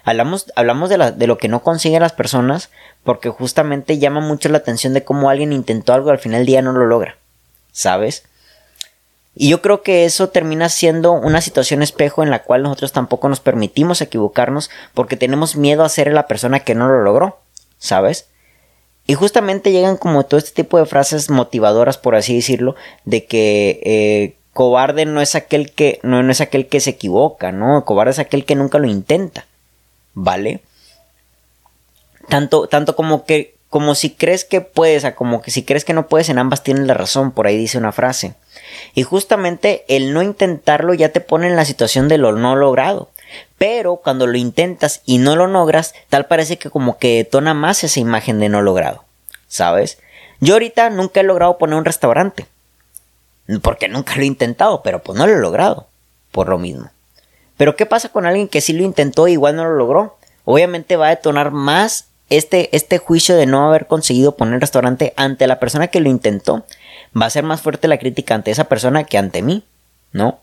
Hablamos, 0.03 0.51
hablamos 0.55 0.89
de, 0.89 0.97
lo 0.97 1.37
que 1.37 1.47
no 1.47 1.61
consiguen 1.61 2.01
las 2.01 2.11
personas 2.11 2.71
porque 3.03 3.29
justamente 3.29 3.99
llama 3.99 4.19
mucho 4.19 4.49
la 4.49 4.57
atención 4.57 4.93
de 4.93 5.03
cómo 5.03 5.29
alguien 5.29 5.53
intentó 5.53 5.93
algo 5.93 6.09
y 6.09 6.11
al 6.11 6.19
final 6.19 6.39
del 6.39 6.47
día 6.47 6.61
no 6.61 6.73
lo 6.73 6.85
logra. 6.85 7.17
¿Sabes? 7.71 8.23
Y 9.35 9.49
yo 9.49 9.61
creo 9.61 9.81
que 9.81 10.05
eso 10.05 10.29
termina 10.29 10.69
siendo 10.69 11.13
una 11.13 11.41
situación 11.41 11.81
espejo 11.81 12.21
en 12.21 12.29
la 12.29 12.43
cual 12.43 12.63
nosotros 12.63 12.91
tampoco 12.91 13.29
nos 13.29 13.39
permitimos 13.39 14.01
equivocarnos 14.01 14.69
porque 14.93 15.15
tenemos 15.15 15.55
miedo 15.55 15.83
a 15.83 15.89
ser 15.89 16.11
la 16.11 16.27
persona 16.27 16.59
que 16.59 16.75
no 16.75 16.87
lo 16.87 17.01
logró. 17.01 17.39
¿Sabes? 17.77 18.27
Y 19.05 19.15
justamente 19.15 19.71
llegan 19.71 19.97
como 19.97 20.25
todo 20.25 20.37
este 20.37 20.63
tipo 20.63 20.77
de 20.77 20.85
frases 20.85 21.29
motivadoras, 21.29 21.97
por 21.97 22.15
así 22.15 22.35
decirlo, 22.35 22.75
de 23.03 23.25
que 23.25 23.81
eh, 23.83 24.35
cobarde 24.53 25.05
no 25.05 25.19
es 25.21 25.35
aquel 25.35 25.71
que 25.71 25.99
no, 26.03 26.19
es 26.29 26.41
aquel 26.41 26.67
que 26.67 26.79
se 26.79 26.91
equivoca, 26.91 27.51
¿no? 27.51 27.83
Cobarde 27.83 28.11
es 28.11 28.19
aquel 28.19 28.45
que 28.45 28.55
nunca 28.55 28.77
lo 28.79 28.87
intenta, 28.87 29.45
¿vale? 30.13 30.61
Tanto, 32.29 32.67
tanto 32.67 32.95
como 32.95 33.25
que 33.25 33.53
como 33.73 33.95
si 33.95 34.11
crees 34.11 34.45
que 34.45 34.61
puedes, 34.61 35.03
a 35.03 35.15
como 35.15 35.41
que 35.41 35.49
si 35.49 35.63
crees 35.63 35.83
que 35.83 35.95
no 35.95 36.07
puedes, 36.07 36.29
en 36.29 36.37
ambas 36.37 36.61
tienes 36.61 36.85
la 36.85 36.93
razón, 36.93 37.31
por 37.31 37.47
ahí 37.47 37.57
dice 37.57 37.79
una 37.79 37.91
frase. 37.91 38.35
Y 38.93 39.01
justamente 39.01 39.83
el 39.87 40.13
no 40.13 40.21
intentarlo 40.21 40.93
ya 40.93 41.09
te 41.09 41.21
pone 41.21 41.47
en 41.47 41.55
la 41.55 41.65
situación 41.65 42.07
de 42.07 42.19
lo 42.19 42.33
no 42.33 42.55
logrado. 42.55 43.09
Pero 43.63 43.95
cuando 43.95 44.27
lo 44.27 44.37
intentas 44.37 45.01
y 45.05 45.19
no 45.19 45.37
lo 45.37 45.47
logras, 45.47 45.93
tal 46.09 46.25
parece 46.25 46.57
que 46.57 46.69
como 46.69 46.97
que 46.97 47.15
detona 47.15 47.53
más 47.53 47.85
esa 47.85 48.01
imagen 48.01 48.41
de 48.41 48.49
no 48.49 48.61
logrado. 48.61 49.05
¿Sabes? 49.47 49.99
Yo 50.41 50.55
ahorita 50.55 50.89
nunca 50.89 51.21
he 51.21 51.23
logrado 51.23 51.57
poner 51.57 51.77
un 51.77 51.85
restaurante. 51.85 52.45
Porque 53.61 53.87
nunca 53.87 54.17
lo 54.17 54.23
he 54.23 54.25
intentado, 54.25 54.81
pero 54.83 55.01
pues 55.01 55.17
no 55.17 55.25
lo 55.25 55.33
he 55.33 55.39
logrado. 55.39 55.87
Por 56.33 56.49
lo 56.49 56.57
mismo. 56.57 56.89
Pero 57.55 57.77
¿qué 57.77 57.85
pasa 57.85 58.09
con 58.09 58.25
alguien 58.25 58.49
que 58.49 58.59
sí 58.59 58.73
lo 58.73 58.83
intentó 58.83 59.29
y 59.29 59.31
igual 59.31 59.55
no 59.55 59.63
lo 59.63 59.77
logró? 59.77 60.17
Obviamente 60.43 60.97
va 60.97 61.07
a 61.07 61.15
detonar 61.15 61.51
más 61.51 62.07
este, 62.29 62.75
este 62.75 62.97
juicio 62.97 63.37
de 63.37 63.45
no 63.45 63.65
haber 63.65 63.87
conseguido 63.87 64.35
poner 64.35 64.59
restaurante 64.59 65.13
ante 65.15 65.47
la 65.47 65.61
persona 65.61 65.87
que 65.87 66.01
lo 66.01 66.09
intentó. 66.09 66.65
Va 67.15 67.27
a 67.27 67.29
ser 67.29 67.45
más 67.45 67.61
fuerte 67.61 67.87
la 67.87 67.97
crítica 67.97 68.35
ante 68.35 68.51
esa 68.51 68.65
persona 68.65 69.05
que 69.05 69.17
ante 69.17 69.41
mí, 69.41 69.63
¿no? 70.11 70.39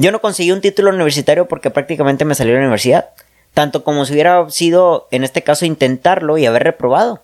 Yo 0.00 0.12
no 0.12 0.22
conseguí 0.22 0.50
un 0.50 0.62
título 0.62 0.88
universitario 0.88 1.46
porque 1.46 1.68
prácticamente 1.68 2.24
me 2.24 2.34
salió 2.34 2.54
de 2.54 2.60
la 2.60 2.64
universidad. 2.64 3.10
Tanto 3.52 3.84
como 3.84 4.06
si 4.06 4.14
hubiera 4.14 4.48
sido, 4.48 5.06
en 5.10 5.24
este 5.24 5.42
caso, 5.42 5.66
intentarlo 5.66 6.38
y 6.38 6.46
haber 6.46 6.62
reprobado. 6.62 7.22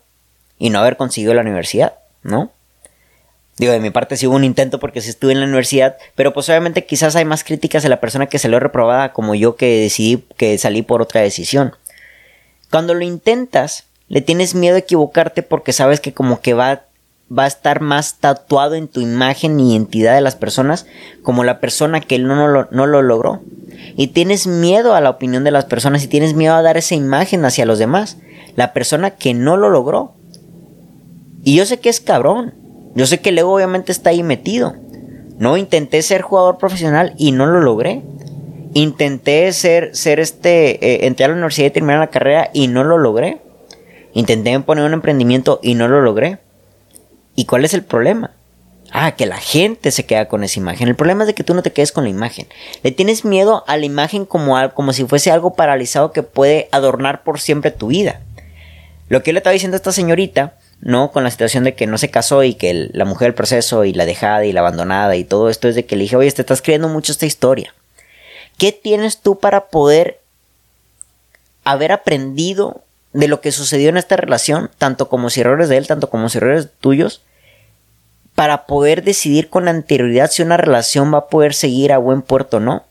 Y 0.58 0.68
no 0.68 0.80
haber 0.80 0.98
conseguido 0.98 1.32
la 1.32 1.40
universidad, 1.40 1.94
¿no? 2.22 2.50
Digo, 3.56 3.72
de 3.72 3.80
mi 3.80 3.88
parte 3.88 4.18
sí 4.18 4.26
hubo 4.26 4.36
un 4.36 4.44
intento 4.44 4.78
porque 4.78 5.00
sí 5.00 5.08
estuve 5.08 5.32
en 5.32 5.40
la 5.40 5.46
universidad, 5.46 5.96
pero 6.16 6.34
pues 6.34 6.50
obviamente 6.50 6.84
quizás 6.84 7.16
hay 7.16 7.24
más 7.24 7.44
críticas 7.44 7.82
de 7.82 7.88
la 7.88 7.98
persona 7.98 8.26
que 8.26 8.38
salió 8.38 8.60
reprobada 8.60 9.14
como 9.14 9.34
yo 9.34 9.56
que 9.56 9.80
decidí 9.80 10.26
que 10.36 10.58
salí 10.58 10.82
por 10.82 11.00
otra 11.00 11.22
decisión. 11.22 11.74
Cuando 12.70 12.92
lo 12.92 13.00
intentas, 13.00 13.84
le 14.08 14.20
tienes 14.20 14.54
miedo 14.54 14.76
a 14.76 14.80
equivocarte 14.80 15.42
porque 15.42 15.72
sabes 15.72 16.00
que 16.00 16.12
como 16.12 16.42
que 16.42 16.52
va 16.52 16.82
va 17.30 17.44
a 17.44 17.48
estar 17.48 17.80
más 17.80 18.18
tatuado 18.18 18.74
en 18.74 18.88
tu 18.88 19.00
imagen 19.00 19.58
y 19.58 19.72
identidad 19.72 20.14
de 20.14 20.20
las 20.20 20.36
personas 20.36 20.86
como 21.22 21.44
la 21.44 21.60
persona 21.60 22.00
que 22.00 22.18
no, 22.18 22.46
lo, 22.46 22.68
no 22.70 22.86
lo 22.86 23.02
logró. 23.02 23.40
Y 23.96 24.08
tienes 24.08 24.46
miedo 24.46 24.94
a 24.94 25.00
la 25.00 25.10
opinión 25.10 25.44
de 25.44 25.50
las 25.50 25.64
personas 25.64 26.04
y 26.04 26.08
tienes 26.08 26.34
miedo 26.34 26.54
a 26.54 26.62
dar 26.62 26.76
esa 26.76 26.94
imagen 26.94 27.44
hacia 27.44 27.66
los 27.66 27.78
demás. 27.78 28.18
La 28.54 28.72
persona 28.72 29.10
que 29.10 29.34
no 29.34 29.56
lo 29.56 29.70
logró. 29.70 30.14
Y 31.42 31.56
yo 31.56 31.66
sé 31.66 31.78
que 31.78 31.88
es 31.88 32.00
cabrón. 32.00 32.54
Yo 32.94 33.06
sé 33.06 33.20
que 33.20 33.30
el 33.30 33.38
ego 33.38 33.54
obviamente 33.54 33.92
está 33.92 34.10
ahí 34.10 34.22
metido. 34.22 34.74
No 35.38 35.56
intenté 35.56 36.00
ser 36.02 36.22
jugador 36.22 36.58
profesional 36.58 37.14
y 37.18 37.32
no 37.32 37.46
lo 37.46 37.60
logré. 37.60 38.02
Intenté 38.72 39.52
ser, 39.52 39.94
ser 39.94 40.20
este, 40.20 40.84
eh, 40.84 41.06
entrar 41.06 41.30
a 41.30 41.32
la 41.32 41.38
universidad 41.38 41.66
y 41.68 41.70
terminar 41.70 41.98
la 41.98 42.10
carrera 42.10 42.50
y 42.52 42.68
no 42.68 42.84
lo 42.84 42.98
logré. 42.98 43.38
Intenté 44.14 44.58
poner 44.60 44.84
un 44.84 44.94
emprendimiento 44.94 45.60
y 45.62 45.74
no 45.74 45.88
lo 45.88 46.00
logré. 46.00 46.38
¿Y 47.36 47.44
cuál 47.44 47.64
es 47.64 47.74
el 47.74 47.84
problema? 47.84 48.32
Ah, 48.90 49.12
que 49.12 49.26
la 49.26 49.36
gente 49.36 49.90
se 49.90 50.06
queda 50.06 50.26
con 50.26 50.42
esa 50.42 50.58
imagen. 50.58 50.88
El 50.88 50.96
problema 50.96 51.24
es 51.24 51.28
de 51.28 51.34
que 51.34 51.44
tú 51.44 51.54
no 51.54 51.62
te 51.62 51.72
quedes 51.72 51.92
con 51.92 52.04
la 52.04 52.10
imagen. 52.10 52.46
Le 52.82 52.92
tienes 52.92 53.24
miedo 53.24 53.64
a 53.66 53.76
la 53.76 53.84
imagen 53.84 54.24
como, 54.24 54.56
como 54.74 54.92
si 54.92 55.04
fuese 55.04 55.30
algo 55.30 55.54
paralizado 55.54 56.12
que 56.12 56.22
puede 56.22 56.68
adornar 56.72 57.22
por 57.22 57.40
siempre 57.40 57.70
tu 57.70 57.88
vida. 57.88 58.20
Lo 59.08 59.22
que 59.22 59.30
yo 59.30 59.34
le 59.34 59.38
estaba 59.40 59.52
diciendo 59.52 59.74
a 59.74 59.78
esta 59.78 59.92
señorita, 59.92 60.54
¿no? 60.80 61.10
Con 61.10 61.24
la 61.24 61.30
situación 61.30 61.64
de 61.64 61.74
que 61.74 61.86
no 61.86 61.98
se 61.98 62.10
casó 62.10 62.42
y 62.42 62.54
que 62.54 62.88
la 62.92 63.04
mujer 63.04 63.28
del 63.28 63.34
proceso 63.34 63.84
y 63.84 63.92
la 63.92 64.06
dejada 64.06 64.44
y 64.44 64.52
la 64.52 64.60
abandonada 64.60 65.16
y 65.16 65.24
todo 65.24 65.50
esto 65.50 65.68
es 65.68 65.74
de 65.74 65.84
que 65.84 65.96
le 65.96 66.02
dije, 66.02 66.16
oye, 66.16 66.32
te 66.32 66.42
estás 66.42 66.62
creyendo 66.62 66.88
mucho 66.88 67.12
esta 67.12 67.26
historia. 67.26 67.74
¿Qué 68.58 68.72
tienes 68.72 69.20
tú 69.20 69.38
para 69.38 69.66
poder 69.66 70.20
haber 71.64 71.92
aprendido 71.92 72.82
de 73.16 73.28
lo 73.28 73.40
que 73.40 73.50
sucedió 73.50 73.88
en 73.88 73.96
esta 73.96 74.16
relación, 74.16 74.70
tanto 74.76 75.08
como 75.08 75.30
si 75.30 75.40
errores 75.40 75.70
de 75.70 75.78
él, 75.78 75.86
tanto 75.86 76.10
como 76.10 76.28
si 76.28 76.36
errores 76.38 76.68
tuyos, 76.80 77.22
para 78.34 78.66
poder 78.66 79.02
decidir 79.02 79.48
con 79.48 79.68
anterioridad 79.68 80.30
si 80.30 80.42
una 80.42 80.58
relación 80.58 81.12
va 81.12 81.18
a 81.18 81.26
poder 81.28 81.54
seguir 81.54 81.92
a 81.94 81.98
buen 81.98 82.20
puerto 82.20 82.58
o 82.58 82.60
no. 82.60 82.84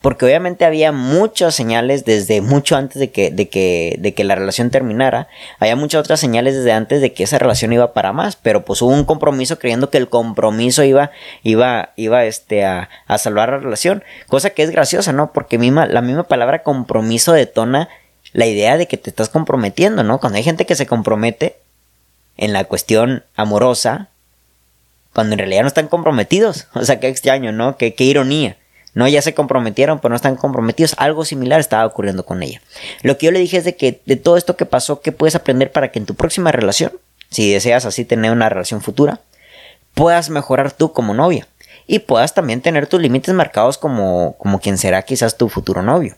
Porque 0.00 0.24
obviamente 0.24 0.64
había 0.64 0.90
muchas 0.90 1.54
señales 1.54 2.04
desde 2.04 2.40
mucho 2.40 2.76
antes 2.76 2.98
de 2.98 3.10
que, 3.10 3.30
de 3.30 3.48
que, 3.48 3.96
de 4.00 4.14
que 4.14 4.24
la 4.24 4.34
relación 4.34 4.70
terminara. 4.70 5.28
Había 5.60 5.76
muchas 5.76 6.00
otras 6.00 6.18
señales 6.18 6.56
desde 6.56 6.72
antes 6.72 7.00
de 7.00 7.12
que 7.12 7.22
esa 7.22 7.38
relación 7.38 7.72
iba 7.72 7.92
para 7.92 8.12
más. 8.12 8.34
Pero 8.34 8.64
pues 8.64 8.82
hubo 8.82 8.90
un 8.90 9.04
compromiso 9.04 9.60
creyendo 9.60 9.90
que 9.90 9.98
el 9.98 10.08
compromiso 10.08 10.82
iba, 10.82 11.12
iba, 11.44 11.90
iba 11.94 12.24
este, 12.24 12.64
a, 12.64 12.88
a 13.06 13.18
salvar 13.18 13.50
la 13.50 13.58
relación. 13.58 14.02
Cosa 14.26 14.50
que 14.50 14.64
es 14.64 14.70
graciosa, 14.70 15.12
¿no? 15.12 15.32
Porque 15.32 15.56
la 15.58 16.02
misma 16.02 16.24
palabra 16.24 16.64
compromiso 16.64 17.32
detona 17.32 17.88
la 18.32 18.46
idea 18.46 18.76
de 18.76 18.86
que 18.86 18.96
te 18.96 19.10
estás 19.10 19.28
comprometiendo, 19.28 20.02
¿no? 20.02 20.18
Cuando 20.20 20.38
hay 20.38 20.44
gente 20.44 20.66
que 20.66 20.74
se 20.74 20.86
compromete 20.86 21.56
en 22.36 22.52
la 22.52 22.64
cuestión 22.64 23.24
amorosa, 23.36 24.08
cuando 25.12 25.34
en 25.34 25.38
realidad 25.38 25.62
no 25.62 25.68
están 25.68 25.88
comprometidos. 25.88 26.66
O 26.74 26.84
sea, 26.84 27.00
qué 27.00 27.08
extraño, 27.08 27.52
¿no? 27.52 27.76
Qué, 27.76 27.94
qué 27.94 28.04
ironía. 28.04 28.56
No, 28.94 29.08
ya 29.08 29.22
se 29.22 29.32
comprometieron, 29.32 30.00
pero 30.00 30.10
no 30.10 30.16
están 30.16 30.36
comprometidos. 30.36 30.94
Algo 30.98 31.24
similar 31.24 31.60
estaba 31.60 31.86
ocurriendo 31.86 32.26
con 32.26 32.42
ella. 32.42 32.60
Lo 33.02 33.16
que 33.16 33.26
yo 33.26 33.32
le 33.32 33.38
dije 33.38 33.56
es 33.56 33.64
de 33.64 33.76
que 33.76 34.00
de 34.04 34.16
todo 34.16 34.36
esto 34.36 34.56
que 34.56 34.66
pasó, 34.66 35.00
¿qué 35.00 35.12
puedes 35.12 35.34
aprender 35.34 35.72
para 35.72 35.90
que 35.90 35.98
en 35.98 36.06
tu 36.06 36.14
próxima 36.14 36.52
relación, 36.52 36.92
si 37.30 37.50
deseas 37.50 37.86
así 37.86 38.04
tener 38.04 38.32
una 38.32 38.50
relación 38.50 38.82
futura, 38.82 39.20
puedas 39.94 40.28
mejorar 40.28 40.72
tú 40.72 40.92
como 40.92 41.14
novia? 41.14 41.46
Y 41.86 42.00
puedas 42.00 42.34
también 42.34 42.60
tener 42.60 42.86
tus 42.86 43.00
límites 43.00 43.34
marcados 43.34 43.78
como, 43.78 44.36
como 44.38 44.60
quien 44.60 44.76
será 44.76 45.02
quizás 45.02 45.36
tu 45.36 45.48
futuro 45.48 45.82
novio. 45.82 46.16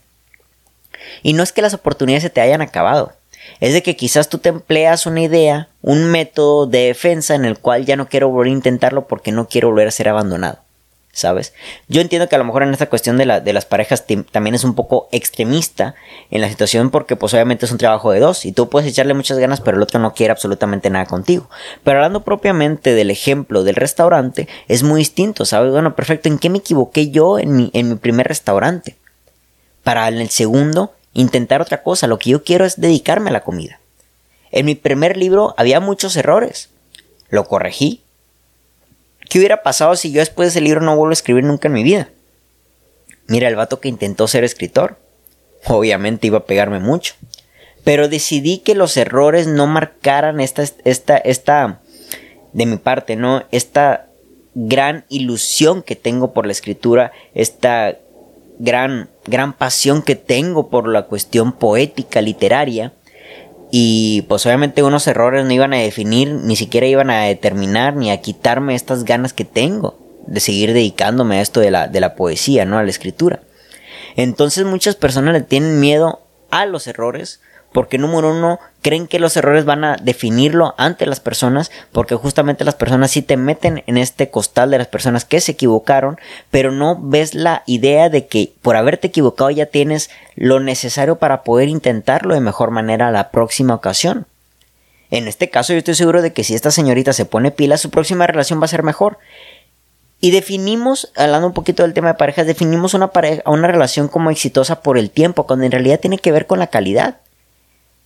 Y 1.23 1.33
no 1.33 1.43
es 1.43 1.53
que 1.53 1.63
las 1.63 1.75
oportunidades 1.75 2.23
se 2.23 2.31
te 2.31 2.41
hayan 2.41 2.63
acabado. 2.63 3.13
Es 3.61 3.73
de 3.73 3.83
que 3.83 3.97
quizás 3.97 4.29
tú 4.29 4.39
te 4.39 4.49
empleas 4.49 5.07
una 5.07 5.23
idea, 5.23 5.69
un 5.83 6.05
método 6.11 6.67
de 6.67 6.87
defensa 6.87 7.35
en 7.35 7.45
el 7.45 7.59
cual 7.59 7.85
ya 7.85 7.97
no 7.97 8.09
quiero 8.09 8.29
volver 8.29 8.49
a 8.49 8.57
intentarlo 8.57 9.07
porque 9.07 9.33
no 9.33 9.49
quiero 9.49 9.69
volver 9.69 9.89
a 9.89 9.93
ser 9.93 10.09
abandonado. 10.09 10.59
¿Sabes? 11.13 11.55
Yo 11.87 12.01
entiendo 12.01 12.29
que 12.29 12.35
a 12.35 12.39
lo 12.39 12.45
mejor 12.45 12.65
en 12.65 12.73
esta 12.73 12.89
cuestión 12.89 13.17
de, 13.17 13.41
de 13.41 13.53
las 13.53 13.67
parejas 13.67 14.05
también 14.33 14.57
es 14.57 14.65
un 14.65 14.75
poco 14.75 15.09
extremista 15.13 15.95
en 16.33 16.41
la 16.41 16.49
situación 16.49 16.91
porque 16.91 17.15
pues 17.15 17.33
obviamente 17.35 17.67
es 17.67 17.71
un 17.71 17.79
trabajo 17.79 18.11
de 18.11 18.19
dos 18.19 18.45
y 18.45 18.51
tú 18.51 18.69
puedes 18.69 18.91
echarle 18.91 19.15
muchas 19.15 19.39
ganas 19.39 19.61
pero 19.61 19.77
el 19.77 19.83
otro 19.85 20.01
no 20.01 20.13
quiere 20.13 20.33
absolutamente 20.33 20.91
nada 20.91 21.07
contigo. 21.07 21.49
Pero 21.85 21.99
hablando 21.99 22.25
propiamente 22.25 22.95
del 22.95 23.13
ejemplo 23.13 23.63
del 23.63 23.77
restaurante 23.77 24.49
es 24.67 24.83
muy 24.83 24.99
distinto, 24.99 25.45
¿sabes? 25.45 25.71
Bueno, 25.71 25.95
perfecto, 25.95 26.29
¿en 26.29 26.41
qué 26.41 26.51
me 26.51 26.59
equivoqué 26.59 27.13
yo 27.13 27.39
en 27.39 27.55
mi, 27.55 27.71
en 27.75 27.91
mi 27.91 27.95
primer 27.95 28.27
restaurante? 28.27 28.97
Para 29.85 30.09
en 30.09 30.19
el 30.21 30.31
segundo 30.31 30.95
intentar 31.13 31.63
otra 31.63 31.83
cosa. 31.83 32.09
Lo 32.09 32.19
que 32.19 32.31
yo 32.31 32.43
quiero 32.43 32.65
es 32.65 32.81
dedicarme 32.81 33.31
a 33.31 33.33
la 33.33 33.45
comida. 33.45 33.79
En 34.51 34.67
mi 34.67 34.75
primer 34.75 35.17
libro 35.17 35.55
había 35.57 35.81
muchos 35.81 36.17
errores. 36.17 36.71
Lo 37.29 37.45
corregí. 37.47 38.03
¿Qué 39.29 39.39
hubiera 39.39 39.63
pasado 39.63 39.97
si 39.97 40.13
yo 40.13 40.21
después 40.21 40.47
de 40.47 40.51
ese 40.51 40.61
libro 40.61 40.81
no 40.81 40.97
vuelvo 40.97 41.11
a 41.11 41.15
escribir 41.15 41.45
nunca 41.45 41.69
en 41.69 41.75
mi 41.75 41.83
vida? 41.83 42.09
Mira, 43.27 43.49
el 43.49 43.57
vato 43.57 43.81
que 43.81 43.89
intentó 43.89 44.29
ser 44.29 44.45
escritor. 44.45 44.99
Obviamente 45.67 46.27
iba 46.27 46.39
a 46.39 46.45
pegarme 46.45 46.79
mucho. 46.79 47.15
Pero 47.85 48.09
decidí 48.09 48.59
que 48.59 48.75
los 48.75 48.97
errores 48.97 49.47
no 49.47 49.67
marcaran 49.67 50.41
esta, 50.41 50.65
esta, 50.85 51.17
esta, 51.17 51.81
de 52.53 52.67
mi 52.67 52.77
parte, 52.77 53.17
¿no? 53.17 53.45
Esta 53.51 54.07
gran 54.55 55.05
ilusión 55.09 55.83
que 55.83 55.97
tengo 55.97 56.33
por 56.33 56.47
la 56.47 56.53
escritura, 56.53 57.13
esta 57.35 57.99
gran, 58.59 59.11
gran 59.27 59.53
pasión 59.53 60.03
que 60.03 60.17
tengo 60.17 60.69
por 60.69 60.89
la 60.89 61.03
cuestión 61.07 61.53
poética, 61.53 62.21
literaria. 62.21 62.93
Y 63.71 64.23
pues 64.29 64.47
obviamente 64.47 64.83
unos 64.83 65.07
errores 65.07 65.45
no 65.45 65.53
iban 65.53 65.75
a 65.75 65.79
definir, 65.79 66.31
ni 66.31 66.57
siquiera 66.57 66.87
iban 66.87 67.11
a 67.11 67.25
determinar, 67.25 67.97
ni 67.97 68.11
a 68.11 68.21
quitarme 68.21 68.75
estas 68.75 69.05
ganas 69.05 69.33
que 69.33 69.45
tengo 69.45 69.99
de 70.27 70.41
seguir 70.41 70.73
dedicándome 70.73 71.39
a 71.39 71.43
esto 71.43 71.61
de 71.61 71.71
la, 71.71 71.89
de 71.89 72.01
la 72.01 72.15
poesía, 72.15 72.65
¿no? 72.65 72.79
A 72.79 72.83
la 72.83 72.91
escritura. 72.91 73.41
Entonces 74.17 74.65
muchas 74.65 74.97
personas 74.97 75.35
le 75.35 75.43
tienen 75.43 75.81
miedo 75.81 76.21
a 76.51 76.67
los 76.67 76.87
errores 76.87 77.41
porque 77.73 77.99
número 77.99 78.31
uno, 78.31 78.61
creen 78.85 79.09
que 79.09 79.19
los 79.19 79.35
errores 79.39 79.65
van 79.65 79.83
a 79.83 79.97
definirlo 79.97 80.75
ante 80.77 81.07
las 81.07 81.19
personas, 81.19 81.73
porque 81.91 82.17
justamente 82.17 82.65
las 82.65 82.75
personas 82.75 83.13
sí 83.13 83.23
te 83.23 83.39
meten 83.39 83.83
en 83.87 83.97
este 83.97 84.29
costal 84.29 84.71
de 84.71 84.77
las 84.77 84.89
personas 84.89 85.25
que 85.25 85.41
se 85.41 85.53
equivocaron, 85.53 86.19
pero 86.51 86.71
no 86.71 86.99
ves 87.01 87.35
la 87.35 87.63
idea 87.67 88.11
de 88.11 88.27
que 88.27 88.53
por 88.61 88.77
haberte 88.77 89.07
equivocado 89.07 89.51
ya 89.51 89.65
tienes 89.65 90.11
lo 90.37 90.61
necesario 90.61 91.17
para 91.17 91.45
poder 91.45 91.71
intentarlo 91.71 92.35
de 92.35 92.41
mejor 92.41 92.73
manera 92.73 93.11
la 93.11 93.31
próxima 93.31 93.75
ocasión. 93.75 94.27
En 95.11 95.29
este 95.29 95.49
caso 95.49 95.73
yo 95.73 95.79
estoy 95.79 95.95
seguro 95.95 96.21
de 96.21 96.35
que 96.35 96.45
si 96.45 96.55
esta 96.55 96.71
señorita 96.71 97.15
se 97.15 97.25
pone 97.25 97.53
pila, 97.53 97.79
su 97.79 97.89
próxima 97.89 98.27
relación 98.27 98.61
va 98.61 98.67
a 98.67 98.69
ser 98.69 98.83
mejor. 98.83 99.17
Y 100.21 100.31
definimos, 100.31 101.11
hablando 101.17 101.47
un 101.47 101.55
poquito 101.55 101.85
del 101.85 101.95
tema 101.95 102.09
de 102.09 102.19
parejas, 102.19 102.47
definimos 102.47 102.93
una 102.93 103.09
pareja, 103.09 103.43
una 103.47 103.67
relación 103.67 104.09
como 104.09 104.31
exitosa 104.31 104.83
por 104.83 104.99
el 104.99 105.11
tiempo, 105.11 105.47
cuando 105.47 105.65
en 105.65 105.73
realidad 105.73 106.01
tiene 106.01 106.19
que 106.19 106.33
ver 106.33 106.47
con 106.47 106.59
la 106.59 106.67
calidad 106.67 107.17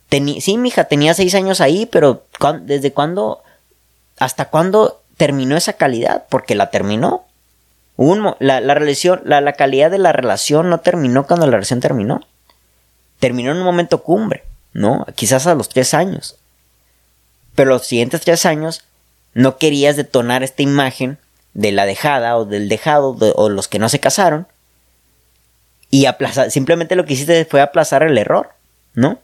sí, 0.09 0.57
mija, 0.57 0.85
tenía 0.85 1.13
seis 1.13 1.35
años 1.35 1.61
ahí, 1.61 1.85
pero 1.85 2.25
¿desde 2.61 2.91
cuándo? 2.91 3.43
¿Hasta 4.17 4.45
cuándo 4.45 5.01
terminó 5.17 5.55
esa 5.55 5.73
calidad? 5.73 6.25
Porque 6.29 6.55
la 6.55 6.71
terminó. 6.71 7.25
la, 8.39 8.59
relación, 8.73 9.21
la, 9.25 9.41
la 9.41 9.53
calidad 9.53 9.91
de 9.91 9.99
la 9.99 10.11
relación 10.11 10.69
no 10.69 10.79
terminó 10.79 11.27
cuando 11.27 11.45
la 11.45 11.53
relación 11.53 11.79
terminó. 11.79 12.21
Terminó 13.19 13.51
en 13.51 13.57
un 13.57 13.63
momento 13.63 14.01
cumbre, 14.01 14.43
¿no? 14.73 15.05
Quizás 15.15 15.45
a 15.45 15.55
los 15.55 15.69
tres 15.69 15.93
años. 15.93 16.37
Pero 17.55 17.71
los 17.71 17.85
siguientes 17.85 18.21
tres 18.21 18.45
años 18.45 18.83
no 19.33 19.57
querías 19.57 19.95
detonar 19.95 20.43
esta 20.43 20.63
imagen 20.63 21.17
de 21.53 21.71
la 21.71 21.85
dejada 21.85 22.37
o 22.37 22.45
del 22.45 22.69
dejado 22.69 23.17
o 23.35 23.49
los 23.49 23.67
que 23.67 23.79
no 23.79 23.89
se 23.89 23.99
casaron. 23.99 24.47
Y 25.91 26.05
aplazar, 26.05 26.51
simplemente 26.51 26.95
lo 26.95 27.05
que 27.05 27.13
hiciste 27.13 27.45
fue 27.45 27.61
aplazar 27.61 28.03
el 28.03 28.17
error, 28.17 28.51
¿no? 28.93 29.19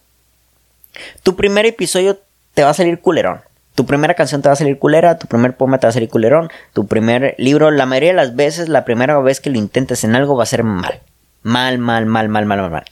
Tu 1.23 1.35
primer 1.35 1.65
episodio 1.65 2.19
te 2.53 2.63
va 2.63 2.71
a 2.71 2.73
salir 2.73 2.99
culerón. 2.99 3.41
Tu 3.75 3.85
primera 3.85 4.13
canción 4.13 4.41
te 4.41 4.47
va 4.47 4.53
a 4.53 4.55
salir 4.55 4.79
culera, 4.79 5.19
tu 5.19 5.27
primer 5.27 5.57
poema 5.57 5.79
te 5.79 5.87
va 5.87 5.89
a 5.89 5.93
salir 5.93 6.09
culerón, 6.09 6.49
tu 6.73 6.87
primer 6.87 7.35
libro, 7.37 7.71
la 7.71 7.85
mayoría 7.85 8.11
de 8.11 8.15
las 8.15 8.35
veces, 8.35 8.69
la 8.69 8.85
primera 8.85 9.19
vez 9.19 9.41
que 9.41 9.49
lo 9.49 9.57
intentes 9.57 10.05
en 10.05 10.15
algo 10.15 10.37
va 10.37 10.43
a 10.43 10.47
ser 10.47 10.63
mal. 10.63 11.01
Mal, 11.43 11.77
mal, 11.77 12.05
mal, 12.05 12.29
mal, 12.29 12.45
mal, 12.45 12.61
mal, 12.61 12.71
mal. 12.71 12.85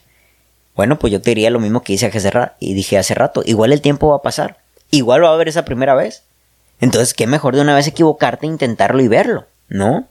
Bueno, 0.76 1.00
pues 1.00 1.14
yo 1.14 1.22
te 1.22 1.32
diría 1.32 1.52
lo 1.52 1.60
mismo 1.60 1.84
que 1.84 1.94
hice 1.94 2.08
hace 2.08 2.32
rato, 2.32 2.56
y 2.60 2.74
dije 2.74 2.98
hace 2.98 3.14
rato. 3.14 3.44
Igual 3.46 3.72
el 3.72 3.82
tiempo 3.82 4.10
va 4.10 4.18
a 4.18 4.22
pasar. 4.22 4.58
Igual 4.92 5.24
va 5.24 5.30
a 5.30 5.34
haber 5.34 5.48
esa 5.48 5.66
primera 5.66 5.96
vez. 5.96 6.24
Entonces, 6.82 7.14
qué 7.14 7.28
mejor 7.28 7.56
de 7.56 7.62
una 7.62 7.76
vez 7.76 7.88
equivocarte, 7.88 8.46
intentarlo 8.46 9.02
y 9.02 9.08
verlo, 9.08 9.46
¿no? 9.70 10.08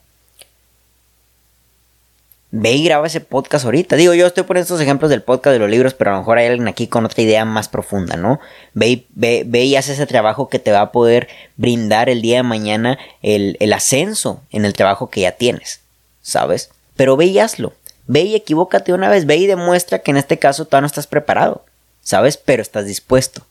Ve 2.52 2.72
y 2.72 2.84
graba 2.84 3.06
ese 3.06 3.20
podcast 3.20 3.64
ahorita. 3.64 3.96
Digo, 3.96 4.12
yo 4.12 4.26
estoy 4.26 4.44
poniendo 4.44 4.64
estos 4.64 4.80
ejemplos 4.80 5.10
del 5.10 5.22
podcast 5.22 5.54
de 5.54 5.58
los 5.58 5.70
libros, 5.70 5.94
pero 5.94 6.10
a 6.10 6.12
lo 6.12 6.20
mejor 6.20 6.36
hay 6.38 6.46
alguien 6.46 6.68
aquí 6.68 6.86
con 6.86 7.04
otra 7.06 7.22
idea 7.22 7.44
más 7.46 7.68
profunda, 7.68 8.16
¿no? 8.16 8.40
Ve 8.74 8.88
y, 8.88 9.06
ve, 9.14 9.42
ve 9.46 9.64
y 9.64 9.74
haz 9.74 9.88
ese 9.88 10.06
trabajo 10.06 10.50
que 10.50 10.58
te 10.58 10.70
va 10.70 10.82
a 10.82 10.92
poder 10.92 11.28
brindar 11.56 12.10
el 12.10 12.20
día 12.20 12.36
de 12.36 12.42
mañana 12.42 12.98
el, 13.22 13.56
el 13.58 13.72
ascenso 13.72 14.42
en 14.50 14.66
el 14.66 14.74
trabajo 14.74 15.08
que 15.08 15.22
ya 15.22 15.32
tienes, 15.32 15.80
¿sabes? 16.20 16.70
Pero 16.94 17.16
ve 17.16 17.24
y 17.24 17.38
hazlo. 17.38 17.72
Ve 18.06 18.20
y 18.20 18.34
equivócate 18.34 18.92
una 18.92 19.08
vez, 19.08 19.24
ve 19.24 19.36
y 19.36 19.46
demuestra 19.46 20.00
que 20.00 20.10
en 20.10 20.18
este 20.18 20.38
caso 20.38 20.66
todavía 20.66 20.82
no 20.82 20.86
estás 20.88 21.06
preparado, 21.06 21.64
¿sabes? 22.02 22.36
Pero 22.36 22.60
estás 22.60 22.84
dispuesto. 22.84 23.46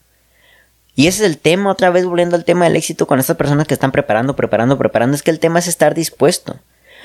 Y 0.94 1.08
ese 1.08 1.26
es 1.26 1.32
el 1.32 1.40
tema, 1.40 1.72
otra 1.72 1.90
vez 1.90 2.06
volviendo 2.06 2.36
al 2.36 2.46
tema 2.46 2.66
del 2.66 2.76
éxito 2.76 3.08
con 3.08 3.20
estas 3.20 3.38
personas 3.38 3.66
que 3.66 3.74
están 3.74 3.92
preparando, 3.92 4.36
preparando, 4.36 4.78
preparando, 4.78 5.16
es 5.16 5.24
que 5.24 5.32
el 5.32 5.40
tema 5.40 5.58
es 5.58 5.68
estar 5.68 5.96
dispuesto. 5.96 6.60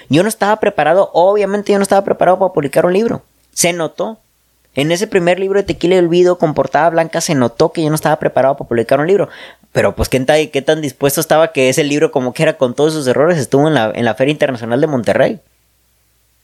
Yo 0.09 0.22
no 0.22 0.28
estaba 0.28 0.59
preparado, 0.61 1.11
obviamente 1.12 1.72
yo 1.72 1.78
no 1.78 1.82
estaba 1.82 2.04
preparado 2.04 2.38
para 2.38 2.52
publicar 2.52 2.86
un 2.86 2.92
libro. 2.92 3.22
Se 3.52 3.72
notó. 3.72 4.18
En 4.74 4.92
ese 4.92 5.07
primer 5.07 5.40
libro 5.40 5.59
de 5.59 5.64
Tequila 5.64 5.94
y 5.94 5.98
Olvido 5.98 6.36
con 6.38 6.52
portada 6.52 6.90
blanca 6.90 7.22
se 7.22 7.34
notó 7.34 7.72
que 7.72 7.82
yo 7.82 7.88
no 7.88 7.94
estaba 7.94 8.18
preparado 8.18 8.59
para 8.59 8.68
publicar 8.68 9.00
un 9.00 9.07
libro. 9.07 9.30
Pero 9.72 9.96
pues 9.96 10.11
qué 10.11 10.20
tan, 10.20 10.48
qué 10.48 10.62
tan 10.62 10.82
dispuesto 10.82 11.20
estaba 11.20 11.52
que 11.52 11.70
ese 11.70 11.82
libro 11.82 12.12
como 12.12 12.34
que 12.34 12.42
era 12.42 12.59
con 12.59 12.74
todos 12.74 12.92
sus 12.92 13.07
errores 13.07 13.38
estuvo 13.38 13.68
en 13.68 13.74
la, 13.74 13.90
en 13.94 14.04
la 14.04 14.14
Feria 14.14 14.32
Internacional 14.32 14.80
de 14.80 14.86
Monterrey. 14.86 15.40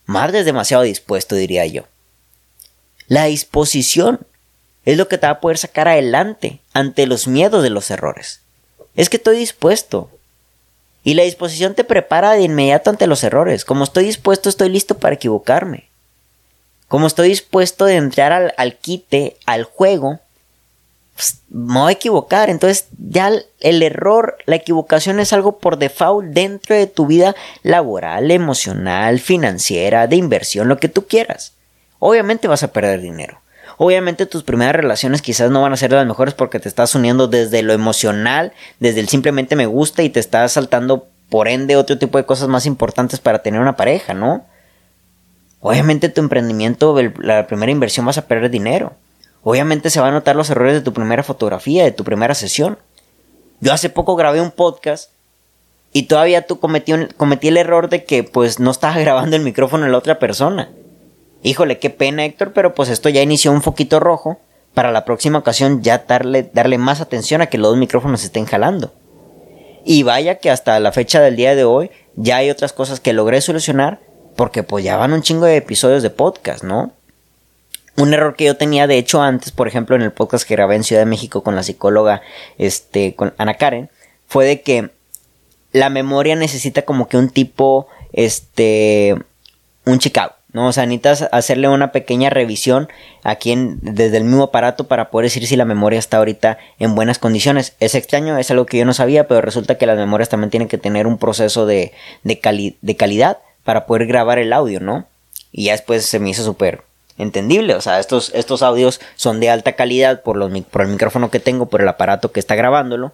Más 0.07 0.33
es 0.33 0.47
demasiado 0.47 0.83
dispuesto, 0.83 1.35
diría 1.35 1.67
yo. 1.67 1.83
La 3.07 3.25
disposición 3.25 4.21
es 4.85 4.97
lo 4.97 5.09
que 5.09 5.19
te 5.19 5.27
va 5.27 5.35
a 5.35 5.41
poder 5.41 5.59
sacar 5.59 5.89
adelante 5.89 6.61
ante 6.73 7.07
los 7.07 7.29
miedos 7.29 7.63
de 7.63 7.71
los 7.71 7.91
errores. 7.91 8.41
Es 8.95 9.09
que 9.09 9.17
estoy 9.19 9.37
dispuesto. 9.37 10.11
Y 11.05 11.15
la 11.15 11.25
disposición 11.25 11.75
te 11.75 11.85
prepara 11.85 12.33
de 12.33 12.43
inmediato 12.43 12.91
ante 12.91 13.07
los 13.07 13.25
errores. 13.25 13.65
Como 13.65 13.85
estoy 13.85 14.05
dispuesto, 14.05 14.49
estoy 14.49 14.69
listo 14.69 14.99
para 14.99 15.17
equivocarme. 15.17 15.89
Como 16.89 17.07
estoy 17.07 17.29
dispuesto 17.29 17.87
de 17.87 17.97
entrar 17.97 18.33
al, 18.33 18.55
al 18.57 18.77
quite, 18.77 19.37
al 19.47 19.65
juego, 19.65 20.21
pues, 21.15 21.39
me 21.49 21.81
voy 21.81 21.91
a 21.91 21.97
equivocar. 21.97 22.51
Entonces 22.51 22.87
ya 22.99 23.31
el 23.61 23.83
error, 23.83 24.37
la 24.47 24.57
equivocación 24.57 25.21
es 25.21 25.33
algo 25.33 25.59
por 25.59 25.79
default 25.79 26.27
dentro 26.29 26.75
de 26.75 26.87
tu 26.87 27.07
vida 27.07 27.35
laboral, 27.63 28.31
emocional, 28.31 29.21
financiera, 29.21 30.07
de 30.07 30.17
inversión, 30.17 30.69
lo 30.69 30.79
que 30.79 30.89
tú 30.89 31.07
quieras. 31.07 31.53
Obviamente 31.99 32.49
vas 32.49 32.63
a 32.63 32.73
perder 32.73 33.01
dinero. 33.01 33.41
Obviamente 33.79 34.27
tus 34.27 34.43
primeras 34.43 34.77
relaciones 34.77 35.23
quizás 35.23 35.51
no 35.51 35.63
van 35.63 35.73
a 35.73 35.77
ser 35.77 35.93
las 35.93 36.07
mejores 36.07 36.35
porque 36.35 36.61
te 36.61 36.69
estás 36.69 36.95
uniendo 36.95 37.29
desde 37.29 37.63
lo 37.63 37.73
emocional, 37.73 38.53
desde 38.81 39.01
el 39.01 39.09
simplemente 39.09 39.57
me 39.57 39.67
gusta 39.67 40.03
y 40.03 40.11
te 40.11 40.21
estás 40.21 40.53
saltando 40.53 41.09
por 41.29 41.49
ende 41.49 41.77
otro 41.77 41.99
tipo 41.99 42.19
de 42.19 42.27
cosas 42.27 42.49
más 42.49 42.67
importantes 42.67 43.19
para 43.19 43.41
tener 43.41 43.61
una 43.61 43.77
pareja, 43.77 44.15
¿no? 44.15 44.45
Obviamente 45.61 46.09
tu 46.09 46.21
emprendimiento, 46.21 46.95
la 47.21 47.47
primera 47.47 47.73
inversión 47.73 48.05
vas 48.05 48.19
a 48.19 48.27
perder 48.27 48.51
dinero. 48.51 48.93
Obviamente 49.43 49.91
se 49.91 50.01
van 50.01 50.11
a 50.11 50.19
notar 50.19 50.37
los 50.37 50.51
errores 50.51 50.75
de 50.75 50.83
tu 50.83 50.93
primera 50.93 51.23
fotografía, 51.23 51.85
de 51.85 51.93
tu 51.93 52.05
primera 52.05 52.35
sesión. 52.35 52.79
Yo 53.61 53.73
hace 53.73 53.89
poco 53.89 54.17
grabé 54.17 54.41
un 54.41 54.51
podcast 54.51 55.11
y 55.93 56.05
todavía 56.05 56.47
tú 56.47 56.59
cometí, 56.59 56.93
cometí 57.17 57.49
el 57.49 57.57
error 57.57 57.89
de 57.89 58.05
que 58.05 58.25
pues 58.25 58.59
no 58.59 58.71
estaba 58.71 58.99
grabando 58.99 59.37
el 59.37 59.43
micrófono 59.43 59.87
en 59.87 59.93
la 59.93 59.99
otra 59.99 60.19
persona. 60.19 60.69
Híjole, 61.43 61.79
qué 61.79 61.91
pena 61.91 62.25
Héctor, 62.25 62.53
pero 62.53 62.75
pues 62.75 62.89
esto 62.89 63.09
ya 63.09 63.21
inició 63.21 63.53
un 63.53 63.63
foquito 63.63 64.01
rojo. 64.01 64.39
Para 64.75 64.91
la 64.91 65.05
próxima 65.05 65.39
ocasión 65.39 65.83
ya 65.83 66.05
darle, 66.09 66.49
darle 66.55 66.79
más 66.79 67.01
atención 67.01 67.43
a 67.43 67.47
que 67.47 67.59
los 67.59 67.73
dos 67.73 67.79
micrófonos 67.79 68.25
estén 68.25 68.47
jalando. 68.47 68.93
Y 69.85 70.03
vaya 70.05 70.39
que 70.39 70.51
hasta 70.51 70.79
la 70.81 70.93
fecha 70.93 71.21
del 71.21 71.37
día 71.37 71.55
de 71.55 71.65
hoy 71.65 71.91
ya 72.15 72.37
hay 72.37 72.51
otras 72.51 72.73
cosas 72.73 73.01
que 73.01 73.13
logré 73.13 73.41
solucionar 73.41 74.01
porque 74.37 74.63
pues 74.63 74.85
ya 74.85 74.97
van 74.97 75.13
un 75.13 75.23
chingo 75.23 75.45
de 75.45 75.57
episodios 75.57 76.03
de 76.03 76.11
podcast, 76.11 76.65
¿no? 76.65 76.93
Un 77.97 78.15
error 78.15 78.35
que 78.35 78.45
yo 78.45 78.57
tenía 78.57 78.87
de 78.87 78.97
hecho 78.97 79.21
antes, 79.21 79.51
por 79.51 79.69
ejemplo, 79.69 79.97
en 79.97 80.03
el 80.03 80.13
podcast 80.13 80.47
que 80.47 80.55
grabé 80.55 80.77
en 80.77 80.85
Ciudad 80.85 81.03
de 81.03 81.07
México 81.07 81.43
con 81.43 81.55
la 81.55 81.63
psicóloga 81.63 82.23
este 82.57 83.15
con 83.15 83.35
Ana 83.37 83.55
Karen, 83.55 83.91
fue 84.27 84.47
de 84.47 84.63
que 84.63 84.91
la 85.73 85.91
memoria 85.91 86.37
necesita 86.37 86.83
como 86.83 87.09
que 87.09 87.19
un 87.19 87.29
tipo 87.29 87.89
este 88.13 89.17
un 89.85 89.99
Chicago 89.99 90.33
¿no? 90.53 90.69
O 90.69 90.73
sea, 90.73 90.87
necesitas 90.87 91.29
hacerle 91.33 91.69
una 91.69 91.93
pequeña 91.93 92.31
revisión 92.31 92.89
aquí 93.23 93.53
en, 93.53 93.79
desde 93.83 94.19
el 94.19 94.25
mismo 94.25 94.45
aparato 94.45 94.85
para 94.85 95.11
poder 95.11 95.27
decir 95.27 95.47
si 95.47 95.57
la 95.57 95.65
memoria 95.65 95.99
está 95.99 96.19
ahorita 96.19 96.59
en 96.79 96.95
buenas 96.95 97.19
condiciones. 97.19 97.75
Es 97.81 97.95
extraño, 97.95 98.39
es 98.39 98.51
algo 98.51 98.67
que 98.67 98.79
yo 98.79 98.85
no 98.85 98.95
sabía, 98.95 99.27
pero 99.27 99.41
resulta 99.41 99.77
que 99.77 99.87
las 99.87 99.99
memorias 99.99 100.29
también 100.29 100.51
tienen 100.51 100.69
que 100.69 100.79
tener 100.79 101.07
un 101.07 101.19
proceso 101.19 101.67
de, 101.67 101.93
de, 102.23 102.39
calidad 102.97 103.39
para 103.65 103.87
poder 103.87 104.07
grabar 104.07 104.39
el 104.39 104.53
audio, 104.53 104.81
¿no? 104.81 105.07
Y 105.53 105.65
ya 105.65 105.73
después 105.73 106.05
se 106.05 106.19
me 106.19 106.31
hizo 106.31 106.45
súper 106.45 106.83
entendible, 107.19 107.75
o 107.75 107.81
sea, 107.81 108.01
estos, 108.01 108.33
estos 108.35 108.63
audios 108.63 109.01
son 109.17 109.39
de 109.39 109.51
alta 109.51 109.73
calidad 109.73 110.23
por, 110.23 110.37
los, 110.37 110.51
por 110.65 110.83
el 110.83 110.89
micrófono 110.89 111.31
que 111.31 111.41
tengo, 111.41 111.67
por 111.67 111.83
el 111.83 111.89
aparato 111.89 112.33
que 112.33 112.41
está 112.41 112.55
grabándolo, 112.55 113.13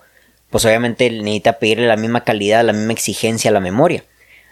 pues 0.50 0.64
obviamente 0.64 1.10
necesita 1.10 1.54
pedirle 1.54 1.88
la 1.88 1.96
misma 1.96 2.22
calidad, 2.22 2.64
la 2.64 2.72
misma 2.72 2.92
exigencia 2.92 3.50
a 3.50 3.52
la 3.52 3.60
memoria. 3.60 4.04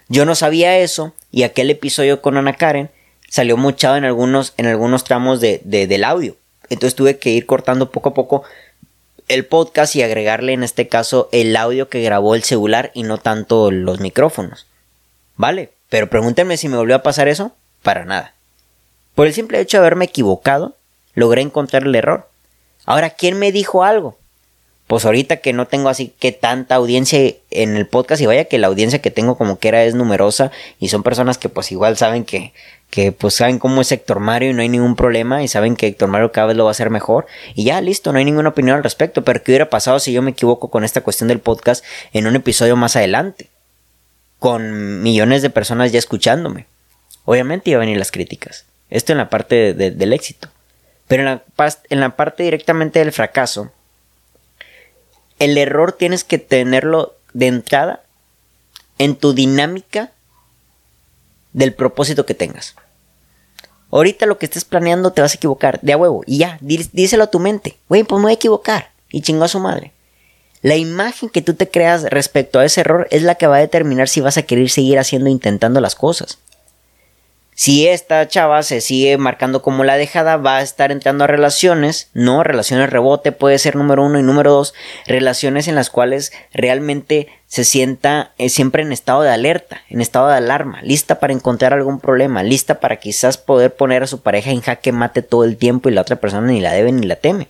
Yo 0.09 0.25
no 0.25 0.35
sabía 0.35 0.77
eso 0.77 1.13
y 1.31 1.43
aquel 1.43 1.69
episodio 1.69 2.21
con 2.21 2.37
Ana 2.37 2.53
Karen 2.53 2.89
salió 3.29 3.57
muchado 3.57 3.97
en 3.97 4.05
algunos, 4.05 4.53
en 4.57 4.67
algunos 4.67 5.03
tramos 5.03 5.41
de, 5.41 5.61
del 5.63 6.03
audio. 6.03 6.35
Entonces 6.69 6.95
tuve 6.95 7.17
que 7.17 7.31
ir 7.31 7.45
cortando 7.45 7.91
poco 7.91 8.09
a 8.09 8.13
poco 8.13 8.43
el 9.27 9.45
podcast 9.45 9.95
y 9.95 10.03
agregarle 10.03 10.53
en 10.53 10.63
este 10.63 10.87
caso 10.87 11.27
el 11.31 11.55
audio 11.55 11.89
que 11.89 12.01
grabó 12.01 12.35
el 12.35 12.43
celular 12.43 12.91
y 12.93 13.03
no 13.03 13.17
tanto 13.17 13.71
los 13.71 13.99
micrófonos. 13.99 14.65
¿Vale? 15.35 15.71
Pero 15.89 16.09
pregúntenme 16.09 16.57
si 16.57 16.69
me 16.69 16.77
volvió 16.77 16.95
a 16.95 17.03
pasar 17.03 17.27
eso. 17.27 17.51
Para 17.83 18.05
nada. 18.05 18.33
Por 19.15 19.27
el 19.27 19.33
simple 19.33 19.59
hecho 19.59 19.77
de 19.77 19.81
haberme 19.81 20.05
equivocado, 20.05 20.75
logré 21.13 21.41
encontrar 21.41 21.83
el 21.83 21.95
error. 21.95 22.29
Ahora, 22.85 23.09
¿quién 23.09 23.37
me 23.37 23.51
dijo 23.51 23.83
algo? 23.83 24.17
Pues 24.87 25.03
ahorita 25.03 25.37
que 25.37 25.51
no 25.51 25.67
tengo 25.67 25.89
así 25.89 26.13
que 26.17 26.31
tanta 26.31 26.75
audiencia 26.75 27.33
en 27.51 27.75
el 27.75 27.87
podcast 27.87 28.21
y 28.21 28.25
vaya 28.25 28.45
que 28.45 28.57
la 28.57 28.67
audiencia 28.67 28.99
que 28.99 29.11
tengo 29.11 29.37
como 29.37 29.59
que 29.59 29.67
era 29.67 29.83
es 29.83 29.95
numerosa 29.95 30.51
y 30.79 30.87
son 30.87 31.03
personas 31.03 31.37
que 31.37 31.49
pues 31.49 31.73
igual 31.73 31.97
saben 31.97 32.23
que, 32.23 32.53
que 32.89 33.11
pues 33.11 33.33
saben 33.33 33.59
cómo 33.59 33.81
es 33.81 33.91
Héctor 33.91 34.21
Mario 34.21 34.51
y 34.51 34.53
no 34.53 34.61
hay 34.61 34.69
ningún 34.69 34.95
problema 34.95 35.43
y 35.43 35.49
saben 35.49 35.75
que 35.75 35.87
Héctor 35.87 36.07
Mario 36.07 36.31
cada 36.31 36.47
vez 36.47 36.57
lo 36.57 36.63
va 36.63 36.69
a 36.69 36.71
hacer 36.71 36.89
mejor 36.89 37.27
y 37.53 37.65
ya 37.65 37.81
listo, 37.81 38.13
no 38.13 38.19
hay 38.19 38.25
ninguna 38.25 38.49
opinión 38.49 38.77
al 38.77 38.83
respecto, 38.83 39.25
pero 39.25 39.43
¿qué 39.43 39.51
hubiera 39.51 39.69
pasado 39.69 39.99
si 39.99 40.13
yo 40.13 40.21
me 40.21 40.31
equivoco 40.31 40.69
con 40.69 40.85
esta 40.85 41.01
cuestión 41.01 41.27
del 41.27 41.39
podcast 41.39 41.83
en 42.13 42.25
un 42.25 42.37
episodio 42.37 42.77
más 42.77 42.95
adelante? 42.95 43.49
Con 44.39 45.01
millones 45.01 45.41
de 45.41 45.49
personas 45.49 45.91
ya 45.91 45.99
escuchándome. 45.99 46.65
Obviamente 47.25 47.71
iban 47.71 47.81
a 47.81 47.85
venir 47.85 47.97
las 47.97 48.11
críticas. 48.11 48.65
Esto 48.89 49.11
en 49.11 49.17
la 49.17 49.29
parte 49.29 49.73
del 49.73 50.13
éxito. 50.13 50.47
Pero 51.07 51.23
en 51.23 51.25
la, 51.25 51.43
en 51.89 51.99
la 51.99 52.15
parte 52.15 52.43
directamente 52.43 52.99
del 52.99 53.11
fracaso, 53.11 53.71
el 55.39 55.57
error 55.57 55.93
tienes 55.93 56.23
que 56.23 56.37
tenerlo 56.37 57.15
de 57.33 57.47
entrada 57.47 58.03
en 58.97 59.15
tu 59.15 59.33
dinámica 59.33 60.11
del 61.53 61.73
propósito 61.73 62.25
que 62.25 62.33
tengas. 62.33 62.75
Ahorita 63.91 64.25
lo 64.25 64.37
que 64.37 64.45
estés 64.45 64.65
planeando 64.65 65.11
te 65.11 65.21
vas 65.21 65.33
a 65.33 65.35
equivocar, 65.35 65.79
de 65.81 65.93
a 65.93 65.97
huevo, 65.97 66.23
y 66.25 66.39
ya, 66.39 66.57
díselo 66.61 67.23
a 67.23 67.31
tu 67.31 67.39
mente, 67.39 67.77
güey, 67.87 68.03
pues 68.03 68.19
me 68.19 68.23
voy 68.23 68.31
a 68.31 68.35
equivocar, 68.35 68.91
y 69.09 69.21
chingó 69.21 69.45
a 69.45 69.47
su 69.47 69.59
madre. 69.59 69.93
La 70.61 70.75
imagen 70.75 71.29
que 71.29 71.41
tú 71.41 71.53
te 71.53 71.69
creas 71.69 72.03
respecto 72.03 72.59
a 72.59 72.65
ese 72.65 72.81
error 72.81 73.07
es 73.11 73.23
la 73.23 73.35
que 73.35 73.47
va 73.47 73.57
a 73.57 73.61
determinar 73.61 74.09
si 74.09 74.21
vas 74.21 74.37
a 74.37 74.41
querer 74.41 74.69
seguir 74.69 74.99
haciendo, 74.99 75.29
intentando 75.29 75.79
las 75.79 75.95
cosas. 75.95 76.39
Si 77.59 77.87
esta 77.87 78.27
chava 78.27 78.61
se 78.61 78.81
sigue 78.81 79.17
marcando 79.17 79.63
como 79.63 79.83
la 79.83 79.97
dejada, 79.97 80.37
va 80.37 80.57
a 80.57 80.61
estar 80.61 80.91
entrando 80.91 81.23
a 81.23 81.27
relaciones, 81.27 82.11
no 82.13 82.43
relaciones 82.43 82.91
rebote, 82.91 83.31
puede 83.31 83.57
ser 83.57 83.75
número 83.75 84.05
uno 84.05 84.19
y 84.19 84.21
número 84.21 84.51
dos, 84.51 84.75
relaciones 85.07 85.67
en 85.67 85.73
las 85.73 85.89
cuales 85.89 86.31
realmente 86.53 87.29
se 87.47 87.63
sienta 87.63 88.31
eh, 88.37 88.49
siempre 88.49 88.83
en 88.83 88.91
estado 88.91 89.23
de 89.23 89.31
alerta, 89.31 89.81
en 89.89 90.01
estado 90.01 90.27
de 90.27 90.35
alarma, 90.35 90.83
lista 90.83 91.19
para 91.19 91.33
encontrar 91.33 91.73
algún 91.73 91.99
problema, 91.99 92.43
lista 92.43 92.79
para 92.79 92.97
quizás 92.97 93.39
poder 93.39 93.73
poner 93.73 94.03
a 94.03 94.07
su 94.07 94.21
pareja 94.21 94.51
en 94.51 94.61
jaque 94.61 94.91
mate 94.91 95.23
todo 95.23 95.43
el 95.43 95.57
tiempo 95.57 95.89
y 95.89 95.93
la 95.93 96.01
otra 96.01 96.17
persona 96.17 96.45
ni 96.45 96.61
la 96.61 96.73
debe 96.73 96.91
ni 96.91 97.07
la 97.07 97.15
teme 97.15 97.49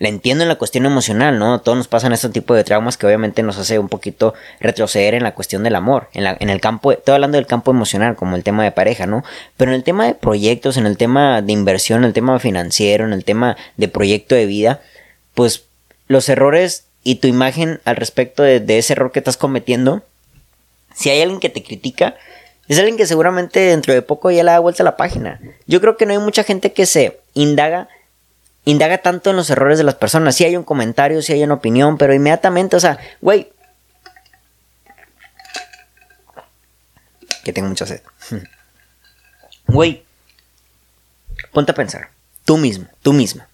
la 0.00 0.08
entiendo 0.08 0.42
en 0.42 0.48
la 0.48 0.56
cuestión 0.56 0.86
emocional, 0.86 1.38
¿no? 1.38 1.60
Todos 1.60 1.76
nos 1.76 1.86
pasan 1.86 2.14
este 2.14 2.30
tipo 2.30 2.54
de 2.54 2.64
traumas 2.64 2.96
que 2.96 3.06
obviamente 3.06 3.42
nos 3.42 3.58
hace 3.58 3.78
un 3.78 3.90
poquito 3.90 4.32
retroceder 4.58 5.12
en 5.12 5.22
la 5.22 5.34
cuestión 5.34 5.62
del 5.62 5.76
amor, 5.76 6.08
en, 6.14 6.24
la, 6.24 6.36
en 6.40 6.48
el 6.48 6.58
campo, 6.58 6.90
estoy 6.90 7.14
hablando 7.14 7.36
del 7.36 7.46
campo 7.46 7.70
emocional, 7.70 8.16
como 8.16 8.34
el 8.34 8.42
tema 8.42 8.64
de 8.64 8.72
pareja, 8.72 9.06
¿no? 9.06 9.22
Pero 9.58 9.72
en 9.72 9.74
el 9.74 9.84
tema 9.84 10.06
de 10.06 10.14
proyectos, 10.14 10.78
en 10.78 10.86
el 10.86 10.96
tema 10.96 11.42
de 11.42 11.52
inversión, 11.52 11.98
en 11.98 12.06
el 12.06 12.12
tema 12.14 12.38
financiero, 12.38 13.04
en 13.04 13.12
el 13.12 13.26
tema 13.26 13.58
de 13.76 13.88
proyecto 13.88 14.34
de 14.34 14.46
vida, 14.46 14.80
pues 15.34 15.64
los 16.08 16.30
errores 16.30 16.86
y 17.04 17.16
tu 17.16 17.28
imagen 17.28 17.80
al 17.84 17.96
respecto 17.96 18.42
de, 18.42 18.58
de 18.58 18.78
ese 18.78 18.94
error 18.94 19.12
que 19.12 19.18
estás 19.18 19.36
cometiendo, 19.36 20.02
si 20.94 21.10
hay 21.10 21.20
alguien 21.20 21.40
que 21.40 21.50
te 21.50 21.62
critica, 21.62 22.16
es 22.68 22.78
alguien 22.78 22.96
que 22.96 23.06
seguramente 23.06 23.60
dentro 23.60 23.92
de 23.92 24.00
poco 24.00 24.30
ya 24.30 24.44
le 24.44 24.50
da 24.50 24.60
vuelta 24.60 24.82
a 24.82 24.84
la 24.84 24.96
página. 24.96 25.40
Yo 25.66 25.82
creo 25.82 25.98
que 25.98 26.06
no 26.06 26.12
hay 26.12 26.18
mucha 26.18 26.42
gente 26.42 26.72
que 26.72 26.86
se 26.86 27.20
indaga 27.34 27.88
indaga 28.64 28.98
tanto 28.98 29.30
en 29.30 29.36
los 29.36 29.50
errores 29.50 29.78
de 29.78 29.84
las 29.84 29.94
personas. 29.94 30.34
Si 30.34 30.44
hay 30.44 30.56
un 30.56 30.64
comentario, 30.64 31.22
si 31.22 31.32
hay 31.32 31.42
una 31.42 31.54
opinión, 31.54 31.98
pero 31.98 32.14
inmediatamente, 32.14 32.76
o 32.76 32.80
sea, 32.80 32.98
güey. 33.20 33.52
Que 37.44 37.52
tengo 37.52 37.68
mucha 37.68 37.86
sed. 37.86 38.02
Güey. 39.66 40.02
Ponte 41.52 41.70
a 41.70 41.74
pensar. 41.76 42.10
Tú 42.44 42.56
mismo, 42.56 42.86
tú 43.02 43.12
misma. 43.12 43.48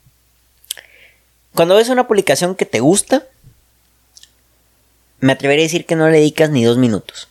Cuando 1.55 1.77
ves 1.77 1.91
una 1.91 2.09
publicación 2.09 2.55
que 2.55 2.65
te 2.65 2.81
gusta, 2.81 3.25
me 5.21 5.33
atrevería 5.33 5.65
a 5.65 5.69
decir 5.69 5.85
que 5.85 5.97
no 5.97 6.09
le 6.09 6.19
dedicas 6.19 6.51
ni 6.51 6.65
dos 6.65 6.79
minutos. 6.79 7.29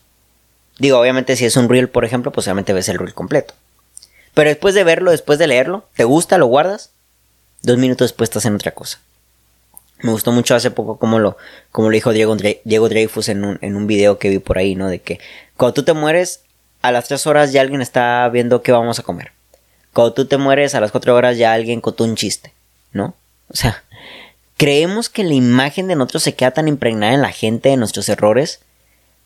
Digo, 0.78 1.00
obviamente 1.00 1.36
si 1.36 1.46
es 1.46 1.56
un 1.58 1.70
reel, 1.70 1.90
por 1.90 2.06
ejemplo, 2.06 2.32
pues 2.32 2.48
obviamente 2.48 2.74
ves 2.74 2.90
el 2.90 3.00
reel 3.00 3.14
completo. 3.14 3.54
Pero 4.34 4.50
después 4.50 4.76
de 4.76 4.84
verlo, 4.84 5.12
después 5.12 5.40
de 5.40 5.48
leerlo, 5.48 5.88
¿te 5.96 6.04
gusta? 6.04 6.38
¿Lo 6.38 6.48
guardas? 6.48 6.92
Dos 7.66 7.80
minutos 7.80 8.06
después 8.06 8.30
estás 8.30 8.46
en 8.46 8.54
otra 8.54 8.74
cosa. 8.74 9.00
Me 10.04 10.12
gustó 10.12 10.32
mucho 10.32 10.54
hace 10.54 10.70
poco 10.70 11.00
como 11.00 11.18
lo, 11.18 11.36
como 11.72 11.90
lo 11.90 11.96
dijo 11.96 12.14
Diego, 12.14 12.38
Diego 12.64 12.90
Dreyfus 12.90 13.28
en 13.28 13.44
un, 13.44 13.58
en 13.62 13.76
un 13.76 13.88
video 13.88 14.20
que 14.20 14.30
vi 14.30 14.38
por 14.38 14.60
ahí, 14.60 14.76
¿no? 14.76 14.88
De 14.88 15.00
que 15.00 15.20
cuando 15.58 15.74
tú 15.74 15.84
te 15.84 15.94
mueres, 15.94 16.42
a 16.84 16.92
las 16.92 17.08
3 17.08 17.26
horas 17.26 17.54
ya 17.54 17.62
alguien 17.62 17.82
está 17.82 18.30
viendo 18.30 18.62
qué 18.62 18.72
vamos 18.72 19.00
a 19.00 19.04
comer. 19.04 19.32
Cuando 19.94 20.14
tú 20.14 20.28
te 20.28 20.38
mueres, 20.38 20.76
a 20.76 20.80
las 20.80 20.92
4 20.92 21.16
horas 21.16 21.40
ya 21.40 21.54
alguien 21.54 21.82
contó 21.82 22.04
un 22.04 22.16
chiste, 22.16 22.54
¿no? 22.92 23.16
O 23.50 23.56
sea, 23.56 23.84
creemos 24.58 25.10
que 25.10 25.24
la 25.24 25.34
imagen 25.34 25.88
de 25.88 25.96
nosotros 25.96 26.22
se 26.22 26.36
queda 26.36 26.52
tan 26.52 26.68
impregnada 26.68 27.16
en 27.16 27.24
la 27.24 27.32
gente 27.32 27.70
de 27.70 27.78
nuestros 27.78 28.08
errores, 28.10 28.60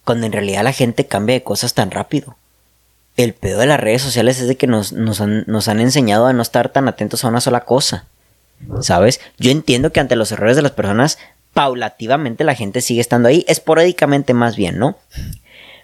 cuando 0.06 0.26
en 0.26 0.32
realidad 0.32 0.64
la 0.64 0.72
gente 0.72 1.08
cambia 1.08 1.34
de 1.34 1.44
cosas 1.44 1.74
tan 1.74 1.92
rápido. 1.92 2.38
El 3.18 3.34
pedo 3.34 3.60
de 3.60 3.66
las 3.66 3.82
redes 3.82 4.02
sociales 4.02 4.40
es 4.40 4.48
de 4.48 4.56
que 4.56 4.68
nos, 4.68 4.94
nos, 4.94 5.20
han, 5.20 5.44
nos 5.46 5.68
han 5.68 5.82
enseñado 5.82 6.26
a 6.26 6.32
no 6.32 6.42
estar 6.42 6.70
tan 6.70 6.88
atentos 6.88 7.26
a 7.26 7.28
una 7.28 7.42
sola 7.42 7.66
cosa. 7.66 8.06
¿Sabes? 8.82 9.20
Yo 9.38 9.52
entiendo 9.52 9.92
que 9.92 10.00
ante 10.00 10.16
los 10.16 10.32
errores 10.32 10.56
de 10.56 10.62
las 10.62 10.72
personas, 10.72 11.18
paulativamente 11.54 12.44
la 12.44 12.56
gente 12.56 12.82
sigue 12.82 13.02
estando 13.02 13.30
ahí, 13.30 13.46
esporádicamente 13.48 14.34
más 14.34 14.56
bien, 14.56 14.78
¿no? 14.78 14.98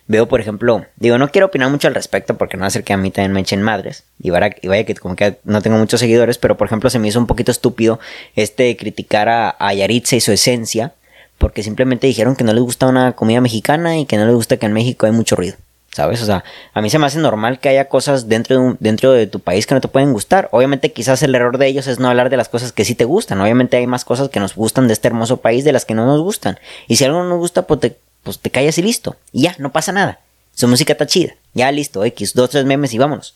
Veo, 0.07 0.27
por 0.27 0.39
ejemplo, 0.39 0.85
digo, 0.97 1.17
no 1.17 1.31
quiero 1.31 1.47
opinar 1.47 1.71
mucho 1.71 1.87
al 1.87 1.95
respecto 1.95 2.37
porque 2.37 2.57
no 2.57 2.61
va 2.61 2.67
a 2.67 2.71
ser 2.71 2.83
que 2.83 2.93
a 2.93 2.97
mí 2.97 3.09
también 3.09 3.31
me 3.31 3.41
echen 3.41 3.63
madres. 3.63 4.03
Y 4.21 4.29
vaya, 4.29 4.51
que 4.51 4.95
como 4.95 5.15
que 5.15 5.39
no 5.45 5.61
tengo 5.61 5.77
muchos 5.77 5.99
seguidores, 5.99 6.37
pero 6.37 6.57
por 6.57 6.67
ejemplo 6.67 6.91
se 6.91 6.99
me 6.99 7.07
hizo 7.07 7.19
un 7.19 7.25
poquito 7.25 7.51
estúpido 7.51 7.99
este 8.35 8.77
criticar 8.77 9.29
a, 9.29 9.55
a 9.57 9.73
Yaritza 9.73 10.15
y 10.15 10.21
su 10.21 10.31
esencia 10.31 10.93
porque 11.37 11.63
simplemente 11.63 12.07
dijeron 12.07 12.35
que 12.35 12.43
no 12.43 12.53
les 12.53 12.63
gusta 12.63 12.87
una 12.87 13.13
comida 13.13 13.41
mexicana 13.41 13.97
y 13.97 14.05
que 14.05 14.17
no 14.17 14.25
les 14.25 14.35
gusta 14.35 14.57
que 14.57 14.65
en 14.65 14.73
México 14.73 15.05
hay 15.05 15.11
mucho 15.11 15.35
ruido. 15.35 15.55
¿Sabes? 15.95 16.21
O 16.21 16.25
sea, 16.25 16.43
a 16.73 16.81
mí 16.81 16.89
se 16.89 16.99
me 16.99 17.05
hace 17.05 17.19
normal 17.19 17.61
que 17.61 17.69
haya 17.69 17.87
cosas 17.87 18.27
dentro 18.27 18.59
de, 18.59 18.75
dentro 18.81 19.13
de 19.13 19.27
tu 19.27 19.39
país 19.39 19.65
que 19.65 19.75
no 19.75 19.79
te 19.79 19.87
pueden 19.87 20.11
gustar. 20.11 20.49
Obviamente 20.51 20.91
quizás 20.91 21.23
el 21.23 21.33
error 21.33 21.57
de 21.57 21.67
ellos 21.67 21.87
es 21.87 21.99
no 21.99 22.09
hablar 22.09 22.29
de 22.29 22.35
las 22.35 22.49
cosas 22.49 22.73
que 22.73 22.83
sí 22.83 22.95
te 22.95 23.05
gustan. 23.05 23.39
Obviamente 23.39 23.77
hay 23.77 23.87
más 23.87 24.03
cosas 24.03 24.27
que 24.27 24.41
nos 24.41 24.55
gustan 24.55 24.87
de 24.87 24.93
este 24.93 25.07
hermoso 25.07 25.37
país 25.37 25.63
de 25.63 25.71
las 25.71 25.85
que 25.85 25.93
no 25.93 26.05
nos 26.05 26.19
gustan. 26.19 26.59
Y 26.89 26.97
si 26.97 27.05
algo 27.05 27.19
no 27.19 27.29
nos 27.29 27.39
gusta, 27.39 27.61
pues 27.65 27.79
te, 27.79 27.97
pues 28.23 28.39
te 28.39 28.49
callas 28.51 28.77
y 28.77 28.81
listo. 28.81 29.15
Y 29.31 29.43
ya, 29.43 29.55
no 29.57 29.71
pasa 29.71 29.93
nada. 29.93 30.19
Su 30.53 30.67
música 30.67 30.91
está 30.91 31.07
chida. 31.07 31.35
Ya 31.53 31.71
listo, 31.71 32.03
X, 32.03 32.33
dos, 32.33 32.49
tres 32.49 32.65
memes 32.65 32.93
y 32.93 32.97
vámonos. 32.97 33.35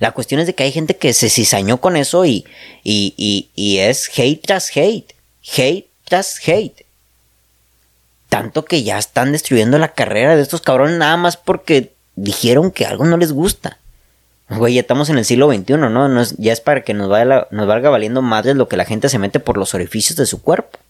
La 0.00 0.10
cuestión 0.10 0.40
es 0.40 0.48
de 0.48 0.54
que 0.56 0.64
hay 0.64 0.72
gente 0.72 0.96
que 0.96 1.12
se 1.12 1.30
cizañó 1.30 1.80
con 1.80 1.96
eso 1.96 2.24
y, 2.24 2.44
y, 2.82 3.14
y, 3.16 3.50
y 3.54 3.78
es 3.78 4.10
hate 4.18 4.44
tras 4.44 4.76
hate. 4.76 5.14
Hate 5.56 5.86
tras 6.06 6.40
hate 6.44 6.83
tanto 8.34 8.64
que 8.64 8.82
ya 8.82 8.98
están 8.98 9.30
destruyendo 9.30 9.78
la 9.78 9.92
carrera 9.92 10.34
de 10.34 10.42
estos 10.42 10.60
cabrones 10.60 10.98
nada 10.98 11.16
más 11.16 11.36
porque 11.36 11.92
dijeron 12.16 12.72
que 12.72 12.84
algo 12.84 13.04
no 13.04 13.16
les 13.16 13.30
gusta. 13.30 13.78
Güey, 14.48 14.74
ya 14.74 14.80
estamos 14.80 15.08
en 15.08 15.18
el 15.18 15.24
siglo 15.24 15.48
XXI, 15.52 15.76
¿no? 15.76 16.22
ya 16.38 16.52
es 16.52 16.60
para 16.60 16.82
que 16.82 16.94
nos, 16.94 17.08
vaya 17.08 17.46
nos 17.52 17.66
valga 17.68 17.90
valiendo 17.90 18.22
madres 18.22 18.56
lo 18.56 18.66
que 18.66 18.76
la 18.76 18.86
gente 18.86 19.08
se 19.08 19.20
mete 19.20 19.38
por 19.38 19.56
los 19.56 19.72
orificios 19.74 20.16
de 20.16 20.26
su 20.26 20.42
cuerpo. 20.42 20.80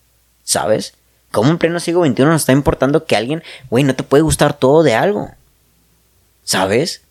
¿Sabes? 0.43 0.95
¿Cómo 1.33 1.51
en 1.51 1.59
pleno 1.59 1.81
siglo 1.81 2.07
XXI 2.07 2.23
nos 2.25 2.41
está 2.41 2.53
importando 2.53 3.05
que 3.05 3.15
alguien, 3.15 3.43
güey, 3.69 3.85
no 3.85 3.95
te 3.95 4.05
puede 4.05 4.23
gustar 4.23 4.55
todo 4.55 4.83
de 4.83 4.95
algo? 4.95 5.31
¿Sabes? 6.45 7.03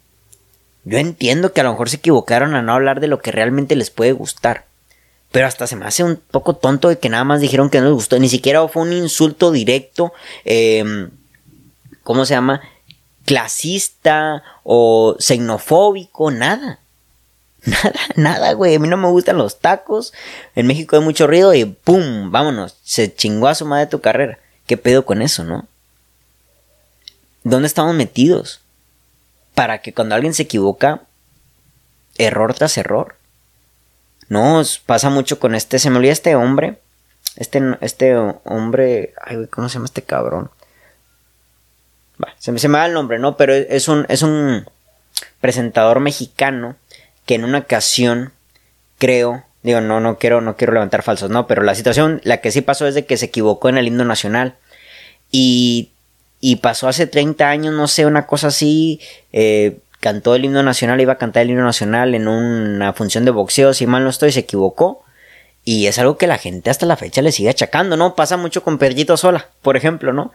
Yo 0.83 0.97
entiendo 0.97 1.53
que 1.53 1.61
a 1.61 1.63
lo 1.63 1.73
mejor 1.73 1.91
se 1.91 1.97
equivocaron 1.97 2.55
a 2.55 2.63
no 2.63 2.73
hablar 2.73 3.01
de 3.01 3.07
lo 3.07 3.19
que 3.19 3.31
realmente 3.31 3.75
les 3.75 3.91
puede 3.91 4.13
gustar. 4.13 4.65
Pero 5.33 5.47
hasta 5.47 5.65
se 5.65 5.75
me 5.75 5.87
hace 5.87 6.03
un 6.03 6.17
poco 6.17 6.55
tonto 6.55 6.89
de 6.89 6.99
que 6.99 7.09
nada 7.09 7.23
más 7.23 7.41
dijeron 7.41 7.71
que 7.71 7.79
no 7.79 7.85
les 7.85 7.95
gustó. 7.95 8.19
Ni 8.19 8.29
siquiera 8.29 8.67
fue 8.67 8.83
un 8.83 8.93
insulto 8.93 9.51
directo. 9.51 10.13
Em, 10.45 11.09
¿Cómo 12.03 12.27
se 12.27 12.35
llama? 12.35 12.61
Clasista 13.25 14.43
o 14.61 15.15
xenofóbico. 15.17 16.29
Nada. 16.29 16.77
Nada, 17.65 17.93
nada, 18.15 18.53
güey. 18.53 18.75
A 18.75 18.79
mí 18.79 18.87
no 18.87 18.95
me 18.95 19.07
gustan 19.07 19.37
los 19.37 19.59
tacos. 19.59 20.13
En 20.53 20.67
México 20.67 20.97
hay 20.97 21.01
mucho 21.01 21.25
ruido 21.25 21.51
y 21.55 21.65
¡pum! 21.65 22.29
Vámonos. 22.29 22.75
Se 22.83 23.11
chingó 23.11 23.47
a 23.47 23.55
su 23.55 23.65
madre 23.65 23.87
tu 23.87 24.01
carrera. 24.01 24.37
¿Qué 24.67 24.77
pedo 24.77 25.03
con 25.03 25.23
eso, 25.23 25.43
no? 25.43 25.65
¿Dónde 27.43 27.65
estamos 27.65 27.95
metidos? 27.95 28.59
Para 29.55 29.81
que 29.81 29.95
cuando 29.95 30.13
alguien 30.13 30.35
se 30.35 30.43
equivoca, 30.43 31.01
error 32.19 32.53
tras 32.53 32.77
error, 32.77 33.15
no, 34.33 34.63
pasa 34.87 35.11
mucho 35.11 35.39
con 35.39 35.53
este, 35.53 35.77
se 35.77 35.91
me 35.91 35.97
olvida 35.97 36.11
este 36.11 36.35
hombre. 36.35 36.79
Este, 37.35 37.61
este 37.81 38.15
hombre, 38.15 39.13
ay, 39.21 39.47
¿cómo 39.47 39.69
se 39.69 39.75
llama 39.75 39.85
este 39.85 40.01
cabrón? 40.01 40.49
se, 42.39 42.51
me, 42.51 42.59
se 42.59 42.67
me 42.67 42.77
va 42.77 42.85
el 42.85 42.93
nombre, 42.93 43.19
¿no? 43.19 43.37
Pero 43.37 43.53
es 43.53 43.87
un, 43.87 44.05
es 44.09 44.23
un 44.23 44.65
presentador 45.39 45.99
mexicano 45.99 46.75
que 47.25 47.35
en 47.35 47.43
una 47.43 47.59
ocasión, 47.59 48.33
creo, 48.97 49.43
digo, 49.61 49.81
no, 49.81 49.99
no 49.99 50.17
quiero, 50.17 50.41
no 50.41 50.57
quiero 50.57 50.73
levantar 50.73 51.03
falsos, 51.03 51.29
no, 51.29 51.47
pero 51.47 51.61
la 51.61 51.75
situación, 51.75 52.19
la 52.23 52.37
que 52.37 52.51
sí 52.51 52.61
pasó 52.61 52.87
es 52.87 52.95
de 52.95 53.05
que 53.05 53.17
se 53.17 53.25
equivocó 53.25 53.69
en 53.69 53.77
el 53.77 53.87
himno 53.87 54.03
nacional. 54.03 54.55
Y, 55.31 55.91
y 56.39 56.57
pasó 56.57 56.87
hace 56.87 57.07
30 57.07 57.49
años, 57.49 57.73
no 57.73 57.87
sé, 57.87 58.05
una 58.05 58.25
cosa 58.25 58.47
así, 58.47 58.99
eh, 59.31 59.79
cantó 60.03 60.35
el 60.35 60.43
himno 60.43 60.61
nacional, 60.63 60.99
iba 60.99 61.13
a 61.13 61.17
cantar 61.17 61.43
el 61.43 61.51
himno 61.51 61.63
nacional 61.63 62.13
en 62.13 62.27
una 62.27 62.91
función 62.91 63.23
de 63.23 63.31
boxeo, 63.31 63.73
si 63.73 63.87
mal 63.87 64.03
no 64.03 64.09
estoy, 64.09 64.33
se 64.33 64.41
equivocó. 64.41 65.01
Y 65.63 65.87
es 65.87 65.97
algo 65.97 66.17
que 66.17 66.27
la 66.27 66.37
gente 66.37 66.69
hasta 66.69 66.85
la 66.85 66.97
fecha 66.97 67.21
le 67.21 67.31
sigue 67.31 67.49
achacando, 67.49 67.95
¿no? 67.95 68.13
Pasa 68.13 68.35
mucho 68.35 68.63
con 68.63 68.77
Perrito 68.77 69.15
Sola, 69.15 69.47
por 69.61 69.77
ejemplo, 69.77 70.11
¿no? 70.11 70.33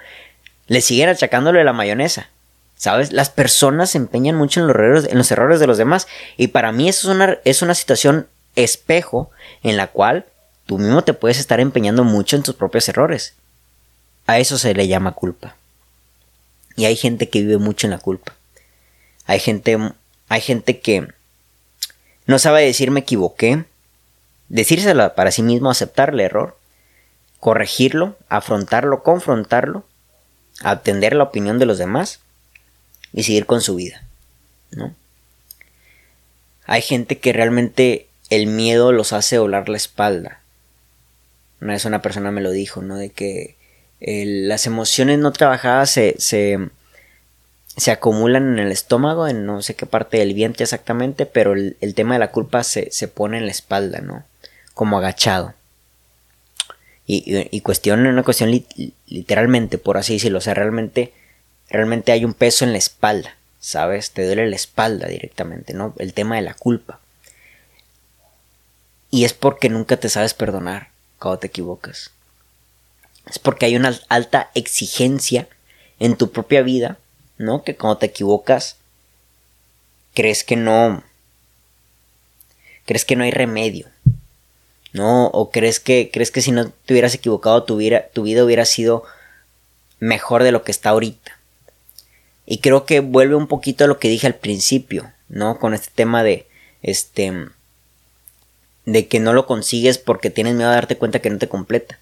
Le 0.69 0.81
siguen 0.81 1.11
achacándole 1.11 1.63
la 1.65 1.75
mayonesa. 1.75 2.31
¿Sabes? 2.77 3.13
Las 3.13 3.29
personas 3.29 3.91
se 3.91 3.99
empeñan 3.99 4.37
mucho 4.37 4.61
en 4.61 4.69
los 4.69 4.75
errores, 4.75 5.05
en 5.11 5.19
los 5.19 5.31
errores 5.31 5.61
de 5.61 5.67
los 5.67 5.77
demás. 5.77 6.07
Y 6.39 6.49
para 6.49 6.73
mí 6.73 6.89
eso 6.89 7.11
es 7.11 7.15
una, 7.15 7.37
es 7.45 7.61
una 7.61 7.75
situación 7.75 8.27
espejo 8.57 9.31
en 9.63 9.77
la 9.77 9.89
cual 9.89 10.25
tú 10.65 10.79
mismo 10.79 11.05
te 11.05 11.13
puedes 11.13 11.39
estar 11.39 11.61
empeñando 11.61 12.05
mucho 12.05 12.37
en 12.37 12.43
tus 12.43 12.55
propios 12.55 12.89
errores. 12.89 13.35
A 14.27 14.39
eso 14.39 14.57
se 14.57 14.73
le 14.73 14.89
llama 14.89 15.13
culpa. 15.13 15.57
Y 16.75 16.87
hay 16.87 16.97
gente 16.97 17.29
que 17.29 17.41
vive 17.41 17.59
mucho 17.59 17.87
en 17.87 17.91
la 17.91 17.99
culpa. 17.99 18.38
Hay 19.29 19.41
gente, 19.41 19.79
hay 20.31 20.41
gente 20.41 20.81
que 20.81 21.07
no 22.27 22.39
sabe 22.39 22.65
decir 22.65 22.91
me 22.91 23.01
equivoqué, 23.01 23.67
decírselo 24.49 25.15
para 25.15 25.31
sí 25.31 25.43
mismo, 25.43 25.71
aceptar 25.71 26.15
el 26.15 26.21
error, 26.21 26.57
corregirlo, 27.39 28.17
afrontarlo, 28.31 29.03
confrontarlo, 29.03 29.85
atender 30.63 31.15
la 31.15 31.25
opinión 31.25 31.59
de 31.59 31.67
los 31.67 31.77
demás 31.77 32.21
y 33.13 33.23
seguir 33.23 33.45
con 33.45 33.61
su 33.61 33.75
vida, 33.75 34.03
¿no? 34.71 34.95
Hay 36.65 36.81
gente 36.81 37.19
que 37.19 37.35
realmente 37.35 38.09
el 38.31 38.47
miedo 38.47 38.93
los 38.93 39.13
hace 39.13 39.37
doblar 39.37 39.69
la 39.69 39.77
espalda. 39.77 40.41
Una 41.61 41.75
vez 41.75 41.85
una 41.85 42.01
persona 42.01 42.31
me 42.31 42.41
lo 42.41 42.51
dijo, 42.51 42.81
¿no? 42.81 42.97
De 42.97 43.11
que 43.11 43.57
las 44.01 44.67
emociones 44.67 45.19
no 45.19 45.33
trabajadas 45.33 45.91
se, 45.91 46.15
se 46.19 46.71
acumulan 47.87 48.55
en 48.55 48.59
el 48.59 48.73
estómago, 48.73 49.29
en 49.29 49.47
no 49.47 49.63
sé 49.63 49.75
qué 49.77 49.87
parte 49.87 50.19
del 50.19 50.35
vientre 50.35 50.65
exactamente, 50.65 51.27
pero 51.27 51.53
el, 51.53 51.77
tema 51.95 52.15
de 52.15 52.19
la 52.19 52.33
culpa 52.33 52.65
se, 52.65 52.91
pone 53.09 53.39
en 53.39 53.47
la 53.47 53.53
espalda, 53.53 54.01
¿no? 54.01 54.25
Como 54.75 54.99
agachado. 54.99 55.55
Y, 57.07 57.23
y, 57.51 57.91
una 57.91 58.23
cuestión 58.23 58.65
literalmente, 59.07 59.79
por 59.79 59.97
así 59.97 60.15
decirlo, 60.15 60.39
o 60.39 60.43
sea, 60.43 60.55
realmente, 60.55 61.13
realmente 61.71 62.13
hay 62.13 62.25
un 62.25 62.35
peso 62.35 62.65
en 62.65 62.73
la 62.73 62.79
espalda, 62.79 63.37
¿sabes? 63.61 64.11
Te 64.11 64.27
duele 64.27 64.51
la 64.51 64.57
espalda 64.57 65.07
directamente, 65.07 65.73
¿no? 65.73 65.95
El 65.99 66.13
tema 66.13 66.37
de 66.37 66.43
la 66.43 66.55
culpa. 66.55 67.01
Y 69.11 69.25
es 69.25 69.33
porque 69.33 69.69
nunca 69.69 69.97
te 69.97 70.09
sabes 70.09 70.35
perdonar 70.35 70.89
cuando 71.19 71.39
te 71.39 71.47
equivocas. 71.47 72.11
Es 73.27 73.39
porque 73.39 73.67
hay 73.67 73.77
una 73.77 73.99
alta 74.09 74.51
exigencia 74.55 75.49
en 75.99 76.17
tu 76.17 76.31
propia 76.31 76.63
vida 76.63 76.99
¿no? 77.39 77.63
Que 77.63 77.77
cuando 77.77 77.99
te 77.99 78.07
equivocas, 78.07 78.77
crees 80.13 80.45
que 80.45 80.57
no, 80.57 81.03
crees 82.85 83.05
que 83.05 83.17
no 83.17 83.25
hay 83.25 83.31
remedio, 83.31 83.87
¿no? 84.93 85.29
O 85.29 85.51
crees 85.51 85.81
que, 85.81 86.11
crees 86.13 86.31
que 86.31 86.43
si 86.43 86.51
no 86.51 86.71
te 86.71 86.93
hubieras 86.93 87.15
equivocado, 87.15 87.63
tu 87.63 87.77
vida, 87.77 88.09
tu 88.13 88.25
vida 88.25 88.45
hubiera 88.45 88.65
sido 88.65 89.05
mejor 90.01 90.43
de 90.43 90.53
lo 90.53 90.65
que 90.65 90.73
está 90.73 90.91
ahorita. 90.91 91.39
Y 92.47 92.59
creo 92.59 92.85
que 92.85 93.01
vuelve 93.01 93.37
un 93.37 93.47
poquito 93.47 93.85
a 93.85 93.87
lo 93.87 93.99
que 93.99 94.09
dije 94.09 94.27
al 94.27 94.35
principio, 94.35 95.13
¿no? 95.29 95.59
Con 95.59 95.75
este 95.75 95.91
tema 95.95 96.23
de, 96.23 96.47
este, 96.83 97.49
de 98.87 99.07
que 99.07 99.21
no 99.21 99.33
lo 99.33 99.47
consigues 99.47 99.99
porque 99.99 100.31
tienes 100.31 100.55
miedo 100.55 100.71
a 100.71 100.75
darte 100.75 100.97
cuenta 100.97 101.21
que 101.21 101.31
no 101.31 101.39
te 101.39 101.49
completa. 101.49 101.99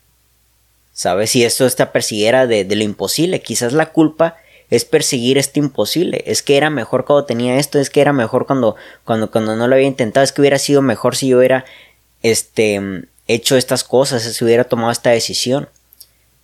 ¿Sabes? 0.92 1.30
Si 1.30 1.44
esto 1.44 1.66
esta 1.66 1.92
persiguiera 1.92 2.46
de 2.46 2.64
lo 2.64 2.82
imposible, 2.82 3.42
quizás 3.42 3.74
la 3.74 3.92
culpa 3.92 4.38
es 4.70 4.84
perseguir 4.84 5.38
este 5.38 5.60
imposible. 5.60 6.22
Es 6.26 6.42
que 6.42 6.56
era 6.56 6.70
mejor 6.70 7.04
cuando 7.04 7.24
tenía 7.24 7.58
esto, 7.58 7.78
es 7.78 7.90
que 7.90 8.00
era 8.00 8.12
mejor 8.12 8.46
cuando, 8.46 8.76
cuando, 9.04 9.30
cuando 9.30 9.56
no 9.56 9.68
lo 9.68 9.74
había 9.74 9.86
intentado, 9.86 10.24
es 10.24 10.32
que 10.32 10.40
hubiera 10.40 10.58
sido 10.58 10.82
mejor 10.82 11.16
si 11.16 11.28
yo 11.28 11.38
hubiera 11.38 11.64
este, 12.22 13.04
hecho 13.26 13.56
estas 13.56 13.84
cosas, 13.84 14.22
si 14.22 14.44
hubiera 14.44 14.64
tomado 14.64 14.90
esta 14.90 15.10
decisión. 15.10 15.68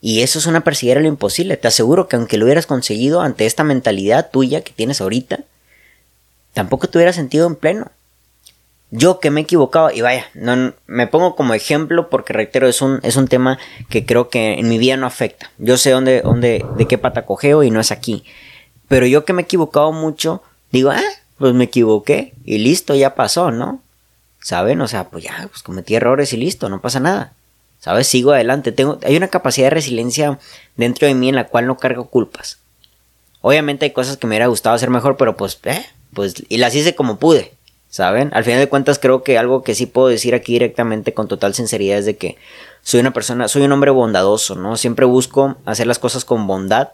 Y 0.00 0.22
eso 0.22 0.38
es 0.38 0.46
una 0.46 0.64
perseguir 0.64 1.00
lo 1.00 1.06
imposible. 1.06 1.56
Te 1.56 1.68
aseguro 1.68 2.08
que 2.08 2.16
aunque 2.16 2.36
lo 2.36 2.44
hubieras 2.44 2.66
conseguido 2.66 3.20
ante 3.22 3.46
esta 3.46 3.64
mentalidad 3.64 4.30
tuya 4.30 4.62
que 4.62 4.72
tienes 4.72 5.00
ahorita, 5.00 5.40
tampoco 6.54 6.88
te 6.88 6.98
hubieras 6.98 7.16
sentido 7.16 7.46
en 7.46 7.54
pleno. 7.54 7.90
Yo 8.94 9.20
que 9.20 9.30
me 9.30 9.40
he 9.40 9.44
equivocado, 9.44 9.90
y 9.90 10.02
vaya, 10.02 10.26
no, 10.34 10.74
me 10.86 11.06
pongo 11.06 11.34
como 11.34 11.54
ejemplo 11.54 12.10
porque 12.10 12.34
reitero, 12.34 12.68
es 12.68 12.82
un, 12.82 13.00
es 13.02 13.16
un 13.16 13.26
tema 13.26 13.58
que 13.88 14.04
creo 14.04 14.28
que 14.28 14.58
en 14.58 14.68
mi 14.68 14.76
vida 14.76 14.98
no 14.98 15.06
afecta. 15.06 15.50
Yo 15.56 15.78
sé 15.78 15.90
dónde, 15.90 16.20
dónde, 16.20 16.64
de 16.76 16.86
qué 16.86 16.98
pata 16.98 17.24
cogeo 17.24 17.62
y 17.62 17.70
no 17.70 17.80
es 17.80 17.90
aquí. 17.90 18.22
Pero 18.88 19.06
yo 19.06 19.24
que 19.24 19.32
me 19.32 19.42
he 19.42 19.44
equivocado 19.46 19.92
mucho, 19.92 20.42
digo, 20.72 20.90
ah, 20.90 21.00
pues 21.38 21.54
me 21.54 21.64
equivoqué 21.64 22.34
y 22.44 22.58
listo, 22.58 22.94
ya 22.94 23.14
pasó, 23.14 23.50
¿no? 23.50 23.80
¿Saben? 24.42 24.82
O 24.82 24.88
sea, 24.88 25.08
pues 25.08 25.24
ya, 25.24 25.48
pues 25.50 25.62
cometí 25.62 25.94
errores 25.94 26.34
y 26.34 26.36
listo, 26.36 26.68
no 26.68 26.82
pasa 26.82 27.00
nada. 27.00 27.32
¿Sabes? 27.80 28.06
Sigo 28.06 28.32
adelante. 28.32 28.72
Tengo, 28.72 28.98
hay 29.04 29.16
una 29.16 29.28
capacidad 29.28 29.66
de 29.66 29.70
resiliencia 29.70 30.38
dentro 30.76 31.08
de 31.08 31.14
mí 31.14 31.30
en 31.30 31.34
la 31.34 31.48
cual 31.48 31.66
no 31.66 31.78
cargo 31.78 32.08
culpas. 32.08 32.58
Obviamente 33.40 33.86
hay 33.86 33.90
cosas 33.90 34.18
que 34.18 34.26
me 34.26 34.32
hubiera 34.32 34.46
gustado 34.48 34.76
hacer 34.76 34.90
mejor, 34.90 35.16
pero 35.16 35.36
pues, 35.36 35.58
eh, 35.64 35.84
pues, 36.12 36.34
y 36.48 36.58
las 36.58 36.74
hice 36.74 36.94
como 36.94 37.18
pude. 37.18 37.54
¿Saben? 37.92 38.30
Al 38.32 38.42
final 38.42 38.58
de 38.58 38.70
cuentas 38.70 38.98
creo 38.98 39.22
que 39.22 39.36
algo 39.36 39.62
que 39.62 39.74
sí 39.74 39.84
puedo 39.84 40.08
decir 40.08 40.34
aquí 40.34 40.54
directamente 40.54 41.12
con 41.12 41.28
total 41.28 41.52
sinceridad 41.52 41.98
es 41.98 42.06
de 42.06 42.16
que 42.16 42.38
soy 42.80 43.00
una 43.00 43.12
persona, 43.12 43.48
soy 43.48 43.62
un 43.62 43.72
hombre 43.72 43.90
bondadoso, 43.90 44.54
¿no? 44.54 44.78
Siempre 44.78 45.04
busco 45.04 45.56
hacer 45.66 45.86
las 45.86 45.98
cosas 45.98 46.24
con 46.24 46.46
bondad 46.46 46.92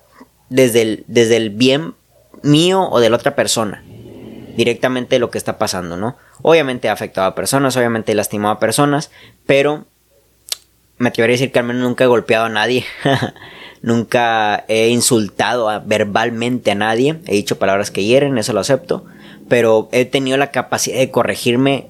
desde 0.49 0.83
el, 0.83 1.05
desde 1.07 1.37
el 1.37 1.51
bien 1.51 1.95
mío 2.43 2.89
o 2.91 2.99
de 2.99 3.11
la 3.11 3.17
otra 3.17 3.37
persona. 3.37 3.85
Directamente 4.57 5.21
lo 5.21 5.31
que 5.31 5.39
está 5.39 5.57
pasando, 5.57 5.97
¿no? 5.97 6.17
Obviamente 6.43 6.89
he 6.89 6.91
afectado 6.91 7.29
a 7.29 7.37
personas, 7.37 7.77
obviamente 7.77 8.11
he 8.11 8.17
lastimado 8.17 8.55
a 8.55 8.59
personas, 8.59 9.13
pero 9.47 9.87
me 10.97 11.11
atrevería 11.11 11.35
a 11.35 11.39
decir 11.39 11.53
que 11.53 11.61
al 11.61 11.65
menos 11.65 11.81
nunca 11.81 12.03
he 12.03 12.09
golpeado 12.09 12.47
a 12.47 12.49
nadie. 12.49 12.85
nunca 13.83 14.65
he 14.67 14.89
insultado 14.89 15.81
verbalmente 15.87 16.73
a 16.73 16.75
nadie. 16.75 17.21
He 17.27 17.35
dicho 17.35 17.57
palabras 17.57 17.93
que 17.93 18.05
hieren, 18.05 18.37
eso 18.37 18.53
lo 18.53 18.59
acepto 18.59 19.05
pero 19.49 19.89
he 19.93 20.05
tenido 20.05 20.37
la 20.37 20.51
capacidad 20.51 20.99
de 20.99 21.11
corregirme 21.11 21.89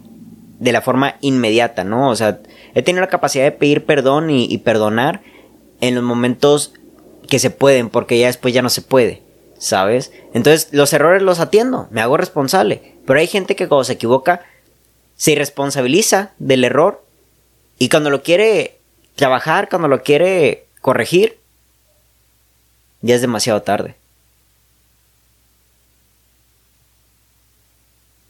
de 0.58 0.72
la 0.72 0.80
forma 0.80 1.16
inmediata, 1.20 1.84
¿no? 1.84 2.10
O 2.10 2.16
sea, 2.16 2.40
he 2.74 2.82
tenido 2.82 3.00
la 3.00 3.10
capacidad 3.10 3.44
de 3.44 3.52
pedir 3.52 3.84
perdón 3.84 4.30
y, 4.30 4.56
perdonar 4.58 5.20
en 5.80 5.94
los 5.94 6.04
momentos 6.04 6.72
que 7.28 7.38
se 7.38 7.50
pueden, 7.50 7.90
porque 7.90 8.18
ya 8.18 8.26
después 8.26 8.54
ya 8.54 8.62
no 8.62 8.70
se 8.70 8.82
puede, 8.82 9.22
¿sabes? 9.58 10.12
Entonces 10.34 10.68
los 10.72 10.92
errores 10.92 11.22
los 11.22 11.40
atiendo, 11.40 11.88
me 11.90 12.00
hago 12.00 12.16
responsable, 12.16 12.94
pero 13.06 13.20
hay 13.20 13.26
gente 13.26 13.54
que 13.54 13.68
cuando 13.68 13.84
se 13.84 13.94
equivoca 13.94 14.42
se 15.16 15.32
irresponsabiliza 15.32 16.32
del 16.38 16.64
error 16.64 17.04
y 17.78 17.88
cuando 17.88 18.10
lo 18.10 18.22
quiere 18.22 18.78
trabajar, 19.14 19.68
cuando 19.68 19.88
lo 19.88 20.02
quiere 20.02 20.66
corregir, 20.80 21.38
ya 23.02 23.14
es 23.14 23.20
demasiado 23.20 23.62
tarde. 23.62 23.97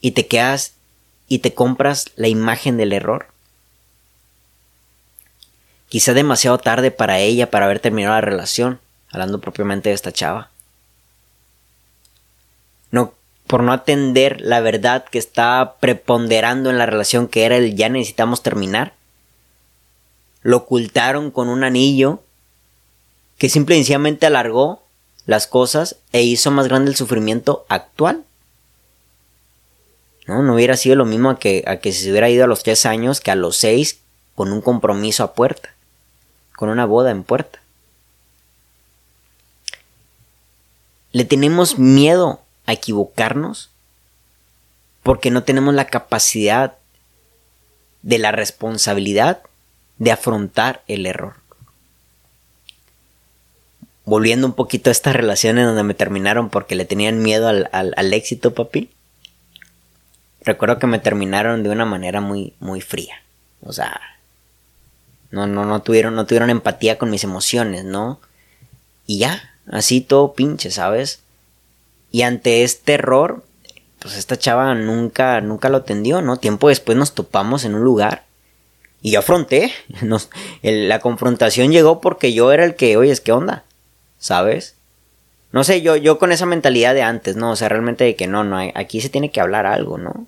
Y 0.01 0.11
te 0.11 0.27
quedas 0.27 0.73
y 1.27 1.39
te 1.39 1.53
compras 1.53 2.11
la 2.15 2.27
imagen 2.27 2.77
del 2.77 2.93
error. 2.93 3.27
Quizá 5.87 6.13
demasiado 6.13 6.57
tarde 6.57 6.91
para 6.91 7.19
ella 7.19 7.49
para 7.49 7.65
haber 7.65 7.79
terminado 7.79 8.15
la 8.15 8.21
relación, 8.21 8.79
hablando 9.11 9.39
propiamente 9.39 9.89
de 9.89 9.95
esta 9.95 10.11
chava. 10.11 10.49
No, 12.91 13.13
por 13.47 13.63
no 13.63 13.73
atender 13.73 14.41
la 14.41 14.59
verdad 14.59 15.03
que 15.03 15.17
estaba 15.17 15.77
preponderando 15.77 16.69
en 16.69 16.77
la 16.77 16.85
relación 16.85 17.27
que 17.27 17.45
era 17.45 17.57
el 17.57 17.75
ya 17.75 17.89
necesitamos 17.89 18.43
terminar. 18.43 18.93
Lo 20.41 20.57
ocultaron 20.57 21.31
con 21.31 21.49
un 21.49 21.63
anillo 21.63 22.21
que 23.39 23.49
simplemente 23.49 24.27
alargó 24.27 24.83
las 25.25 25.47
cosas 25.47 25.95
e 26.11 26.21
hizo 26.21 26.51
más 26.51 26.67
grande 26.67 26.91
el 26.91 26.97
sufrimiento 26.97 27.65
actual. 27.69 28.23
¿No? 30.29 30.43
No 30.43 30.53
hubiera 30.53 30.77
sido 30.77 30.95
lo 30.95 31.05
mismo 31.05 31.31
a 31.31 31.39
que, 31.39 31.63
a 31.67 31.77
que 31.77 31.91
se 31.91 32.09
hubiera 32.09 32.29
ido 32.29 32.45
a 32.45 32.47
los 32.47 32.63
tres 32.63 32.85
años 32.85 33.19
que 33.19 33.31
a 33.31 33.35
los 33.35 33.57
seis 33.57 33.99
con 34.35 34.53
un 34.53 34.61
compromiso 34.61 35.23
a 35.23 35.33
puerta, 35.33 35.73
con 36.55 36.69
una 36.69 36.85
boda 36.85 37.11
en 37.11 37.23
puerta. 37.23 37.59
Le 41.11 41.25
tenemos 41.25 41.79
miedo 41.79 42.39
a 42.67 42.73
equivocarnos 42.73 43.71
porque 45.01 45.31
no 45.31 45.43
tenemos 45.43 45.73
la 45.73 45.85
capacidad 45.85 46.75
de 48.03 48.19
la 48.19 48.31
responsabilidad 48.31 49.41
de 49.97 50.11
afrontar 50.11 50.83
el 50.87 51.07
error. 51.07 51.33
Volviendo 54.05 54.45
un 54.45 54.53
poquito 54.53 54.89
a 54.89 54.91
estas 54.91 55.15
relaciones 55.15 55.65
donde 55.65 55.83
me 55.83 55.95
terminaron 55.95 56.49
porque 56.49 56.75
le 56.75 56.85
tenían 56.85 57.21
miedo 57.21 57.47
al, 57.47 57.69
al 57.71 58.13
éxito, 58.13 58.53
papi 58.53 58.89
recuerdo 60.49 60.79
que 60.79 60.87
me 60.87 60.99
terminaron 60.99 61.63
de 61.63 61.69
una 61.69 61.85
manera 61.85 62.21
muy, 62.21 62.53
muy 62.59 62.81
fría. 62.81 63.21
O 63.61 63.71
sea, 63.71 64.01
no, 65.31 65.45
no, 65.45 65.65
no 65.65 65.81
tuvieron, 65.81 66.15
no 66.15 66.25
tuvieron 66.25 66.49
empatía 66.49 66.97
con 66.97 67.09
mis 67.09 67.23
emociones, 67.23 67.85
¿no? 67.85 68.19
Y 69.05 69.19
ya, 69.19 69.53
así 69.71 70.01
todo 70.01 70.33
pinche, 70.33 70.71
¿sabes? 70.71 71.21
Y 72.11 72.23
ante 72.23 72.63
este 72.63 72.93
error, 72.95 73.43
pues 73.99 74.17
esta 74.17 74.37
chava 74.37 74.73
nunca, 74.73 75.39
nunca 75.41 75.69
lo 75.69 75.77
atendió, 75.77 76.21
¿no? 76.21 76.37
Tiempo 76.37 76.69
después 76.69 76.97
nos 76.97 77.13
topamos 77.13 77.63
en 77.63 77.75
un 77.75 77.83
lugar 77.83 78.23
y 79.01 79.11
yo 79.11 79.19
afronté. 79.19 79.71
Nos, 80.01 80.29
la 80.63 80.99
confrontación 80.99 81.71
llegó 81.71 82.01
porque 82.01 82.33
yo 82.33 82.51
era 82.51 82.65
el 82.65 82.75
que, 82.75 82.97
oye, 82.97 83.15
¿qué 83.23 83.31
onda? 83.31 83.63
¿Sabes? 84.17 84.75
No 85.51 85.63
sé, 85.63 85.81
yo, 85.81 85.95
yo 85.95 86.19
con 86.19 86.31
esa 86.31 86.45
mentalidad 86.45 86.93
de 86.93 87.01
antes, 87.01 87.35
¿no? 87.35 87.51
O 87.51 87.55
sea, 87.55 87.69
realmente 87.69 88.03
de 88.03 88.15
que 88.15 88.27
no, 88.27 88.43
no, 88.43 88.59
aquí 88.75 89.01
se 89.01 89.09
tiene 89.09 89.31
que 89.31 89.41
hablar 89.41 89.65
algo, 89.65 89.97
¿no? 89.97 90.27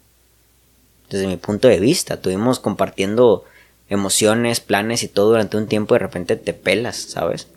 Desde 1.12 1.28
mi 1.28 1.38
punto 1.38 1.68
de 1.68 1.80
vista, 1.80 2.16
estuvimos 2.16 2.59
compartiendo 2.59 3.43
emociones, 3.89 4.62
planes 4.62 5.03
y 5.03 5.09
todo 5.09 5.32
durante 5.32 5.57
un 5.57 5.68
tiempo, 5.68 5.93
de 5.93 5.99
repente 5.99 6.38
te 6.38 6.53
pelas, 6.53 6.95
¿sabes? 6.95 7.49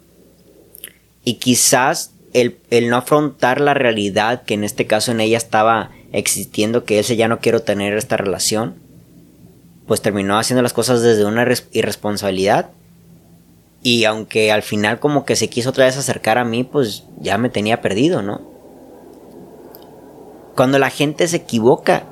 Y 1.22 1.34
quizás 1.34 2.12
el, 2.32 2.59
el 2.70 2.90
no 2.90 2.96
afrontar 2.96 3.61
la 3.61 3.72
realidad 3.72 4.42
que 4.42 4.55
en 4.55 4.64
este 4.64 4.86
caso 4.86 5.12
en 5.12 5.20
ella 5.20 5.38
estaba 5.38 5.92
existiendo, 6.12 6.84
que 6.84 6.98
ese 6.98 7.14
ya 7.14 7.28
no 7.28 7.38
quiero 7.38 7.62
tener 7.62 7.96
esta 7.96 8.16
relación, 8.16 8.74
pues 9.86 10.02
terminó 10.02 10.36
haciendo 10.36 10.62
las 10.62 10.72
cosas 10.72 11.02
desde 11.02 11.24
una 11.24 11.46
irresponsabilidad 11.72 12.70
y 13.84 14.05
aunque 14.05 14.50
al 14.50 14.62
final 14.62 14.98
como 14.98 15.24
que 15.24 15.36
se 15.36 15.48
quiso 15.48 15.70
otra 15.70 15.84
vez 15.84 15.96
acercar 15.96 16.38
a 16.38 16.44
mí, 16.44 16.64
pues 16.64 17.05
ya 17.20 17.38
me 17.38 17.50
tenía 17.50 17.80
perdido, 17.80 18.22
¿no? 18.22 18.40
Cuando 20.57 20.78
la 20.78 20.90
gente 20.90 21.28
se 21.28 21.36
equivoca, 21.36 22.07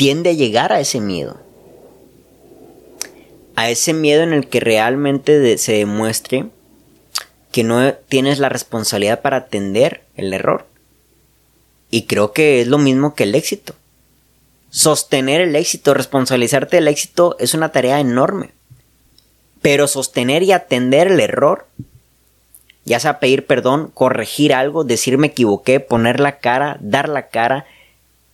tiende 0.00 0.30
a 0.30 0.32
llegar 0.32 0.72
a 0.72 0.80
ese 0.80 0.98
miedo. 0.98 1.36
A 3.54 3.68
ese 3.68 3.92
miedo 3.92 4.22
en 4.22 4.32
el 4.32 4.48
que 4.48 4.58
realmente 4.58 5.58
se 5.58 5.72
demuestre 5.72 6.46
que 7.52 7.64
no 7.64 7.92
tienes 8.08 8.38
la 8.38 8.48
responsabilidad 8.48 9.20
para 9.20 9.36
atender 9.36 10.00
el 10.16 10.32
error. 10.32 10.64
Y 11.90 12.04
creo 12.06 12.32
que 12.32 12.62
es 12.62 12.66
lo 12.66 12.78
mismo 12.78 13.14
que 13.14 13.24
el 13.24 13.34
éxito. 13.34 13.74
Sostener 14.70 15.42
el 15.42 15.54
éxito, 15.54 15.92
responsabilizarte 15.92 16.76
del 16.76 16.88
éxito 16.88 17.36
es 17.38 17.52
una 17.52 17.70
tarea 17.70 18.00
enorme. 18.00 18.52
Pero 19.60 19.86
sostener 19.86 20.42
y 20.44 20.52
atender 20.52 21.08
el 21.08 21.20
error, 21.20 21.66
ya 22.86 23.00
sea 23.00 23.20
pedir 23.20 23.44
perdón, 23.44 23.90
corregir 23.92 24.54
algo, 24.54 24.82
decir 24.82 25.18
me 25.18 25.26
equivoqué, 25.26 25.78
poner 25.78 26.20
la 26.20 26.38
cara, 26.38 26.78
dar 26.80 27.10
la 27.10 27.28
cara, 27.28 27.66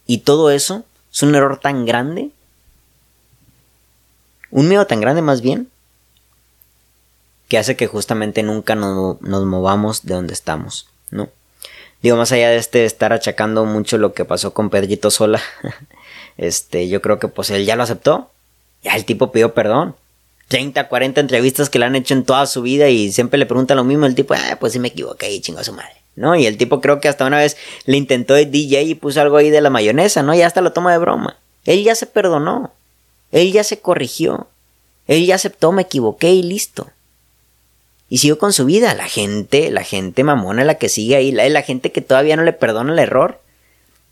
y 0.07 0.19
todo 0.19 0.53
eso 0.53 0.85
es 1.17 1.23
un 1.23 1.35
error 1.35 1.59
tan 1.59 1.87
grande, 1.87 2.29
un 4.51 4.69
miedo 4.69 4.87
tan 4.87 5.01
grande 5.01 5.23
más 5.23 5.41
bien, 5.41 5.71
que 7.49 7.57
hace 7.57 7.75
que 7.75 7.87
justamente 7.87 8.43
nunca 8.43 8.75
nos, 8.75 9.19
movamos 9.23 10.05
de 10.05 10.12
donde 10.12 10.35
estamos, 10.35 10.89
¿no? 11.11 11.31
Digo, 12.03 12.19
más 12.19 12.33
allá 12.33 12.51
de 12.51 12.59
este 12.59 12.85
estar 12.85 13.14
achacando 13.14 13.64
mucho 13.64 13.97
lo 13.97 14.12
que 14.12 14.27
pasó 14.27 14.53
con 14.53 14.69
Pedrito 14.69 15.11
Sola, 15.11 15.41
este, 16.37 16.87
yo 16.89 17.01
creo 17.01 17.19
que 17.19 17.29
pues 17.29 17.49
él 17.49 17.64
ya 17.64 17.77
lo 17.77 17.85
aceptó, 17.85 18.31
ya 18.83 18.95
el 18.95 19.07
tipo 19.07 19.33
pidió 19.33 19.55
perdón, 19.55 19.97
30, 20.49 20.87
40 20.87 21.23
entrevistas 21.23 21.71
que 21.71 21.79
le 21.79 21.87
han 21.87 21.97
hecho 21.97 22.12
en 22.12 22.25
toda 22.27 22.45
su 22.45 22.61
vida 22.61 22.91
y 22.91 23.11
siempre 23.11 23.39
le 23.39 23.47
preguntan 23.47 23.79
lo 23.79 23.85
mismo. 23.85 24.05
El 24.05 24.14
tipo, 24.14 24.35
ah, 24.35 24.59
pues 24.61 24.75
sí 24.75 24.79
me 24.79 24.89
equivoqué 24.89 25.33
y 25.33 25.41
chingo 25.41 25.61
a 25.61 25.64
su 25.64 25.73
madre. 25.73 25.97
¿No? 26.17 26.35
Y 26.35 26.47
el 26.47 26.57
tipo 26.57 26.81
creo 26.81 27.01
que 27.01 27.09
hasta 27.09 27.27
una 27.27 27.39
vez 27.39 27.57
le 27.85 27.97
intentó 27.97 28.35
de 28.35 28.47
DJ 28.47 28.83
y 28.83 28.95
puso 28.95 29.21
algo 29.21 29.37
ahí 29.37 29.51
de 29.51 29.61
la 29.61 29.71
mayonesa, 29.71 30.23
¿no? 30.23 30.35
Y 30.35 30.43
hasta 30.43 30.62
lo 30.62 30.73
toma 30.73 30.93
de 30.93 30.99
broma. 30.99 31.37
Él 31.64 31.85
ya 31.85 31.95
se 31.95 32.07
perdonó. 32.07 32.73
Él 33.33 33.53
ya 33.53 33.62
se 33.64 33.81
corrigió. 33.81 34.49
Él 35.07 35.27
ya 35.27 35.35
aceptó, 35.35 35.73
me 35.73 35.83
equivoqué 35.83 36.33
y 36.33 36.43
listo. 36.43 36.89
Y 38.09 38.19
siguió 38.19 38.39
con 38.39 38.53
su 38.53 38.64
vida. 38.64 38.95
La 38.95 39.09
gente, 39.09 39.71
la 39.71 39.85
gente 39.85 40.25
mamona, 40.25 40.64
la 40.64 40.77
que 40.77 40.89
sigue 40.89 41.17
ahí, 41.17 41.33
la, 41.33 41.49
la 41.49 41.62
gente 41.62 41.93
que 41.93 42.01
todavía 42.01 42.37
no 42.37 42.45
le 42.45 42.53
perdona 42.53 42.93
el 42.93 42.99
error. 42.99 43.41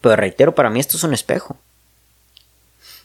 Pero 0.00 0.16
reitero, 0.16 0.54
para 0.54 0.70
mí 0.70 0.80
esto 0.80 0.96
es 0.96 1.04
un 1.04 1.14
espejo. 1.14 1.56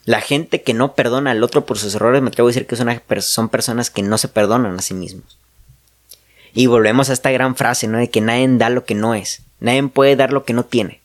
La 0.04 0.20
gente 0.20 0.62
que 0.62 0.74
no 0.74 0.94
perdona 0.94 1.30
al 1.30 1.42
otro 1.42 1.66
por 1.66 1.78
sus 1.78 1.94
errores, 1.94 2.22
me 2.22 2.28
atrevo 2.28 2.48
a 2.48 2.52
decir 2.52 2.66
que 2.66 2.76
son, 3.20 3.48
personas 3.48 3.90
que 3.90 4.02
no 4.02 4.18
se 4.18 4.28
perdonan 4.28 4.78
a 4.78 4.82
sí 4.82 4.94
mismos. 4.94 5.38
Y 6.52 6.66
volvemos 6.66 7.10
a 7.10 7.12
esta 7.12 7.30
gran 7.30 7.56
frase, 7.56 7.86
¿no? 7.86 7.98
De 7.98 8.10
que 8.10 8.20
nadie 8.20 8.48
da 8.48 8.70
lo 8.70 8.84
que 8.84 8.94
no 8.94 9.14
es. 9.14 9.42
Nadie 9.60 9.82
puede 9.88 10.16
dar 10.16 10.32
lo 10.32 10.44
que 10.44 10.52
no 10.52 10.64
tiene. 10.64 11.00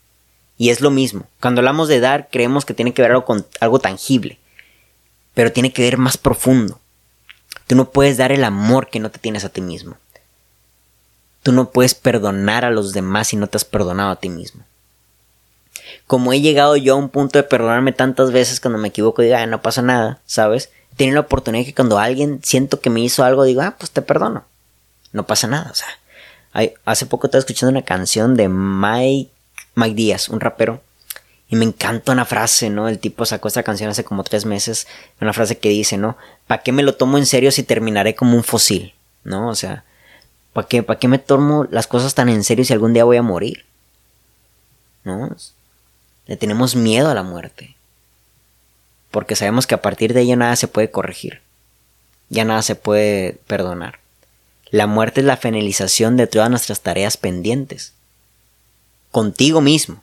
Y 0.57 0.69
es 0.69 0.81
lo 0.81 0.91
mismo. 0.91 1.27
Cuando 1.41 1.59
hablamos 1.59 1.87
de 1.87 1.99
dar, 1.99 2.29
creemos 2.31 2.65
que 2.65 2.73
tiene 2.73 2.93
que 2.93 3.01
ver 3.01 3.11
algo 3.11 3.25
con 3.25 3.45
algo 3.59 3.79
tangible. 3.79 4.39
Pero 5.33 5.51
tiene 5.51 5.73
que 5.73 5.81
ver 5.81 5.97
más 5.97 6.17
profundo. 6.17 6.79
Tú 7.67 7.75
no 7.75 7.89
puedes 7.89 8.17
dar 8.17 8.31
el 8.31 8.43
amor 8.43 8.87
que 8.89 8.99
no 8.99 9.11
te 9.11 9.19
tienes 9.19 9.43
a 9.43 9.49
ti 9.49 9.61
mismo. 9.61 9.97
Tú 11.43 11.51
no 11.51 11.69
puedes 11.69 11.93
perdonar 11.93 12.65
a 12.65 12.71
los 12.71 12.93
demás 12.93 13.27
si 13.27 13.37
no 13.37 13.47
te 13.47 13.57
has 13.57 13.65
perdonado 13.65 14.11
a 14.11 14.15
ti 14.15 14.29
mismo. 14.29 14.63
Como 16.07 16.33
he 16.33 16.41
llegado 16.41 16.75
yo 16.75 16.93
a 16.93 16.97
un 16.97 17.09
punto 17.09 17.37
de 17.37 17.43
perdonarme 17.43 17.91
tantas 17.91 18.31
veces 18.31 18.59
cuando 18.59 18.79
me 18.79 18.87
equivoco 18.87 19.21
y 19.21 19.25
digo, 19.25 19.37
ah, 19.37 19.45
no 19.45 19.61
pasa 19.61 19.81
nada, 19.81 20.21
¿sabes? 20.25 20.69
Tiene 20.95 21.13
la 21.13 21.19
oportunidad 21.21 21.65
que 21.65 21.73
cuando 21.73 21.99
alguien 21.99 22.39
siento 22.43 22.79
que 22.79 22.89
me 22.89 23.01
hizo 23.01 23.23
algo, 23.23 23.43
digo, 23.43 23.61
ah, 23.61 23.75
pues 23.77 23.91
te 23.91 24.01
perdono. 24.01 24.45
No 25.15 25.25
pasa 25.25 25.47
nada, 25.47 25.71
o 25.71 25.75
sea. 25.75 25.87
hace 26.83 27.05
poco 27.05 27.27
estaba 27.27 27.39
escuchando 27.39 27.71
una 27.71 27.85
canción 27.85 28.35
de 28.35 28.49
Mike, 28.49 29.31
Mike 29.75 29.95
Díaz, 29.95 30.27
un 30.27 30.41
rapero, 30.41 30.81
y 31.47 31.55
me 31.55 31.63
encanta 31.63 32.11
una 32.11 32.25
frase, 32.25 32.69
¿no? 32.69 32.89
El 32.89 32.99
tipo 32.99 33.25
sacó 33.25 33.47
esta 33.47 33.63
canción 33.63 33.89
hace 33.89 34.03
como 34.03 34.25
tres 34.25 34.45
meses, 34.45 34.87
una 35.21 35.31
frase 35.31 35.57
que 35.57 35.69
dice, 35.69 35.97
¿no? 35.97 36.17
¿Para 36.47 36.63
qué 36.63 36.73
me 36.73 36.83
lo 36.83 36.95
tomo 36.95 37.17
en 37.17 37.25
serio 37.25 37.49
si 37.51 37.63
terminaré 37.63 38.13
como 38.13 38.35
un 38.35 38.43
fósil? 38.43 38.93
¿No? 39.23 39.47
O 39.47 39.55
sea, 39.55 39.85
¿Para 40.51 40.67
qué, 40.67 40.83
¿Para 40.83 40.99
qué 40.99 41.07
me 41.07 41.17
tomo 41.17 41.65
las 41.71 41.87
cosas 41.87 42.13
tan 42.13 42.27
en 42.27 42.43
serio 42.43 42.65
si 42.65 42.73
algún 42.73 42.91
día 42.91 43.05
voy 43.05 43.15
a 43.15 43.21
morir? 43.21 43.63
¿No? 45.05 45.33
Le 46.27 46.35
tenemos 46.35 46.75
miedo 46.75 47.09
a 47.09 47.13
la 47.13 47.23
muerte. 47.23 47.77
Porque 49.11 49.37
sabemos 49.37 49.65
que 49.65 49.75
a 49.75 49.81
partir 49.81 50.13
de 50.13 50.21
ella 50.21 50.35
nada 50.35 50.57
se 50.57 50.67
puede 50.67 50.91
corregir. 50.91 51.41
Ya 52.27 52.43
nada 52.43 52.61
se 52.63 52.75
puede 52.75 53.37
perdonar. 53.47 53.99
La 54.71 54.87
muerte 54.87 55.21
es 55.21 55.25
la 55.25 55.37
finalización 55.37 56.17
de 56.17 56.27
todas 56.27 56.49
nuestras 56.49 56.81
tareas 56.81 57.17
pendientes. 57.17 57.93
Contigo 59.11 59.61
mismo. 59.61 60.01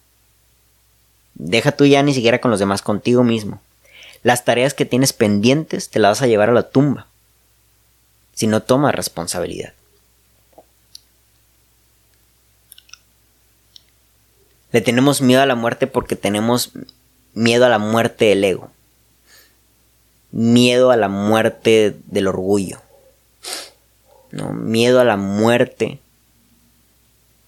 Deja 1.34 1.72
tú 1.72 1.84
ya 1.84 2.02
ni 2.02 2.14
siquiera 2.14 2.40
con 2.40 2.50
los 2.50 2.60
demás, 2.60 2.82
contigo 2.82 3.24
mismo. 3.24 3.60
Las 4.22 4.44
tareas 4.44 4.74
que 4.74 4.86
tienes 4.86 5.12
pendientes 5.12 5.88
te 5.88 5.98
las 5.98 6.12
vas 6.12 6.22
a 6.22 6.26
llevar 6.26 6.50
a 6.50 6.54
la 6.54 6.70
tumba. 6.70 7.06
Si 8.34 8.46
no 8.46 8.62
tomas 8.62 8.94
responsabilidad. 8.94 9.72
Le 14.70 14.80
tenemos 14.80 15.20
miedo 15.20 15.42
a 15.42 15.46
la 15.46 15.54
muerte 15.54 15.86
porque 15.86 16.16
tenemos 16.16 16.70
miedo 17.34 17.66
a 17.66 17.68
la 17.68 17.78
muerte 17.78 18.26
del 18.26 18.44
ego. 18.44 18.70
Miedo 20.30 20.92
a 20.92 20.96
la 20.96 21.08
muerte 21.08 21.96
del 22.06 22.28
orgullo. 22.28 22.80
¿No? 24.32 24.52
Miedo 24.52 25.00
a 25.00 25.04
la 25.04 25.16
muerte. 25.16 26.00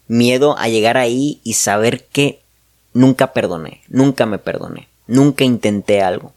Miedo 0.06 0.56
a 0.58 0.68
llegar 0.68 0.96
ahí 0.96 1.40
y 1.42 1.54
saber 1.54 2.04
que 2.04 2.40
nunca 2.92 3.32
perdoné, 3.32 3.82
nunca 3.88 4.26
me 4.26 4.38
perdoné, 4.38 4.88
nunca 5.06 5.44
intenté 5.44 6.02
algo. 6.02 6.32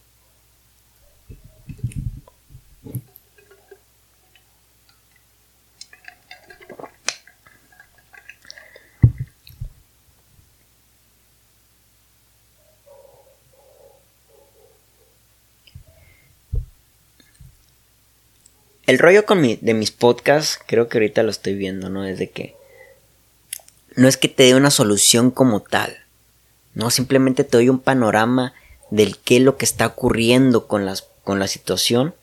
El 18.88 19.00
rollo 19.00 19.26
con 19.26 19.42
mi, 19.42 19.58
de 19.58 19.74
mis 19.74 19.92
podcasts, 19.92 20.60
creo 20.66 20.88
que 20.88 20.98
ahorita 20.98 21.22
lo 21.22 21.30
estoy 21.30 21.56
viendo, 21.56 21.90
¿no? 21.90 22.06
Es 22.06 22.18
de 22.20 22.30
que 22.30 22.56
no 23.96 24.08
es 24.08 24.16
que 24.16 24.30
te 24.30 24.44
dé 24.44 24.56
una 24.56 24.72
solución 24.72 25.30
como 25.30 25.62
tal, 25.62 25.98
no, 26.74 26.90
simplemente 26.90 27.44
te 27.44 27.58
doy 27.58 27.70
un 27.70 27.80
panorama 27.80 28.54
del 28.90 29.18
qué 29.18 29.38
es 29.38 29.42
lo 29.42 29.58
que 29.58 29.66
está 29.66 29.88
ocurriendo 29.88 30.68
con, 30.68 30.88
con 31.24 31.40
la 31.40 31.48
situación 31.48 32.16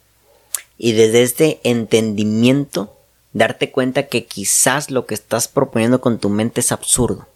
y 0.78 0.92
desde 0.92 1.22
este 1.22 1.60
entendimiento 1.64 2.96
darte 3.34 3.70
cuenta 3.70 4.06
que 4.06 4.24
quizás 4.24 4.90
lo 4.90 5.04
que 5.04 5.14
estás 5.14 5.48
proponiendo 5.48 6.00
con 6.00 6.18
tu 6.18 6.30
mente 6.30 6.60
es 6.60 6.72
absurdo. 6.72 7.28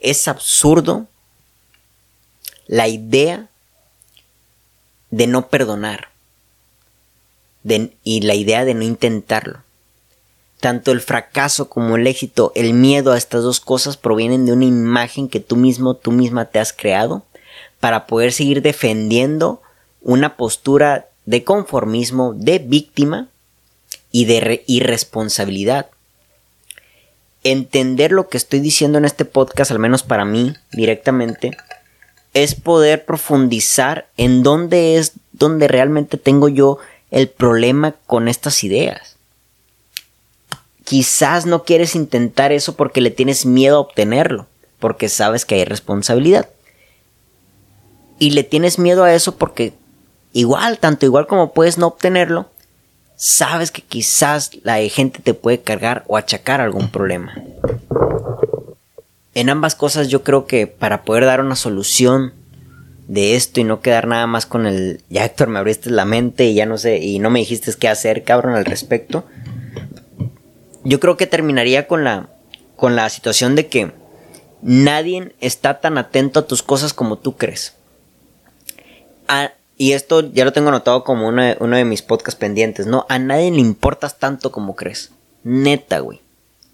Es 0.00 0.28
absurdo 0.28 1.06
la 2.66 2.88
idea 2.88 3.48
de 5.10 5.26
no 5.26 5.48
perdonar 5.48 6.13
y 7.64 8.20
la 8.20 8.34
idea 8.34 8.64
de 8.64 8.74
no 8.74 8.82
intentarlo. 8.82 9.60
Tanto 10.60 10.92
el 10.92 11.00
fracaso 11.00 11.68
como 11.68 11.96
el 11.96 12.06
éxito, 12.06 12.52
el 12.54 12.72
miedo 12.72 13.12
a 13.12 13.18
estas 13.18 13.42
dos 13.42 13.60
cosas 13.60 13.96
provienen 13.96 14.46
de 14.46 14.52
una 14.52 14.64
imagen 14.64 15.28
que 15.28 15.40
tú 15.40 15.56
mismo, 15.56 15.94
tú 15.94 16.12
misma 16.12 16.46
te 16.46 16.58
has 16.58 16.72
creado 16.72 17.24
para 17.80 18.06
poder 18.06 18.32
seguir 18.32 18.62
defendiendo 18.62 19.60
una 20.00 20.36
postura 20.36 21.08
de 21.26 21.44
conformismo, 21.44 22.34
de 22.34 22.58
víctima 22.58 23.28
y 24.10 24.26
de 24.26 24.62
irresponsabilidad. 24.66 25.90
Entender 27.42 28.12
lo 28.12 28.28
que 28.28 28.38
estoy 28.38 28.60
diciendo 28.60 28.98
en 28.98 29.04
este 29.04 29.24
podcast, 29.24 29.70
al 29.70 29.78
menos 29.78 30.02
para 30.02 30.24
mí 30.24 30.54
directamente, 30.72 31.56
es 32.32 32.54
poder 32.54 33.04
profundizar 33.04 34.08
en 34.16 34.42
dónde 34.42 34.96
es 34.96 35.12
donde 35.32 35.68
realmente 35.68 36.16
tengo 36.16 36.48
yo 36.48 36.78
el 37.14 37.28
problema 37.28 37.94
con 38.08 38.26
estas 38.26 38.64
ideas. 38.64 39.14
Quizás 40.82 41.46
no 41.46 41.62
quieres 41.62 41.94
intentar 41.94 42.50
eso 42.50 42.74
porque 42.74 43.00
le 43.00 43.12
tienes 43.12 43.46
miedo 43.46 43.76
a 43.76 43.80
obtenerlo, 43.80 44.48
porque 44.80 45.08
sabes 45.08 45.44
que 45.44 45.54
hay 45.54 45.64
responsabilidad. 45.64 46.48
Y 48.18 48.30
le 48.30 48.42
tienes 48.42 48.80
miedo 48.80 49.04
a 49.04 49.14
eso 49.14 49.36
porque 49.36 49.74
igual, 50.32 50.78
tanto 50.78 51.06
igual 51.06 51.28
como 51.28 51.52
puedes 51.52 51.78
no 51.78 51.86
obtenerlo, 51.86 52.50
sabes 53.14 53.70
que 53.70 53.82
quizás 53.82 54.50
la 54.64 54.78
gente 54.88 55.20
te 55.22 55.34
puede 55.34 55.60
cargar 55.60 56.02
o 56.08 56.16
achacar 56.16 56.60
algún 56.60 56.90
problema. 56.90 57.32
En 59.34 59.50
ambas 59.50 59.76
cosas 59.76 60.08
yo 60.08 60.24
creo 60.24 60.46
que 60.46 60.66
para 60.66 61.04
poder 61.04 61.26
dar 61.26 61.40
una 61.40 61.54
solución 61.54 62.34
de 63.06 63.34
esto 63.34 63.60
y 63.60 63.64
no 63.64 63.80
quedar 63.80 64.06
nada 64.06 64.26
más 64.26 64.46
con 64.46 64.66
el 64.66 65.02
ya 65.10 65.24
Héctor 65.24 65.48
me 65.48 65.58
abriste 65.58 65.90
la 65.90 66.04
mente 66.04 66.46
y 66.46 66.54
ya 66.54 66.66
no 66.66 66.78
sé 66.78 66.98
y 66.98 67.18
no 67.18 67.30
me 67.30 67.40
dijiste 67.40 67.72
qué 67.78 67.88
hacer 67.88 68.24
cabrón 68.24 68.54
al 68.54 68.64
respecto 68.64 69.24
yo 70.84 71.00
creo 71.00 71.16
que 71.16 71.26
terminaría 71.26 71.86
con 71.86 72.04
la 72.04 72.28
con 72.76 72.96
la 72.96 73.08
situación 73.08 73.54
de 73.54 73.66
que 73.66 73.92
nadie 74.62 75.34
está 75.40 75.80
tan 75.80 75.98
atento 75.98 76.40
a 76.40 76.46
tus 76.46 76.62
cosas 76.62 76.92
como 76.92 77.18
tú 77.18 77.36
crees. 77.36 77.74
Y 79.76 79.92
esto 79.92 80.20
ya 80.32 80.44
lo 80.44 80.52
tengo 80.52 80.68
anotado 80.68 81.02
como 81.02 81.26
uno 81.26 81.42
de, 81.42 81.56
uno 81.60 81.76
de 81.76 81.84
mis 81.84 82.02
podcasts 82.02 82.38
pendientes 82.38 82.86
no 82.86 83.06
a 83.08 83.18
nadie 83.18 83.50
le 83.50 83.58
importas 83.58 84.18
tanto 84.18 84.52
como 84.52 84.76
crees. 84.76 85.10
Neta 85.42 85.98
güey. 85.98 86.20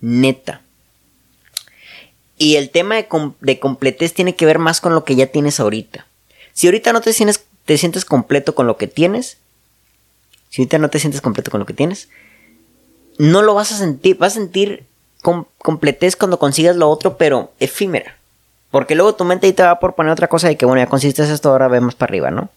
Neta. 0.01 0.61
Y 2.37 2.57
el 2.57 2.71
tema 2.71 2.97
de, 2.97 3.09
de 3.41 3.59
completez 3.59 4.15
tiene 4.15 4.35
que 4.35 4.47
ver 4.47 4.59
más 4.59 4.81
con 4.81 4.95
lo 4.95 5.05
que 5.05 5.17
ya 5.17 5.27
tienes 5.27 5.61
ahorita. 5.61 6.07
Si 6.53 6.67
ahorita 6.67 6.93
no 6.93 7.01
te 7.01 7.13
sientes, 7.13 7.45
te 7.65 7.79
sientes 7.79 8.05
completo 8.05 8.55
con 8.55 8.67
lo 8.67 8.77
que 8.77 8.87
tienes, 8.87 9.39
si 10.51 10.63
ahorita 10.63 10.79
no 10.79 10.91
te 10.91 10.99
sientes 10.99 11.21
completo 11.21 11.51
con 11.51 11.61
lo 11.61 11.67
que 11.67 11.75
tienes, 11.75 12.09
no 13.19 13.43
lo 13.43 13.55
vas 13.55 13.73
a 13.73 13.77
sentir, 13.77 14.17
vas 14.19 14.33
a 14.33 14.41
sentir 14.41 14.85
completez 15.59 16.17
cuando 16.17 16.39
consigas 16.39 16.77
lo 16.77 16.89
otro, 16.89 17.17
pero 17.17 17.53
efímera. 17.61 18.17
Porque 18.71 18.95
luego 18.95 19.15
tu 19.15 19.25
mente 19.25 19.47
ahí 19.47 19.53
te 19.53 19.63
va 19.63 19.81
por 19.81 19.95
poner 19.95 20.13
otra 20.13 20.29
cosa 20.29 20.49
de 20.49 20.57
que, 20.57 20.65
bueno, 20.65 20.81
ya 20.81 20.89
consiste 20.89 21.23
esto, 21.23 21.51
ahora 21.51 21.69
vemos 21.69 21.95
para 21.95 22.11
arriba, 22.11 22.31
¿no? 22.31 22.51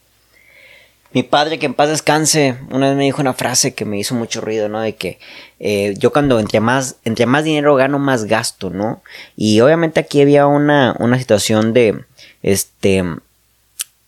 Mi 1.12 1.22
padre, 1.22 1.60
que 1.60 1.68
en 1.68 1.76
paz 1.76 1.90
descanse, 1.90 2.58
una 2.72 2.88
vez 2.88 2.98
me 2.98 3.04
dijo 3.04 3.22
una 3.22 3.34
frase 3.34 3.76
que 3.76 3.86
me 3.86 4.00
hizo 4.00 4.16
mucho 4.16 4.42
ruido, 4.42 4.68
¿no? 4.68 4.80
De 4.80 4.96
que 4.96 5.20
eh, 5.60 5.94
yo 5.98 6.12
cuando 6.12 6.40
entre 6.40 6.60
más, 6.60 6.96
entre 7.04 7.28
más 7.28 7.44
dinero 7.44 7.76
gano, 7.76 8.00
más 8.00 8.26
gasto, 8.26 8.72
¿no? 8.72 9.04
Y 9.36 9.60
obviamente 9.60 10.00
aquí 10.00 10.22
había 10.22 10.48
una, 10.48 10.96
una 11.00 11.20
situación 11.20 11.74
de, 11.74 12.04
este, 12.42 13.04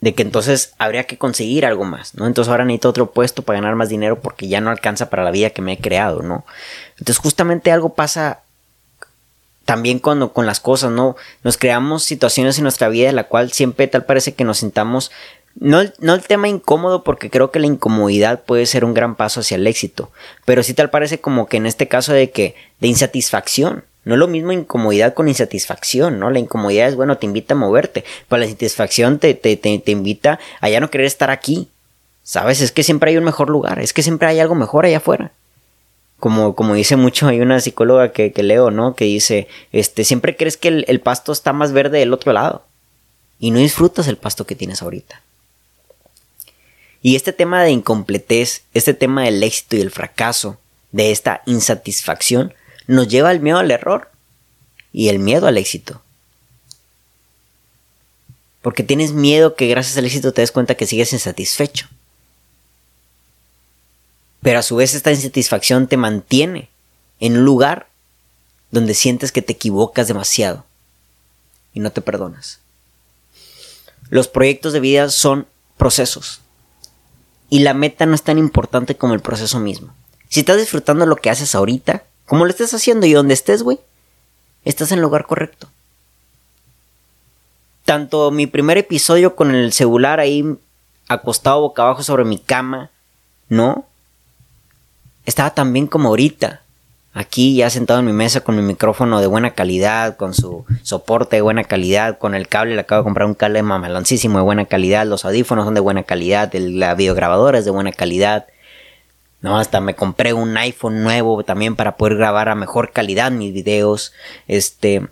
de 0.05 0.13
que 0.13 0.21
entonces 0.21 0.75
habría 0.77 1.05
que 1.05 1.17
conseguir 1.17 1.65
algo 1.65 1.83
más, 1.83 2.13
¿no? 2.13 2.27
Entonces 2.27 2.51
ahora 2.51 2.63
necesito 2.63 2.89
otro 2.89 3.09
puesto 3.09 3.41
para 3.41 3.59
ganar 3.59 3.75
más 3.75 3.89
dinero 3.89 4.21
porque 4.21 4.47
ya 4.47 4.61
no 4.61 4.69
alcanza 4.69 5.09
para 5.09 5.23
la 5.23 5.31
vida 5.31 5.49
que 5.49 5.63
me 5.63 5.73
he 5.73 5.77
creado, 5.79 6.21
¿no? 6.21 6.45
Entonces 6.99 7.17
justamente 7.17 7.71
algo 7.71 7.95
pasa 7.95 8.41
también 9.65 9.97
cuando 9.97 10.31
con 10.31 10.45
las 10.45 10.59
cosas, 10.59 10.91
¿no? 10.91 11.15
Nos 11.43 11.57
creamos 11.57 12.03
situaciones 12.03 12.59
en 12.59 12.65
nuestra 12.65 12.87
vida 12.87 13.09
en 13.09 13.15
la 13.15 13.23
cual 13.23 13.51
siempre 13.51 13.87
tal 13.87 14.05
parece 14.05 14.35
que 14.35 14.43
nos 14.43 14.59
sintamos 14.59 15.09
no, 15.55 15.81
no, 15.97 16.13
el 16.13 16.21
tema 16.21 16.49
incómodo 16.49 17.03
porque 17.03 17.31
creo 17.31 17.49
que 17.49 17.59
la 17.59 17.65
incomodidad 17.65 18.43
puede 18.43 18.67
ser 18.67 18.85
un 18.85 18.93
gran 18.93 19.15
paso 19.15 19.39
hacia 19.39 19.55
el 19.55 19.65
éxito, 19.65 20.11
pero 20.45 20.61
sí 20.61 20.75
tal 20.75 20.91
parece 20.91 21.19
como 21.19 21.47
que 21.47 21.57
en 21.57 21.65
este 21.65 21.87
caso 21.87 22.13
de 22.13 22.29
que 22.29 22.53
de 22.79 22.89
insatisfacción, 22.89 23.85
no 24.05 24.13
es 24.13 24.19
lo 24.19 24.27
mismo 24.27 24.51
incomodidad 24.51 25.15
con 25.15 25.27
insatisfacción, 25.27 26.19
¿no? 26.19 26.29
La 26.29 26.39
incomodidad 26.39 26.87
es, 26.87 26.95
bueno, 26.95 27.17
te 27.17 27.25
invita 27.25 27.55
a 27.55 27.57
moverte, 27.57 28.05
pero 28.29 28.39
la 28.39 28.45
insatisfacción 28.45 29.17
te, 29.17 29.33
te, 29.33 29.57
te, 29.57 29.91
invita 29.91 30.39
a 30.61 30.69
ya 30.69 30.79
no 30.79 30.91
querer 30.91 31.07
estar 31.07 31.31
aquí. 31.31 31.67
¿Sabes? 32.23 32.61
Es 32.61 32.71
que 32.71 32.81
siempre 32.81 33.11
hay 33.11 33.17
un 33.17 33.23
mejor 33.23 33.51
lugar, 33.51 33.79
es 33.79 33.93
que 33.93 34.01
siempre 34.01 34.27
hay 34.27 34.39
algo 34.39 34.55
mejor 34.55 34.85
allá 34.85 34.97
afuera. 34.97 35.31
como, 36.19 36.55
como 36.55 36.73
dice 36.73 36.95
mucho, 36.95 37.27
hay 37.27 37.39
una 37.39 37.59
psicóloga 37.59 38.11
que, 38.11 38.31
leo, 38.41 38.71
¿no? 38.71 38.95
Que 38.95 39.05
dice, 39.05 39.47
este, 39.71 40.03
siempre 40.05 40.35
crees 40.35 40.57
que 40.57 40.69
el, 40.69 40.85
el 40.87 41.01
pasto 41.01 41.31
está 41.31 41.53
más 41.53 41.71
verde 41.71 41.99
del 41.99 42.13
otro 42.13 42.33
lado 42.33 42.63
y 43.39 43.51
no 43.51 43.59
disfrutas 43.59 44.07
el 44.07 44.17
pasto 44.17 44.45
que 44.45 44.55
tienes 44.55 44.81
ahorita. 44.81 45.21
Y 47.01 47.15
este 47.15 47.33
tema 47.33 47.63
de 47.63 47.71
incompletez, 47.71 48.63
este 48.73 48.95
tema 48.95 49.23
del 49.23 49.43
éxito 49.43 49.75
y 49.75 49.81
el 49.81 49.91
fracaso, 49.91 50.57
de 50.91 51.11
esta 51.11 51.41
insatisfacción, 51.45 52.53
nos 52.87 53.07
lleva 53.07 53.29
al 53.29 53.39
miedo 53.39 53.57
al 53.57 53.71
error 53.71 54.09
y 54.91 55.09
el 55.09 55.19
miedo 55.19 55.47
al 55.47 55.57
éxito. 55.57 56.01
Porque 58.61 58.83
tienes 58.83 59.11
miedo 59.11 59.55
que 59.55 59.67
gracias 59.67 59.97
al 59.97 60.05
éxito 60.05 60.31
te 60.31 60.41
des 60.41 60.51
cuenta 60.51 60.75
que 60.75 60.87
sigues 60.87 61.13
insatisfecho. 61.13 61.87
Pero 64.41 64.59
a 64.59 64.63
su 64.63 64.75
vez 64.75 64.93
esta 64.93 65.11
insatisfacción 65.11 65.87
te 65.87 65.97
mantiene 65.97 66.69
en 67.19 67.37
un 67.37 67.45
lugar 67.45 67.87
donde 68.71 68.93
sientes 68.93 69.31
que 69.31 69.41
te 69.41 69.53
equivocas 69.53 70.07
demasiado 70.07 70.65
y 71.73 71.79
no 71.79 71.91
te 71.91 72.01
perdonas. 72.01 72.59
Los 74.09 74.27
proyectos 74.27 74.73
de 74.73 74.79
vida 74.79 75.09
son 75.09 75.47
procesos 75.77 76.41
y 77.49 77.59
la 77.59 77.73
meta 77.73 78.05
no 78.05 78.15
es 78.15 78.23
tan 78.23 78.37
importante 78.37 78.95
como 78.95 79.13
el 79.13 79.21
proceso 79.21 79.59
mismo. 79.59 79.93
Si 80.29 80.41
estás 80.41 80.57
disfrutando 80.57 81.05
lo 81.05 81.15
que 81.15 81.29
haces 81.29 81.55
ahorita, 81.55 82.03
como 82.25 82.45
lo 82.45 82.51
estés 82.51 82.73
haciendo 82.73 83.05
y 83.05 83.13
donde 83.13 83.33
estés, 83.33 83.63
güey, 83.63 83.79
estás 84.63 84.91
en 84.91 84.97
el 84.97 85.03
lugar 85.03 85.25
correcto. 85.25 85.67
Tanto 87.85 88.31
mi 88.31 88.47
primer 88.47 88.77
episodio 88.77 89.35
con 89.35 89.53
el 89.53 89.71
celular 89.71 90.19
ahí 90.19 90.43
acostado 91.07 91.61
boca 91.61 91.83
abajo 91.83 92.03
sobre 92.03 92.25
mi 92.25 92.39
cama, 92.39 92.89
¿no? 93.47 93.85
Estaba 95.25 95.53
tan 95.53 95.71
bien 95.71 95.87
como 95.87 96.09
ahorita. 96.09 96.61
Aquí 97.13 97.55
ya 97.55 97.69
sentado 97.69 98.01
en 98.01 98.05
mi 98.05 98.11
mesa 98.11 98.41
con 98.41 98.57
mi 98.57 98.61
micrófono 98.61 99.21
de 99.21 99.27
buena 99.27 99.51
calidad, 99.53 100.17
con 100.17 100.33
su 100.33 100.65
soporte 100.83 101.37
de 101.37 101.41
buena 101.41 101.63
calidad, 101.63 102.17
con 102.17 102.35
el 102.35 102.49
cable, 102.49 102.75
le 102.75 102.81
acabo 102.81 103.01
de 103.01 103.05
comprar 103.05 103.27
un 103.27 103.35
cable 103.35 103.63
mamaloncísimo 103.63 104.37
de 104.37 104.43
buena 104.43 104.65
calidad, 104.65 105.05
los 105.05 105.23
audífonos 105.23 105.63
son 105.63 105.75
de 105.75 105.79
buena 105.79 106.03
calidad, 106.03 106.51
la 106.53 106.93
videograbadora 106.93 107.59
es 107.59 107.65
de 107.65 107.71
buena 107.71 107.93
calidad. 107.93 108.47
No, 109.45 109.59
hasta 109.59 109.79
me 109.79 109.93
compré 109.93 110.33
un 110.33 110.57
iPhone 110.57 111.03
nuevo 111.03 111.43
también 111.43 111.75
para 111.75 111.97
poder 111.97 112.17
grabar 112.17 112.49
a 112.49 112.55
mejor 112.55 112.91
calidad 112.91 113.29
mis 113.29 113.53
videos. 113.53 114.11
Este. 114.47 115.07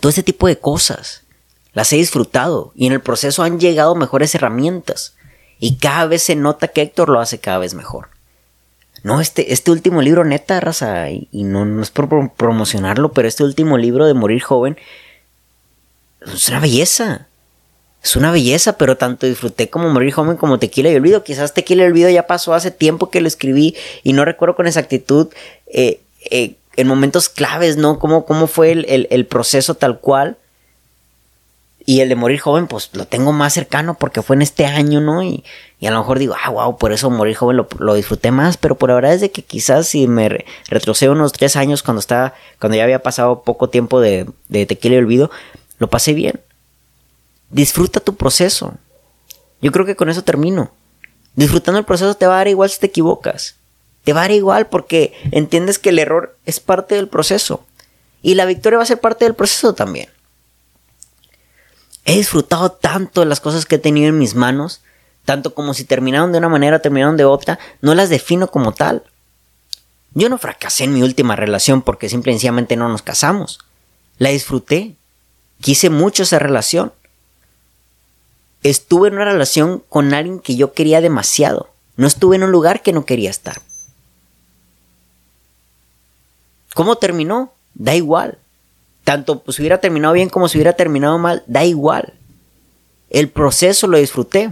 Todo 0.00 0.08
este 0.08 0.22
tipo 0.22 0.46
de 0.46 0.56
cosas. 0.56 1.24
Las 1.72 1.92
he 1.92 1.96
disfrutado. 1.96 2.70
Y 2.76 2.86
en 2.86 2.92
el 2.92 3.00
proceso 3.00 3.42
han 3.42 3.58
llegado 3.58 3.96
mejores 3.96 4.36
herramientas. 4.36 5.14
Y 5.58 5.78
cada 5.78 6.06
vez 6.06 6.22
se 6.22 6.36
nota 6.36 6.68
que 6.68 6.82
Héctor 6.82 7.08
lo 7.08 7.18
hace 7.18 7.40
cada 7.40 7.58
vez 7.58 7.74
mejor. 7.74 8.06
No, 9.02 9.20
este, 9.20 9.52
este 9.52 9.72
último 9.72 10.00
libro, 10.00 10.24
neta, 10.24 10.60
raza, 10.60 11.10
y, 11.10 11.28
no, 11.32 11.64
no, 11.64 11.82
es 11.82 11.90
por 11.90 12.30
promocionarlo, 12.34 13.10
pero 13.10 13.26
este 13.26 13.42
último 13.42 13.78
libro 13.78 14.06
de 14.06 14.14
Morir 14.14 14.42
Joven 14.42 14.78
es 16.24 16.48
una 16.48 16.60
belleza 16.60 17.26
es 18.04 18.16
una 18.16 18.30
belleza, 18.30 18.76
pero 18.76 18.98
tanto 18.98 19.26
disfruté 19.26 19.70
como 19.70 19.88
Morir 19.88 20.12
Joven 20.12 20.36
como 20.36 20.58
Tequila 20.58 20.90
y 20.90 20.94
Olvido. 20.94 21.24
Quizás 21.24 21.54
Tequila 21.54 21.84
y 21.84 21.86
Olvido 21.86 22.10
ya 22.10 22.26
pasó 22.26 22.52
hace 22.52 22.70
tiempo 22.70 23.08
que 23.08 23.22
lo 23.22 23.28
escribí 23.28 23.74
y 24.02 24.12
no 24.12 24.26
recuerdo 24.26 24.56
con 24.56 24.66
exactitud 24.66 25.28
eh, 25.68 26.02
eh, 26.30 26.56
en 26.76 26.86
momentos 26.86 27.30
claves, 27.30 27.78
¿no? 27.78 27.98
Cómo, 27.98 28.26
cómo 28.26 28.46
fue 28.46 28.72
el, 28.72 29.26
proceso 29.26 29.74
tal 29.74 30.00
cual. 30.00 30.36
Y 31.86 32.00
el 32.00 32.10
de 32.10 32.14
Morir 32.14 32.40
Joven, 32.40 32.66
pues 32.66 32.90
lo 32.92 33.06
tengo 33.06 33.32
más 33.32 33.54
cercano 33.54 33.94
porque 33.94 34.20
fue 34.20 34.36
en 34.36 34.42
este 34.42 34.66
año, 34.66 35.00
¿no? 35.00 35.22
Y, 35.22 35.42
a 35.82 35.90
lo 35.90 35.98
mejor 35.98 36.18
digo, 36.18 36.34
ah, 36.42 36.50
wow, 36.50 36.76
por 36.76 36.92
eso 36.92 37.08
Morir 37.08 37.36
Joven 37.36 37.56
lo, 37.78 37.94
disfruté 37.94 38.30
más, 38.30 38.58
pero 38.58 38.74
por 38.74 38.92
verdad 38.92 39.14
es 39.14 39.22
de 39.22 39.30
que 39.30 39.42
quizás 39.42 39.86
si 39.88 40.08
me 40.08 40.44
retrocedo 40.68 41.12
unos 41.12 41.32
tres 41.32 41.56
años 41.56 41.82
cuando 41.82 42.00
estaba, 42.00 42.34
cuando 42.60 42.76
ya 42.76 42.84
había 42.84 43.02
pasado 43.02 43.42
poco 43.44 43.70
tiempo 43.70 44.00
de, 44.00 44.26
de 44.48 44.66
Tequila 44.66 44.96
y 44.96 44.98
Olvido, 44.98 45.30
lo 45.78 45.88
pasé 45.88 46.12
bien 46.12 46.40
Disfruta 47.50 48.00
tu 48.00 48.16
proceso. 48.16 48.74
Yo 49.60 49.72
creo 49.72 49.86
que 49.86 49.96
con 49.96 50.08
eso 50.08 50.22
termino. 50.22 50.72
Disfrutando 51.36 51.78
el 51.78 51.84
proceso 51.84 52.14
te 52.14 52.26
va 52.26 52.34
a 52.34 52.38
dar 52.38 52.48
igual 52.48 52.70
si 52.70 52.80
te 52.80 52.86
equivocas. 52.86 53.56
Te 54.04 54.12
va 54.12 54.20
a 54.20 54.24
dar 54.24 54.32
igual 54.32 54.66
porque 54.66 55.14
entiendes 55.32 55.78
que 55.78 55.90
el 55.90 55.98
error 55.98 56.36
es 56.46 56.60
parte 56.60 56.94
del 56.94 57.08
proceso. 57.08 57.64
Y 58.22 58.34
la 58.34 58.44
victoria 58.44 58.78
va 58.78 58.82
a 58.82 58.86
ser 58.86 59.00
parte 59.00 59.24
del 59.24 59.34
proceso 59.34 59.74
también. 59.74 60.08
He 62.04 62.16
disfrutado 62.16 62.70
tanto 62.72 63.20
de 63.20 63.26
las 63.26 63.40
cosas 63.40 63.64
que 63.64 63.76
he 63.76 63.78
tenido 63.78 64.08
en 64.08 64.18
mis 64.18 64.34
manos, 64.34 64.82
tanto 65.24 65.54
como 65.54 65.72
si 65.72 65.84
terminaron 65.84 66.32
de 66.32 66.38
una 66.38 66.50
manera 66.50 66.76
o 66.76 66.80
terminaron 66.80 67.16
de 67.16 67.24
otra, 67.24 67.58
no 67.80 67.94
las 67.94 68.10
defino 68.10 68.48
como 68.48 68.72
tal. 68.72 69.02
Yo 70.12 70.28
no 70.28 70.38
fracasé 70.38 70.84
en 70.84 70.94
mi 70.94 71.02
última 71.02 71.34
relación 71.34 71.82
porque 71.82 72.08
simple 72.08 72.32
y 72.32 72.34
sencillamente 72.34 72.76
no 72.76 72.88
nos 72.88 73.02
casamos. 73.02 73.58
La 74.18 74.28
disfruté. 74.28 74.94
Quise 75.60 75.88
mucho 75.88 76.24
esa 76.24 76.38
relación 76.38 76.92
estuve 78.64 79.08
en 79.08 79.14
una 79.14 79.26
relación 79.26 79.82
con 79.88 80.12
alguien 80.12 80.40
que 80.40 80.56
yo 80.56 80.72
quería 80.72 81.00
demasiado. 81.00 81.68
No 81.96 82.08
estuve 82.08 82.36
en 82.36 82.42
un 82.42 82.50
lugar 82.50 82.82
que 82.82 82.92
no 82.92 83.04
quería 83.04 83.30
estar. 83.30 83.60
¿Cómo 86.74 86.96
terminó? 86.96 87.52
Da 87.74 87.94
igual. 87.94 88.38
Tanto 89.04 89.40
pues, 89.40 89.56
si 89.56 89.62
hubiera 89.62 89.78
terminado 89.78 90.14
bien 90.14 90.30
como 90.30 90.48
si 90.48 90.58
hubiera 90.58 90.72
terminado 90.72 91.18
mal, 91.18 91.44
da 91.46 91.64
igual. 91.64 92.14
El 93.10 93.28
proceso 93.28 93.86
lo 93.86 93.98
disfruté. 93.98 94.50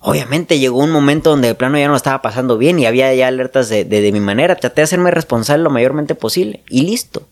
Obviamente 0.00 0.58
llegó 0.58 0.78
un 0.78 0.92
momento 0.92 1.30
donde 1.30 1.48
de 1.48 1.54
plano 1.54 1.78
ya 1.78 1.88
no 1.88 1.96
estaba 1.96 2.22
pasando 2.22 2.58
bien 2.58 2.78
y 2.78 2.86
había 2.86 3.12
ya 3.14 3.28
alertas 3.28 3.68
de, 3.70 3.84
de 3.84 4.12
mi 4.12 4.20
manera. 4.20 4.56
Traté 4.56 4.82
de 4.82 4.84
hacerme 4.84 5.10
responsable 5.10 5.64
lo 5.64 5.70
mayormente 5.70 6.14
posible. 6.14 6.62
Y 6.68 6.82
listo 6.82 7.26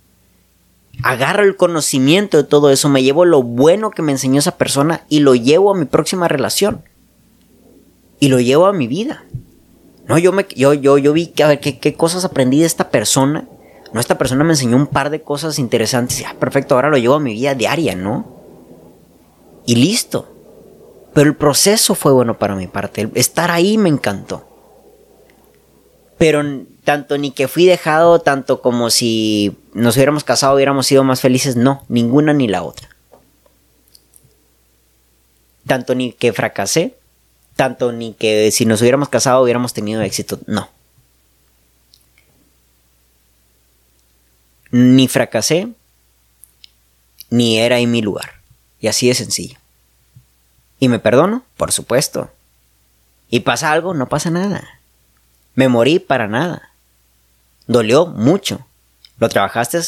agarro 1.03 1.45
el 1.45 1.57
conocimiento 1.57 2.37
de 2.37 2.45
todo 2.45 2.71
eso, 2.71 2.89
me 2.89 3.03
llevo 3.03 3.25
lo 3.25 3.43
bueno 3.43 3.91
que 3.91 4.03
me 4.03 4.13
enseñó 4.13 4.39
esa 4.39 4.57
persona 4.57 5.05
y 5.09 5.21
lo 5.21 5.35
llevo 5.35 5.73
a 5.73 5.77
mi 5.77 5.85
próxima 5.85 6.29
relación. 6.29 6.83
Y 8.21 8.29
lo 8.29 8.41
llevo 8.41 8.67
a 8.67 8.73
mi 8.73 8.89
vida. 8.89 9.25
No, 10.09 10.19
yo 10.19 10.33
me, 10.33 10.47
yo, 10.57 10.73
yo, 10.75 10.99
yo 10.99 11.13
vi 11.13 11.29
que, 11.29 11.45
a 11.45 11.49
ver, 11.49 11.61
qué, 11.61 11.95
cosas 11.95 12.25
aprendí 12.25 12.61
de 12.61 12.67
esta 12.67 12.91
persona. 12.91 13.47
No, 13.93 14.01
esta 14.01 14.19
persona 14.19 14.43
me 14.43 14.55
enseñó 14.55 14.77
un 14.77 14.87
par 14.87 15.11
de 15.11 15.23
cosas 15.23 15.59
interesantes. 15.59 16.25
Ah, 16.27 16.35
perfecto, 16.39 16.75
ahora 16.75 16.91
lo 16.91 16.99
llevo 16.99 17.15
a 17.15 17.21
mi 17.21 17.35
vida 17.35 17.55
diaria, 17.55 17.95
¿no? 17.95 18.27
Y 19.67 19.77
listo. 19.77 20.27
Pero 21.15 21.29
el 21.29 21.37
proceso 21.37 21.95
fue 21.95 22.13
bueno 22.13 22.39
para 22.39 22.57
mi 22.57 22.67
parte. 22.67 23.11
estar 23.15 23.51
ahí 23.51 23.79
me 23.79 23.89
encantó. 23.89 24.47
Pero 26.17 26.43
tanto 26.85 27.17
ni 27.19 27.31
que 27.31 27.47
fui 27.47 27.67
dejado, 27.67 28.21
tanto 28.21 28.61
como 28.61 28.91
si 28.91 29.57
nos 29.79 29.97
hubiéramos 29.97 30.25
casado 30.25 30.55
hubiéramos 30.55 30.87
sido 30.87 31.05
más 31.05 31.21
felices, 31.21 31.57
no, 31.57 31.85
ninguna 31.89 32.33
ni 32.33 32.49
la 32.49 32.63
otra. 32.63 32.89
Tanto 35.67 35.95
ni 35.95 36.13
que 36.13 36.33
fracasé, 36.33 36.97
tanto 37.57 37.93
ni 37.93 38.13
que 38.13 38.51
si 38.51 38.67
nos 38.67 38.81
hubiéramos 38.81 39.09
casado 39.09 39.43
hubiéramos 39.43 39.73
tenido 39.73 40.03
éxito, 40.03 40.39
no. 40.47 40.69
Ni 44.71 45.09
fracasé, 45.09 45.69
ni 47.31 47.59
era 47.59 47.79
en 47.79 47.91
mi 47.91 48.03
lugar. 48.03 48.35
Y 48.81 48.89
así 48.89 49.09
de 49.09 49.15
sencillo. 49.15 49.59
¿Y 50.79 50.89
me 50.89 50.99
perdono? 50.99 51.43
Por 51.57 51.73
supuesto. 51.73 52.31
¿Y 53.31 53.41
pasa 53.41 53.73
algo? 53.73 53.95
No 53.95 54.09
pasa 54.09 54.31
nada. 54.31 54.81
Me 55.55 55.69
morí 55.69 55.99
para 55.99 56.29
nada. 56.29 56.71
Dolió 57.67 58.07
mucho. 58.07 58.68
¿Lo 59.19 59.29
trabajaste? 59.29 59.81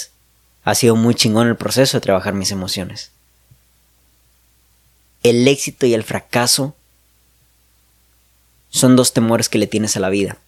Ha 0.65 0.75
sido 0.75 0.97
muy 0.97 1.15
chingón 1.15 1.49
el 1.49 1.57
proceso 1.57 1.97
de 1.97 2.03
trabajar 2.03 2.35
mis 2.35 2.51
emociones. 2.51 3.13
El 5.23 5.47
éxito 5.47 5.87
y 5.87 5.95
el 5.95 6.05
fracaso 6.05 6.75
son 8.71 8.97
dos 8.97 9.13
temores 9.13 9.49
que 9.49 9.59
le 9.59 9.67
tienes 9.67 9.97
a 9.97 10.01
la 10.01 10.11
vida. 10.11 10.39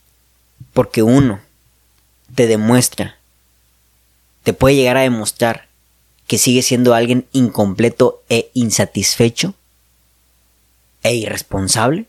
Porque 0.72 1.02
uno 1.02 1.40
te 2.34 2.46
demuestra, 2.46 3.18
te 4.42 4.52
puede 4.52 4.76
llegar 4.76 4.96
a 4.96 5.02
demostrar 5.02 5.68
que 6.26 6.38
sigue 6.38 6.62
siendo 6.62 6.94
alguien 6.94 7.26
incompleto 7.32 8.22
e 8.28 8.50
insatisfecho 8.54 9.54
e 11.02 11.14
irresponsable. 11.14 12.06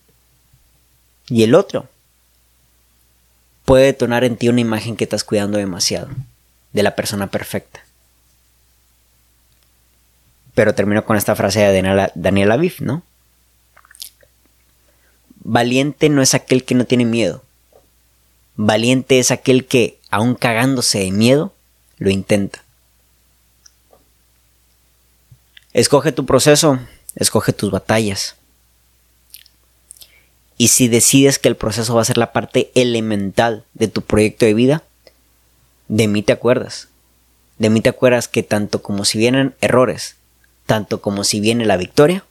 Y 1.28 1.44
el 1.44 1.56
otro 1.56 1.88
puede 3.66 3.86
detonar 3.86 4.24
en 4.24 4.38
ti 4.38 4.50
una 4.50 4.62
imagen 4.62 4.96
que 4.96 5.04
estás 5.04 5.24
cuidando 5.24 5.58
demasiado 5.58 6.10
de 6.74 6.84
la 6.84 6.96
persona 6.96 7.28
perfecta. 7.28 7.84
Pero 10.54 10.76
termino 10.76 11.06
con 11.06 11.18
esta 11.18 11.36
frase 11.36 11.60
de 11.62 11.74
Daniela, 11.74 12.12
Daniela 12.16 12.60
¿no? 12.80 13.04
Valiente 15.44 16.10
no 16.10 16.22
es 16.22 16.34
aquel 16.34 16.64
que 16.64 16.76
no 16.76 16.86
tiene 16.86 17.06
miedo. 17.06 17.44
Valiente 18.56 19.20
es 19.20 19.32
aquel 19.32 19.66
que, 19.66 20.00
aun 20.10 20.36
cagándose 20.36 21.00
de 21.00 21.12
miedo, 21.12 21.54
lo 21.98 22.10
intenta. 22.10 22.64
Escoge 25.74 26.12
tu 26.12 26.26
proceso, 26.26 26.80
escoge 27.16 27.52
tus 27.52 27.72
batallas. 27.72 28.36
Y 30.58 30.68
si 30.68 30.88
decides 30.88 31.40
que 31.40 31.50
el 31.50 31.56
proceso 31.56 31.96
va 31.96 32.04
a 32.04 32.06
ser 32.06 32.18
la 32.18 32.32
parte 32.32 32.72
elemental 32.76 33.66
de 33.74 33.88
tu 33.88 34.04
proyecto 34.04 34.46
de 34.46 34.54
vida, 34.54 34.84
de 35.88 36.08
mí 36.08 36.24
te 36.24 36.34
acuerdas. 36.34 36.90
De 37.58 37.70
mí 37.70 37.82
te 37.82 37.90
acuerdas 37.90 38.28
que 38.28 38.44
tanto 38.44 38.82
como 38.82 39.06
si 39.06 39.18
vienen 39.18 39.56
errores, 39.62 40.16
tanto 40.66 41.02
como 41.02 41.24
si 41.24 41.40
viene 41.40 41.66
la 41.66 41.78
victoria, 41.78 42.24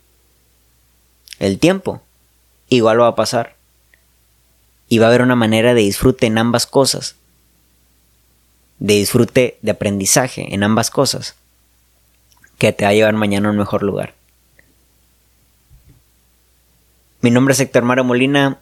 el 1.39 1.59
tiempo 1.59 2.03
igual 2.69 3.01
va 3.01 3.09
a 3.09 3.15
pasar. 3.15 3.57
Y 4.89 4.99
va 4.99 5.07
a 5.07 5.09
haber 5.09 5.23
una 5.23 5.37
manera 5.37 5.75
de 5.75 5.81
disfrute 5.81 6.27
en 6.27 6.39
ambas 6.39 6.67
cosas. 6.67 7.17
De 8.79 8.95
disfrute 8.95 9.59
de 9.63 9.71
aprendizaje 9.71 10.55
en 10.55 10.63
ambas 10.63 10.91
cosas. 10.91 11.35
Que 12.59 12.73
te 12.73 12.85
va 12.85 12.91
a 12.91 12.95
llevar 12.95 13.15
mañana 13.15 13.49
a 13.49 13.53
un 13.53 13.59
mejor 13.59 13.83
lugar. 13.83 14.15
Mi 17.23 17.31
nombre 17.31 17.55
es 17.55 17.61
Héctor 17.61 17.85
Mara 17.85 18.03
Molina 18.03 18.59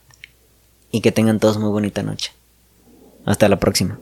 y 0.92 1.00
que 1.00 1.12
tengan 1.12 1.40
todos 1.40 1.58
muy 1.58 1.70
bonita 1.70 2.02
noche. 2.02 2.32
Hasta 3.24 3.48
la 3.48 3.58
próxima. 3.58 3.98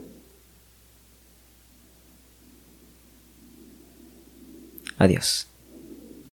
Adiós. 4.99 5.47